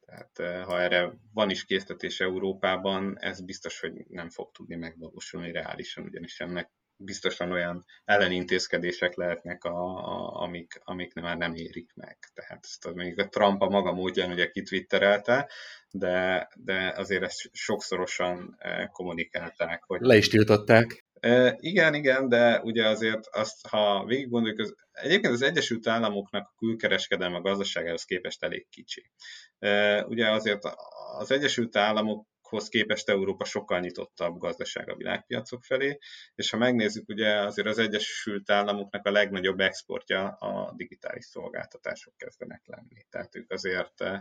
Tehát 0.07 0.65
ha 0.67 0.81
erre 0.81 1.19
van 1.33 1.51
is 1.51 1.65
késztetés 1.65 2.21
Európában, 2.21 3.17
ez 3.19 3.41
biztos, 3.41 3.81
hogy 3.81 3.93
nem 4.09 4.31
fog 4.31 4.51
tudni 4.53 4.75
megvalósulni 4.75 5.53
reálisan, 5.53 6.05
ugyanis 6.05 6.41
ennek 6.41 6.71
biztosan 6.97 7.53
olyan 7.53 7.85
ellenintézkedések 8.05 9.15
lehetnek, 9.15 9.65
a, 9.65 9.97
a, 9.97 10.43
amik, 10.43 10.81
amik 10.85 11.15
már 11.15 11.37
nem 11.37 11.55
érik 11.55 11.91
meg. 11.95 12.19
Tehát 12.35 12.61
ezt 12.63 12.95
mondjuk 12.95 13.19
a 13.19 13.29
Trump 13.29 13.63
a 13.63 13.69
maga 13.69 13.93
módján 13.93 14.31
ugye 14.31 14.51
kitwitterelte, 14.51 15.51
de, 15.91 16.49
de 16.55 16.93
azért 16.97 17.23
ezt 17.23 17.51
sokszorosan 17.53 18.57
eh, 18.59 18.87
kommunikálták. 18.93 19.85
Hogy 19.87 20.01
Le 20.01 20.17
is 20.17 20.29
tiltották. 20.29 21.05
E, 21.25 21.57
igen, 21.61 21.95
igen, 21.95 22.29
de 22.29 22.61
ugye 22.61 22.89
azért 22.89 23.27
azt, 23.27 23.67
ha 23.67 24.05
végig 24.05 24.31
gondoljuk, 24.31 24.59
az, 24.59 24.75
egyébként 24.93 25.33
az 25.33 25.43
Egyesült 25.43 25.87
Államoknak 25.87 26.49
a 26.49 26.55
külkereskedelme 26.59 27.37
a 27.37 27.41
gazdaságához 27.41 28.05
képest 28.05 28.43
elég 28.43 28.67
kicsi. 28.71 29.11
E, 29.59 30.05
ugye 30.05 30.31
azért 30.31 30.63
az 31.19 31.31
Egyesült 31.31 31.77
Államok 31.77 32.27
hoz 32.55 32.69
képest 32.69 33.09
Európa 33.09 33.45
sokkal 33.45 33.81
nyitottabb 33.81 34.39
gazdaság 34.39 34.91
a 34.91 34.97
világpiacok 34.97 35.65
felé, 35.65 35.99
és 36.35 36.51
ha 36.51 36.57
megnézzük, 36.57 37.09
ugye 37.09 37.41
azért 37.41 37.67
az 37.67 37.79
Egyesült 37.79 38.51
Államoknak 38.51 39.07
a 39.07 39.11
legnagyobb 39.11 39.61
exportja 39.61 40.29
a 40.29 40.73
digitális 40.77 41.25
szolgáltatások 41.25 42.17
kezdenek 42.17 42.63
lenni. 42.67 43.07
Tehát 43.11 43.37
ők 43.37 43.51
azért 43.51 44.01
eh, 44.01 44.21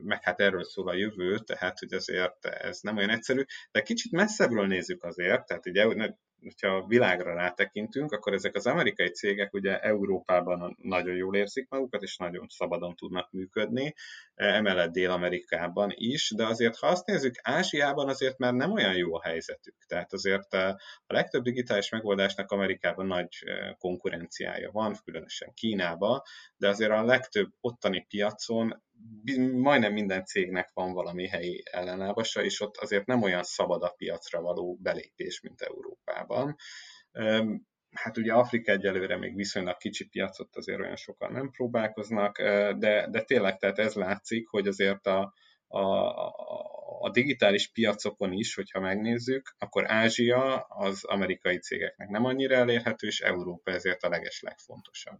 meg 0.00 0.22
hát 0.22 0.40
erről 0.40 0.64
szól 0.64 0.88
a 0.88 0.94
jövő, 0.94 1.38
tehát 1.38 1.78
hogy 1.78 1.92
azért 1.92 2.44
ez 2.44 2.80
nem 2.80 2.96
olyan 2.96 3.10
egyszerű, 3.10 3.42
de 3.70 3.82
kicsit 3.82 4.12
messzebbről 4.12 4.66
nézzük 4.66 5.04
azért, 5.04 5.46
tehát 5.46 5.66
ugye 5.66 5.86
hogyha 6.42 6.68
a 6.68 6.86
világra 6.86 7.34
rátekintünk, 7.34 8.12
akkor 8.12 8.32
ezek 8.32 8.54
az 8.54 8.66
amerikai 8.66 9.08
cégek 9.08 9.52
ugye 9.54 9.78
Európában 9.78 10.76
nagyon 10.82 11.14
jól 11.14 11.36
érzik 11.36 11.68
magukat, 11.68 12.02
és 12.02 12.16
nagyon 12.16 12.46
szabadon 12.48 12.96
tudnak 12.96 13.30
működni, 13.30 13.94
emellett 14.34 14.92
Dél-Amerikában 14.92 15.90
is, 15.94 16.32
de 16.36 16.46
azért, 16.46 16.76
ha 16.76 16.86
azt 16.86 17.06
nézzük, 17.06 17.34
Ázsiában 17.42 18.08
azért 18.08 18.38
már 18.38 18.52
nem 18.52 18.72
olyan 18.72 18.94
jó 18.94 19.14
a 19.14 19.22
helyzetük. 19.22 19.76
Tehát 19.86 20.12
azért 20.12 20.52
a 20.52 20.78
legtöbb 21.06 21.42
digitális 21.42 21.90
megoldásnak 21.90 22.50
Amerikában 22.50 23.06
nagy 23.06 23.28
konkurenciája 23.78 24.70
van, 24.70 24.96
különösen 25.04 25.52
Kínában, 25.54 26.22
de 26.56 26.68
azért 26.68 26.90
a 26.90 27.04
legtöbb 27.04 27.52
ottani 27.60 28.06
piacon 28.08 28.82
majdnem 29.52 29.92
minden 29.92 30.24
cégnek 30.24 30.70
van 30.74 30.92
valami 30.92 31.28
helyi 31.28 31.62
ellenállvasa, 31.70 32.44
és 32.44 32.60
ott 32.60 32.76
azért 32.76 33.06
nem 33.06 33.22
olyan 33.22 33.42
szabad 33.42 33.82
a 33.82 33.94
piacra 33.96 34.40
való 34.40 34.78
belépés, 34.80 35.40
mint 35.40 35.60
Európában. 35.60 36.56
Hát 37.90 38.16
ugye 38.16 38.32
Afrika 38.32 38.72
egyelőre 38.72 39.16
még 39.16 39.34
viszonylag 39.34 39.76
kicsi 39.76 40.08
piacot 40.08 40.56
azért 40.56 40.80
olyan 40.80 40.96
sokan 40.96 41.32
nem 41.32 41.50
próbálkoznak, 41.50 42.42
de, 42.78 43.08
de 43.10 43.22
tényleg 43.22 43.58
tehát 43.58 43.78
ez 43.78 43.94
látszik, 43.94 44.48
hogy 44.48 44.66
azért 44.66 45.06
a, 45.06 45.34
a, 45.66 45.80
a 47.00 47.10
digitális 47.10 47.68
piacokon 47.68 48.32
is, 48.32 48.54
hogyha 48.54 48.80
megnézzük, 48.80 49.54
akkor 49.58 49.90
Ázsia 49.90 50.58
az 50.58 51.04
amerikai 51.04 51.58
cégeknek 51.58 52.08
nem 52.08 52.24
annyira 52.24 52.54
elérhető, 52.54 53.06
és 53.06 53.20
Európa 53.20 53.70
ezért 53.70 54.02
a 54.02 54.08
leges 54.08 54.40
legfontosabb. 54.40 55.18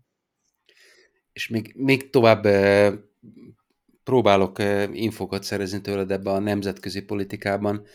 És 1.32 1.48
még, 1.48 1.72
még 1.76 2.10
tovább 2.10 2.46
próbálok 4.04 4.58
infokat 4.92 5.42
szerezni 5.42 5.80
tőled 5.80 6.10
ebbe 6.10 6.30
a 6.30 6.38
nemzetközi 6.38 7.02
politikában. 7.02 7.86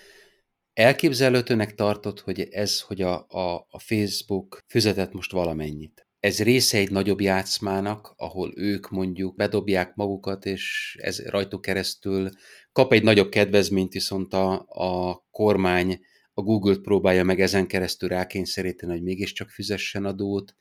Elképzelhetőnek 0.73 1.75
tartott, 1.75 2.19
hogy 2.19 2.39
ez, 2.39 2.81
hogy 2.81 3.01
a, 3.01 3.25
a, 3.29 3.67
a 3.69 3.79
Facebook 3.79 4.59
fizetett 4.67 5.13
most 5.13 5.31
valamennyit. 5.31 6.07
Ez 6.19 6.43
része 6.43 6.77
egy 6.77 6.91
nagyobb 6.91 7.21
játszmának, 7.21 8.13
ahol 8.15 8.53
ők 8.55 8.89
mondjuk 8.89 9.35
bedobják 9.35 9.95
magukat, 9.95 10.45
és 10.45 10.97
ez 11.01 11.25
rajtuk 11.25 11.61
keresztül 11.61 12.29
kap 12.71 12.93
egy 12.93 13.03
nagyobb 13.03 13.29
kedvezményt, 13.29 13.93
viszont 13.93 14.33
a, 14.33 14.65
a 14.67 15.23
kormány 15.31 15.99
a 16.33 16.41
Google-t 16.41 16.81
próbálja 16.81 17.23
meg 17.23 17.39
ezen 17.41 17.67
keresztül 17.67 18.09
rákényszeríteni, 18.09 18.91
hogy 18.91 19.03
mégiscsak 19.03 19.49
fizessen 19.49 20.05
adót, 20.05 20.55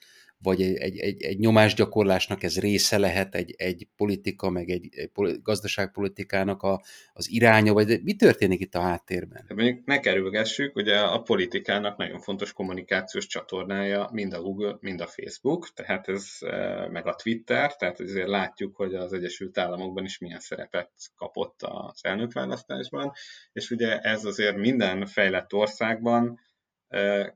vagy 0.47 0.62
egy, 0.62 0.77
egy, 0.77 0.98
egy, 0.98 1.23
egy 1.23 1.39
nyomásgyakorlásnak 1.39 2.43
ez 2.43 2.60
része 2.60 2.98
lehet, 2.98 3.35
egy, 3.35 3.55
egy 3.56 3.89
politika, 3.97 4.51
meg 4.51 4.68
egy, 4.68 4.89
egy 4.93 5.10
gazdaságpolitikának 5.43 6.62
a, 6.62 6.82
az 7.12 7.31
iránya, 7.31 7.73
vagy 7.73 8.02
mi 8.02 8.14
történik 8.14 8.60
itt 8.60 8.74
a 8.74 8.81
háttérben? 8.81 9.44
Hát 9.48 9.56
mondjuk 9.56 9.85
megkerülgessük, 9.85 10.77
ugye 10.77 10.98
a 10.98 11.23
politikának 11.23 11.97
nagyon 11.97 12.20
fontos 12.20 12.52
kommunikációs 12.52 13.27
csatornája 13.27 14.09
mind 14.12 14.32
a 14.32 14.43
Google, 14.43 14.77
mind 14.81 15.01
a 15.01 15.06
Facebook, 15.06 15.73
tehát 15.74 16.09
ez 16.09 16.28
e, 16.40 16.89
meg 16.89 17.06
a 17.06 17.14
Twitter, 17.14 17.77
tehát 17.77 18.01
azért 18.01 18.28
látjuk, 18.28 18.77
hogy 18.77 18.94
az 18.94 19.12
Egyesült 19.12 19.59
Államokban 19.59 20.05
is 20.05 20.18
milyen 20.18 20.40
szerepet 20.40 20.90
kapott 21.16 21.62
az 21.62 22.01
elnökválasztásban, 22.02 23.12
és 23.52 23.70
ugye 23.70 23.98
ez 23.98 24.24
azért 24.24 24.56
minden 24.56 25.06
fejlett 25.06 25.52
országban 25.52 26.40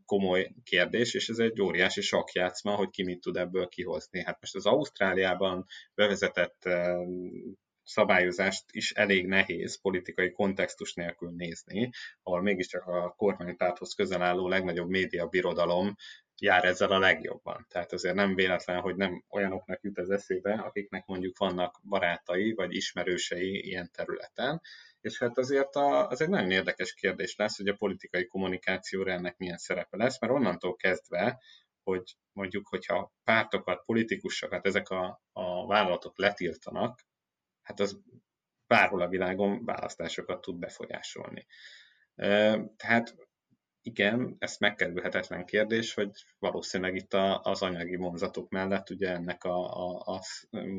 komoly 0.05 0.53
kérdés, 0.65 1.15
és 1.15 1.29
ez 1.29 1.39
egy 1.39 1.61
óriási 1.61 2.01
sakjátszma, 2.01 2.75
hogy 2.75 2.91
ki 2.91 3.03
mit 3.03 3.21
tud 3.21 3.37
ebből 3.37 3.69
kihozni. 3.69 4.25
Hát 4.25 4.41
most 4.41 4.55
az 4.55 4.67
Ausztráliában 4.67 5.67
bevezetett 5.95 6.69
szabályozást 7.85 8.65
is 8.71 8.93
elég 8.93 9.27
nehéz 9.27 9.81
politikai 9.81 10.33
kontextus 10.33 10.95
nélkül 10.95 11.31
nézni, 11.31 11.91
ahol 12.23 12.43
mégiscsak 12.43 12.87
a 12.87 13.15
kormánypárthoz 13.17 13.95
közel 13.95 14.23
álló 14.23 14.49
legnagyobb 14.49 14.89
média 14.89 15.27
birodalom 15.27 15.97
jár 16.41 16.65
ezzel 16.65 16.91
a 16.91 16.99
legjobban. 16.99 17.67
Tehát 17.69 17.93
azért 17.93 18.15
nem 18.15 18.35
véletlen, 18.35 18.81
hogy 18.81 18.97
nem 18.97 19.25
olyanoknak 19.29 19.83
jut 19.83 19.99
az 19.99 20.11
eszébe, 20.11 20.53
akiknek 20.53 21.07
mondjuk 21.07 21.39
vannak 21.39 21.81
barátai 21.89 22.53
vagy 22.53 22.75
ismerősei 22.75 23.67
ilyen 23.67 23.91
területen, 23.93 24.61
és 25.01 25.19
hát 25.19 25.39
azért 25.39 25.75
a, 25.77 26.09
az 26.09 26.21
egy 26.21 26.29
nagyon 26.29 26.51
érdekes 26.51 26.95
kérdés 26.95 27.37
lesz, 27.37 27.57
hogy 27.57 27.69
a 27.69 27.75
politikai 27.75 28.27
kommunikációra 28.27 29.13
ennek 29.13 29.37
milyen 29.37 29.59
szerepe 29.59 29.97
lesz, 29.97 30.21
mert 30.21 30.33
onnantól 30.33 30.77
kezdve, 30.77 31.39
hogy 31.83 32.17
mondjuk, 32.33 32.69
hogyha 32.69 33.13
pártokat, 33.25 33.85
politikusokat 33.85 34.67
ezek 34.67 34.89
a, 34.89 35.23
a 35.33 35.67
vállalatok 35.67 36.19
letiltanak, 36.19 37.01
hát 37.63 37.81
az 37.81 38.01
bárhol 38.67 39.01
a 39.01 39.09
világon 39.09 39.65
választásokat 39.65 40.41
tud 40.41 40.59
befolyásolni. 40.59 41.47
Tehát 42.77 43.15
igen, 43.83 44.37
ez 44.39 44.57
megkerülhetetlen 44.59 45.45
kérdés, 45.45 45.95
hogy 45.95 46.11
valószínűleg 46.39 46.95
itt 46.95 47.15
a, 47.15 47.41
az 47.43 47.63
anyagi 47.63 47.97
vonzatok 47.97 48.51
mellett 48.51 48.91
ugye 48.91 49.09
ennek 49.09 49.45
a, 49.45 49.87
a, 49.89 50.15
a 50.15 50.21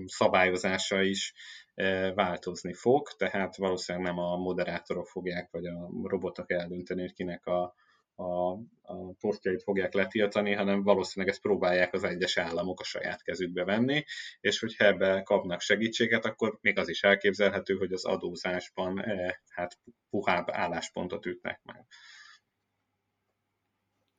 szabályozása 0.05 1.01
is 1.01 1.33
e, 1.73 2.13
változni 2.13 2.73
fog, 2.73 3.07
tehát 3.17 3.55
valószínűleg 3.55 4.07
nem 4.07 4.17
a 4.17 4.37
moderátorok 4.37 5.07
fogják, 5.07 5.51
vagy 5.51 5.65
a 5.65 5.89
robotok 6.03 6.51
eldönteni, 6.51 7.01
hogy 7.01 7.13
kinek 7.13 7.45
a, 7.45 7.75
a, 8.15 8.51
a 8.81 9.13
posztjait 9.19 9.63
fogják 9.63 9.93
letiltani, 9.93 10.53
hanem 10.53 10.83
valószínűleg 10.83 11.33
ezt 11.33 11.43
próbálják 11.43 11.93
az 11.93 12.03
egyes 12.03 12.37
államok 12.37 12.79
a 12.79 12.83
saját 12.83 13.23
kezükbe 13.23 13.63
venni, 13.63 14.03
és 14.41 14.59
hogyha 14.59 14.85
ebbe 14.85 15.21
kapnak 15.23 15.61
segítséget, 15.61 16.25
akkor 16.25 16.57
még 16.61 16.77
az 16.77 16.89
is 16.89 17.03
elképzelhető, 17.03 17.75
hogy 17.75 17.91
az 17.93 18.05
adózásban 18.05 18.99
e, 18.99 19.41
hát 19.49 19.79
puhább 20.09 20.49
álláspontot 20.49 21.25
ütnek 21.25 21.59
meg. 21.63 21.85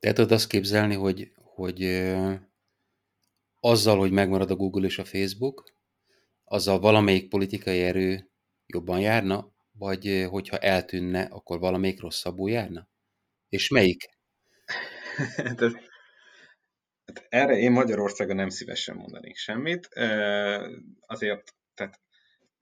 Te 0.03 0.13
tudod 0.13 0.31
azt 0.31 0.47
képzelni, 0.47 0.95
hogy, 0.95 1.31
hogy 1.35 1.83
azzal, 3.59 3.97
hogy 3.97 4.11
megmarad 4.11 4.51
a 4.51 4.55
Google 4.55 4.85
és 4.85 4.99
a 4.99 5.05
Facebook, 5.05 5.73
azzal 6.43 6.79
valamelyik 6.79 7.29
politikai 7.29 7.81
erő 7.81 8.31
jobban 8.65 8.99
járna, 8.99 9.53
vagy 9.71 10.25
hogyha 10.29 10.57
eltűnne, 10.57 11.21
akkor 11.21 11.59
valamelyik 11.59 12.01
rosszabbul 12.01 12.49
járna? 12.49 12.89
És 13.49 13.69
melyik? 13.69 14.09
hát 15.35 17.25
erre 17.29 17.57
én 17.57 17.71
Magyarországon 17.71 18.35
nem 18.35 18.49
szívesen 18.49 18.95
mondanék 18.95 19.35
semmit. 19.35 19.87
Azért, 20.99 21.55
tehát 21.73 22.01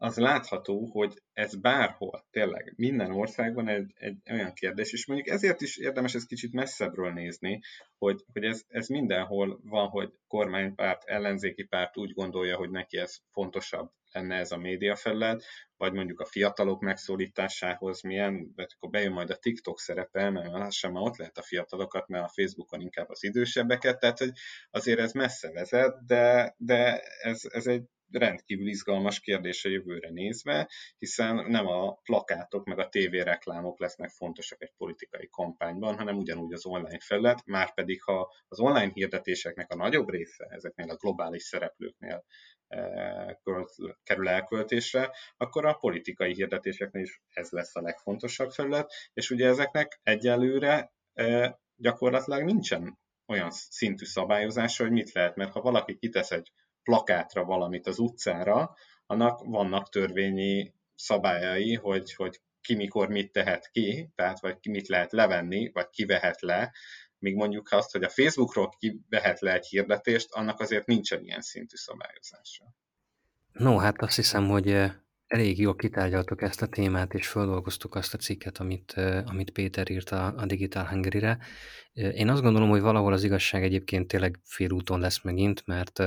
az 0.02 0.18
látható, 0.18 0.86
hogy 0.86 1.22
ez 1.34 1.56
bárhol, 1.56 2.26
tényleg 2.32 2.74
minden 2.76 3.12
országban 3.12 3.68
egy, 3.68 3.92
egy 3.96 4.18
olyan 4.32 4.54
kérdés, 4.54 4.94
és 4.94 5.06
mondjuk 5.06 5.30
ezért 5.30 5.62
is 5.62 5.78
érdemes 5.78 6.16
ezt 6.16 6.28
kicsit 6.28 6.54
messzebbről 6.54 7.12
nézni, 7.12 7.60
hogy, 7.98 8.24
hogy 8.34 8.44
ez, 8.44 8.64
ez 8.68 8.88
mindenhol 8.88 9.60
van, 9.64 9.88
hogy 9.88 10.14
kormánypárt, 10.28 11.04
ellenzéki 11.04 11.64
párt 11.64 11.98
úgy 11.98 12.14
gondolja, 12.14 12.58
hogy 12.58 12.70
neki 12.70 12.98
ez 12.98 13.18
fontosabb 13.32 13.92
lenne 14.12 14.36
ez 14.36 14.52
a 14.52 14.58
médiafelület, 14.58 15.44
vagy 15.78 15.94
mondjuk 15.94 16.20
a 16.20 16.26
fiatalok 16.26 16.82
megszólításához 16.82 18.02
milyen, 18.02 18.52
de 18.56 18.68
akkor 18.76 18.90
bejön 18.90 19.12
majd 19.12 19.30
a 19.30 19.38
TikTok 19.38 19.80
szerepe, 19.80 20.30
mert 20.30 20.52
már 20.52 20.72
ott 20.94 21.18
lehet 21.18 21.38
a 21.38 21.44
fiatalokat, 21.44 22.08
mert 22.08 22.24
a 22.24 22.32
Facebookon 22.36 22.82
inkább 22.82 23.10
az 23.10 23.24
idősebbeket, 23.24 24.00
tehát 24.00 24.20
hogy 24.20 24.32
azért 24.72 25.00
ez 25.00 25.12
messze 25.12 25.52
vezet, 25.52 26.06
de, 26.06 26.56
de 26.58 27.00
ez, 27.22 27.42
ez 27.52 27.68
egy 27.68 27.84
rendkívül 28.12 28.68
izgalmas 28.68 29.20
kérdés 29.20 29.66
a 29.66 29.70
jövőre 29.70 30.10
nézve, 30.10 30.70
hiszen 30.98 31.36
nem 31.36 31.68
a 31.68 31.94
plakátok 31.94 32.66
meg 32.66 32.80
a 32.80 32.90
tévéreklámok 32.90 33.80
lesznek 33.80 34.10
fontosak 34.10 34.62
egy 34.62 34.74
politikai 34.78 35.28
kampányban, 35.30 35.98
hanem 35.98 36.18
ugyanúgy 36.18 36.54
az 36.54 36.66
online 36.66 37.00
felület, 37.00 37.46
már 37.46 37.74
pedig 37.74 38.04
ha 38.04 38.34
az 38.48 38.60
online 38.60 38.92
hirdetéseknek 38.94 39.72
a 39.72 39.76
nagyobb 39.76 40.10
része 40.10 40.46
ezeknél 40.50 40.90
a 40.90 40.96
globális 40.96 41.44
szereplőknél 41.44 42.26
e, 42.68 43.42
kerül 44.04 44.28
elköltésre, 44.28 45.12
akkor 45.38 45.66
a 45.66 45.74
politikai 45.74 46.34
hirdetéseknél 46.34 47.04
is 47.04 47.22
ez 47.30 47.50
lesz 47.50 47.76
a 47.76 47.82
legfontosabb 47.82 48.52
felület, 48.52 48.92
és 49.14 49.30
ugye 49.30 49.48
ezeknek 49.48 50.00
egyelőre 50.04 50.94
e, 51.14 51.60
gyakorlatilag 51.76 52.44
nincsen 52.44 53.00
olyan 53.28 53.52
szintű 53.52 54.06
szabályozása, 54.06 54.84
hogy 54.84 54.92
mit 54.92 55.12
lehet, 55.12 55.36
mert 55.36 55.52
ha 55.52 55.62
valaki 55.62 55.98
kitesz 55.98 56.32
egy 56.32 56.52
plakátra 56.84 57.44
valamit 57.44 57.88
az 57.88 58.00
utcára, 58.00 58.76
annak 59.06 59.42
vannak 59.44 59.90
törvényi 59.90 60.74
szabályai, 60.96 61.74
hogy, 61.74 62.14
hogy 62.14 62.42
ki 62.62 62.76
mikor 62.76 63.08
mit 63.10 63.32
tehet 63.32 63.70
ki, 63.72 64.10
tehát 64.16 64.40
vagy 64.40 64.60
ki 64.60 64.70
mit 64.70 64.88
lehet 64.88 65.12
levenni, 65.12 65.72
vagy 65.74 65.90
ki 65.90 66.06
vehet 66.06 66.42
le, 66.42 66.72
míg 67.18 67.36
mondjuk 67.36 67.72
azt, 67.72 67.92
hogy 67.92 68.04
a 68.04 68.10
Facebookról 68.10 68.70
ki 68.70 69.02
vehet 69.10 69.40
le 69.40 69.54
egy 69.54 69.68
hirdetést, 69.68 70.32
annak 70.32 70.60
azért 70.60 70.86
nincsen 70.86 71.24
ilyen 71.24 71.42
szintű 71.42 71.76
szabályozása. 71.76 72.76
No, 73.52 73.78
hát 73.78 74.02
azt 74.02 74.16
hiszem, 74.16 74.48
hogy 74.48 74.92
elég 75.28 75.60
jól 75.60 75.76
kitárgyaltuk 75.76 76.42
ezt 76.42 76.62
a 76.62 76.68
témát, 76.68 77.14
és 77.14 77.28
feldolgoztuk 77.28 77.96
azt 77.96 78.14
a 78.14 78.18
cikket, 78.18 78.58
amit, 78.58 78.94
amit 79.26 79.52
Péter 79.52 79.92
írt 79.92 80.10
a, 80.10 80.34
a 80.38 80.46
Digital 80.46 80.88
Hungary-re. 80.88 81.38
Én 81.94 82.30
azt 82.30 82.42
gondolom, 82.42 82.70
hogy 82.70 82.82
valahol 82.82 83.14
az 83.14 83.24
igazság 83.24 83.64
egyébként 83.64 84.08
tényleg 84.08 84.40
félúton 84.44 85.00
lesz 85.00 85.24
megint, 85.24 85.66
mert 85.66 86.00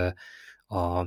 a, 0.67 1.07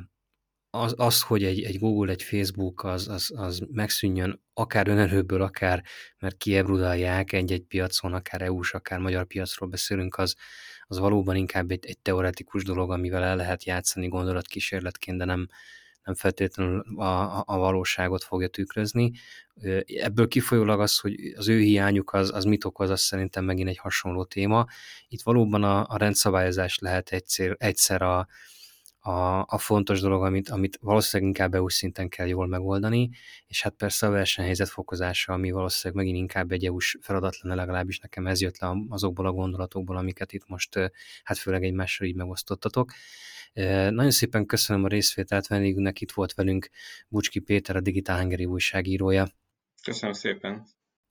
az, 0.70 0.94
az, 0.98 1.22
hogy 1.22 1.44
egy, 1.44 1.64
egy 1.64 1.80
Google, 1.80 2.12
egy 2.12 2.24
Facebook 2.24 2.84
az, 2.84 3.08
az, 3.08 3.32
az 3.36 3.62
megszűnjön 3.72 4.42
akár 4.54 4.88
önerőből, 4.88 5.42
akár 5.42 5.84
mert 6.20 6.38
kiebrudalják 6.38 7.32
egy-egy 7.32 7.64
piacon, 7.64 8.14
akár 8.14 8.42
EU-s, 8.42 8.74
akár 8.74 9.00
magyar 9.00 9.26
piacról 9.26 9.70
beszélünk, 9.70 10.18
az, 10.18 10.36
az 10.84 10.98
valóban 10.98 11.36
inkább 11.36 11.72
egy, 11.72 11.86
egy 11.86 12.00
teoretikus 12.00 12.64
dolog, 12.64 12.92
amivel 12.92 13.24
el 13.24 13.36
lehet 13.36 13.64
játszani 13.64 14.08
gondolatkísérletként, 14.08 15.18
de 15.18 15.26
nem, 15.26 15.48
nem 16.04 16.16
feltétlenül 16.16 16.80
a, 16.96 17.44
a 17.46 17.58
valóságot 17.58 18.24
fogja 18.24 18.48
tükrözni. 18.48 19.12
Ebből 19.86 20.28
kifolyólag 20.28 20.80
az, 20.80 21.00
hogy 21.00 21.34
az 21.36 21.48
ő 21.48 21.60
hiányuk 21.60 22.14
az, 22.14 22.32
az 22.34 22.44
mit 22.44 22.66
okoz, 22.66 22.90
az 22.90 23.02
szerintem 23.02 23.46
megint 23.46 23.70
egy 23.70 23.78
hasonló 23.78 24.24
téma. 24.24 24.66
Itt 25.08 25.22
valóban 25.22 25.64
a, 25.64 25.86
a 25.88 25.98
rendszabályozás 25.98 26.78
lehet 26.78 27.10
egyszer, 27.10 27.56
egyszer 27.60 28.02
a, 28.02 28.28
a, 29.08 29.46
a 29.48 29.58
fontos 29.58 30.00
dolog, 30.00 30.24
amit, 30.24 30.50
amit 30.50 30.78
valószínűleg 30.82 31.28
inkább 31.28 31.54
EU 31.54 31.70
szinten 31.70 32.10
kell 32.10 32.28
jól 32.28 32.48
megoldani, 32.48 33.10
és 33.48 33.62
hát 33.62 33.74
persze 33.74 34.08
a 34.08 34.10
versenyhelyzet 34.10 34.70
fokozása, 34.70 35.34
ami 35.34 35.52
valószínűleg 35.52 36.04
megint 36.04 36.22
inkább 36.22 36.52
egy 36.52 36.66
EU-s 36.66 36.98
feladat 37.02 37.38
lenne, 37.42 37.56
legalábbis 37.56 38.00
nekem 38.00 38.28
ez 38.28 38.42
jött 38.42 38.58
le 38.58 38.74
azokból 38.90 39.26
a 39.26 39.32
gondolatokból, 39.32 39.98
amiket 39.98 40.34
itt 40.34 40.48
most 40.48 40.92
hát 41.24 41.38
főleg 41.38 41.64
egymással 41.64 42.08
így 42.08 42.16
megosztottatok. 42.16 42.92
Nagyon 43.90 44.12
szépen 44.12 44.46
köszönöm 44.46 44.84
a 44.84 44.88
részvételt, 44.88 45.48
vendégünknek 45.48 46.02
itt 46.02 46.12
volt 46.12 46.34
velünk 46.34 46.70
Bucski 47.08 47.40
Péter, 47.40 47.76
a 47.76 47.82
Digitál 47.82 48.20
Hungary 48.20 48.46
újságírója. 48.46 49.28
Köszönöm 49.84 50.14
szépen. 50.14 50.68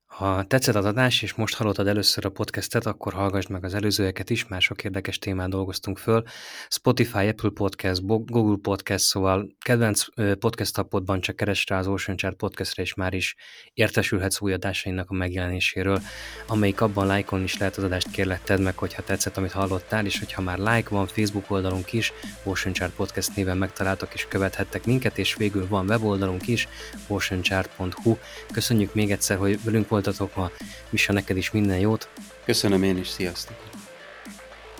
Ha 0.06 0.44
tetszett 0.44 0.74
az 0.74 0.84
adás, 0.84 1.22
és 1.22 1.34
most 1.34 1.54
hallottad 1.54 1.86
először 1.86 2.24
a 2.24 2.30
podcastet, 2.30 2.86
akkor 2.86 3.12
hallgass 3.12 3.46
meg 3.46 3.64
az 3.64 3.74
előzőeket 3.74 4.30
is, 4.30 4.46
már 4.46 4.60
sok 4.60 4.84
érdekes 4.84 5.18
témát 5.18 5.48
dolgoztunk 5.48 5.98
föl. 5.98 6.22
Spotify, 6.68 7.28
Apple 7.28 7.50
Podcast, 7.50 8.06
Google 8.06 8.56
Podcast, 8.62 9.04
szóval 9.04 9.48
kedvenc 9.64 10.04
podcast 10.38 10.78
appodban 10.78 11.20
csak 11.20 11.36
keresd 11.36 11.68
rá 11.68 11.78
az 11.78 11.86
Ocean 11.86 12.16
Chart 12.16 12.36
podcastre, 12.36 12.82
és 12.82 12.94
már 12.94 13.14
is 13.14 13.36
értesülhetsz 13.72 14.40
új 14.40 14.52
adásainak 14.52 15.10
a 15.10 15.14
megjelenéséről, 15.14 16.00
amelyik 16.46 16.80
abban 16.80 17.06
lájkolni 17.06 17.44
is 17.44 17.58
lehet 17.58 17.76
az 17.76 17.84
adást 17.84 18.10
kérlek 18.10 18.42
tedd 18.42 18.60
meg, 18.60 18.78
hogyha 18.78 19.02
tetszett, 19.02 19.36
amit 19.36 19.52
hallottál, 19.52 20.04
és 20.04 20.18
hogyha 20.18 20.42
már 20.42 20.58
like 20.58 20.88
van, 20.90 21.06
Facebook 21.06 21.50
oldalunk 21.50 21.92
is, 21.92 22.12
Ocean 22.44 22.74
Chart 22.74 22.94
Podcast 22.94 23.36
néven 23.36 23.58
megtaláltak 23.58 24.14
és 24.14 24.26
követhettek 24.28 24.84
minket, 24.84 25.18
és 25.18 25.34
végül 25.34 25.68
van 25.68 25.86
weboldalunk 25.88 26.48
is, 26.48 26.68
oceanchart.hu. 27.06 28.16
Köszönjük 28.52 28.94
még 28.94 29.10
egyszer, 29.10 29.36
hogy 29.36 29.64
velünk 29.64 29.88
voltatok 29.96 30.36
ma. 30.36 30.50
Misa, 30.90 31.12
neked 31.12 31.36
is 31.36 31.50
minden 31.50 31.78
jót. 31.78 32.08
Köszönöm 32.44 32.82
én 32.82 32.96
is, 32.96 33.08
sziasztok. 33.08 33.56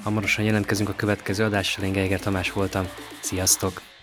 Hamarosan 0.02 0.44
jelentkezünk 0.44 0.88
a 0.88 0.94
következő 0.94 1.44
adással, 1.44 1.84
én 1.84 1.92
Geiger 1.92 2.20
Tamás 2.20 2.52
voltam. 2.52 2.88
Sziasztok! 3.20 3.95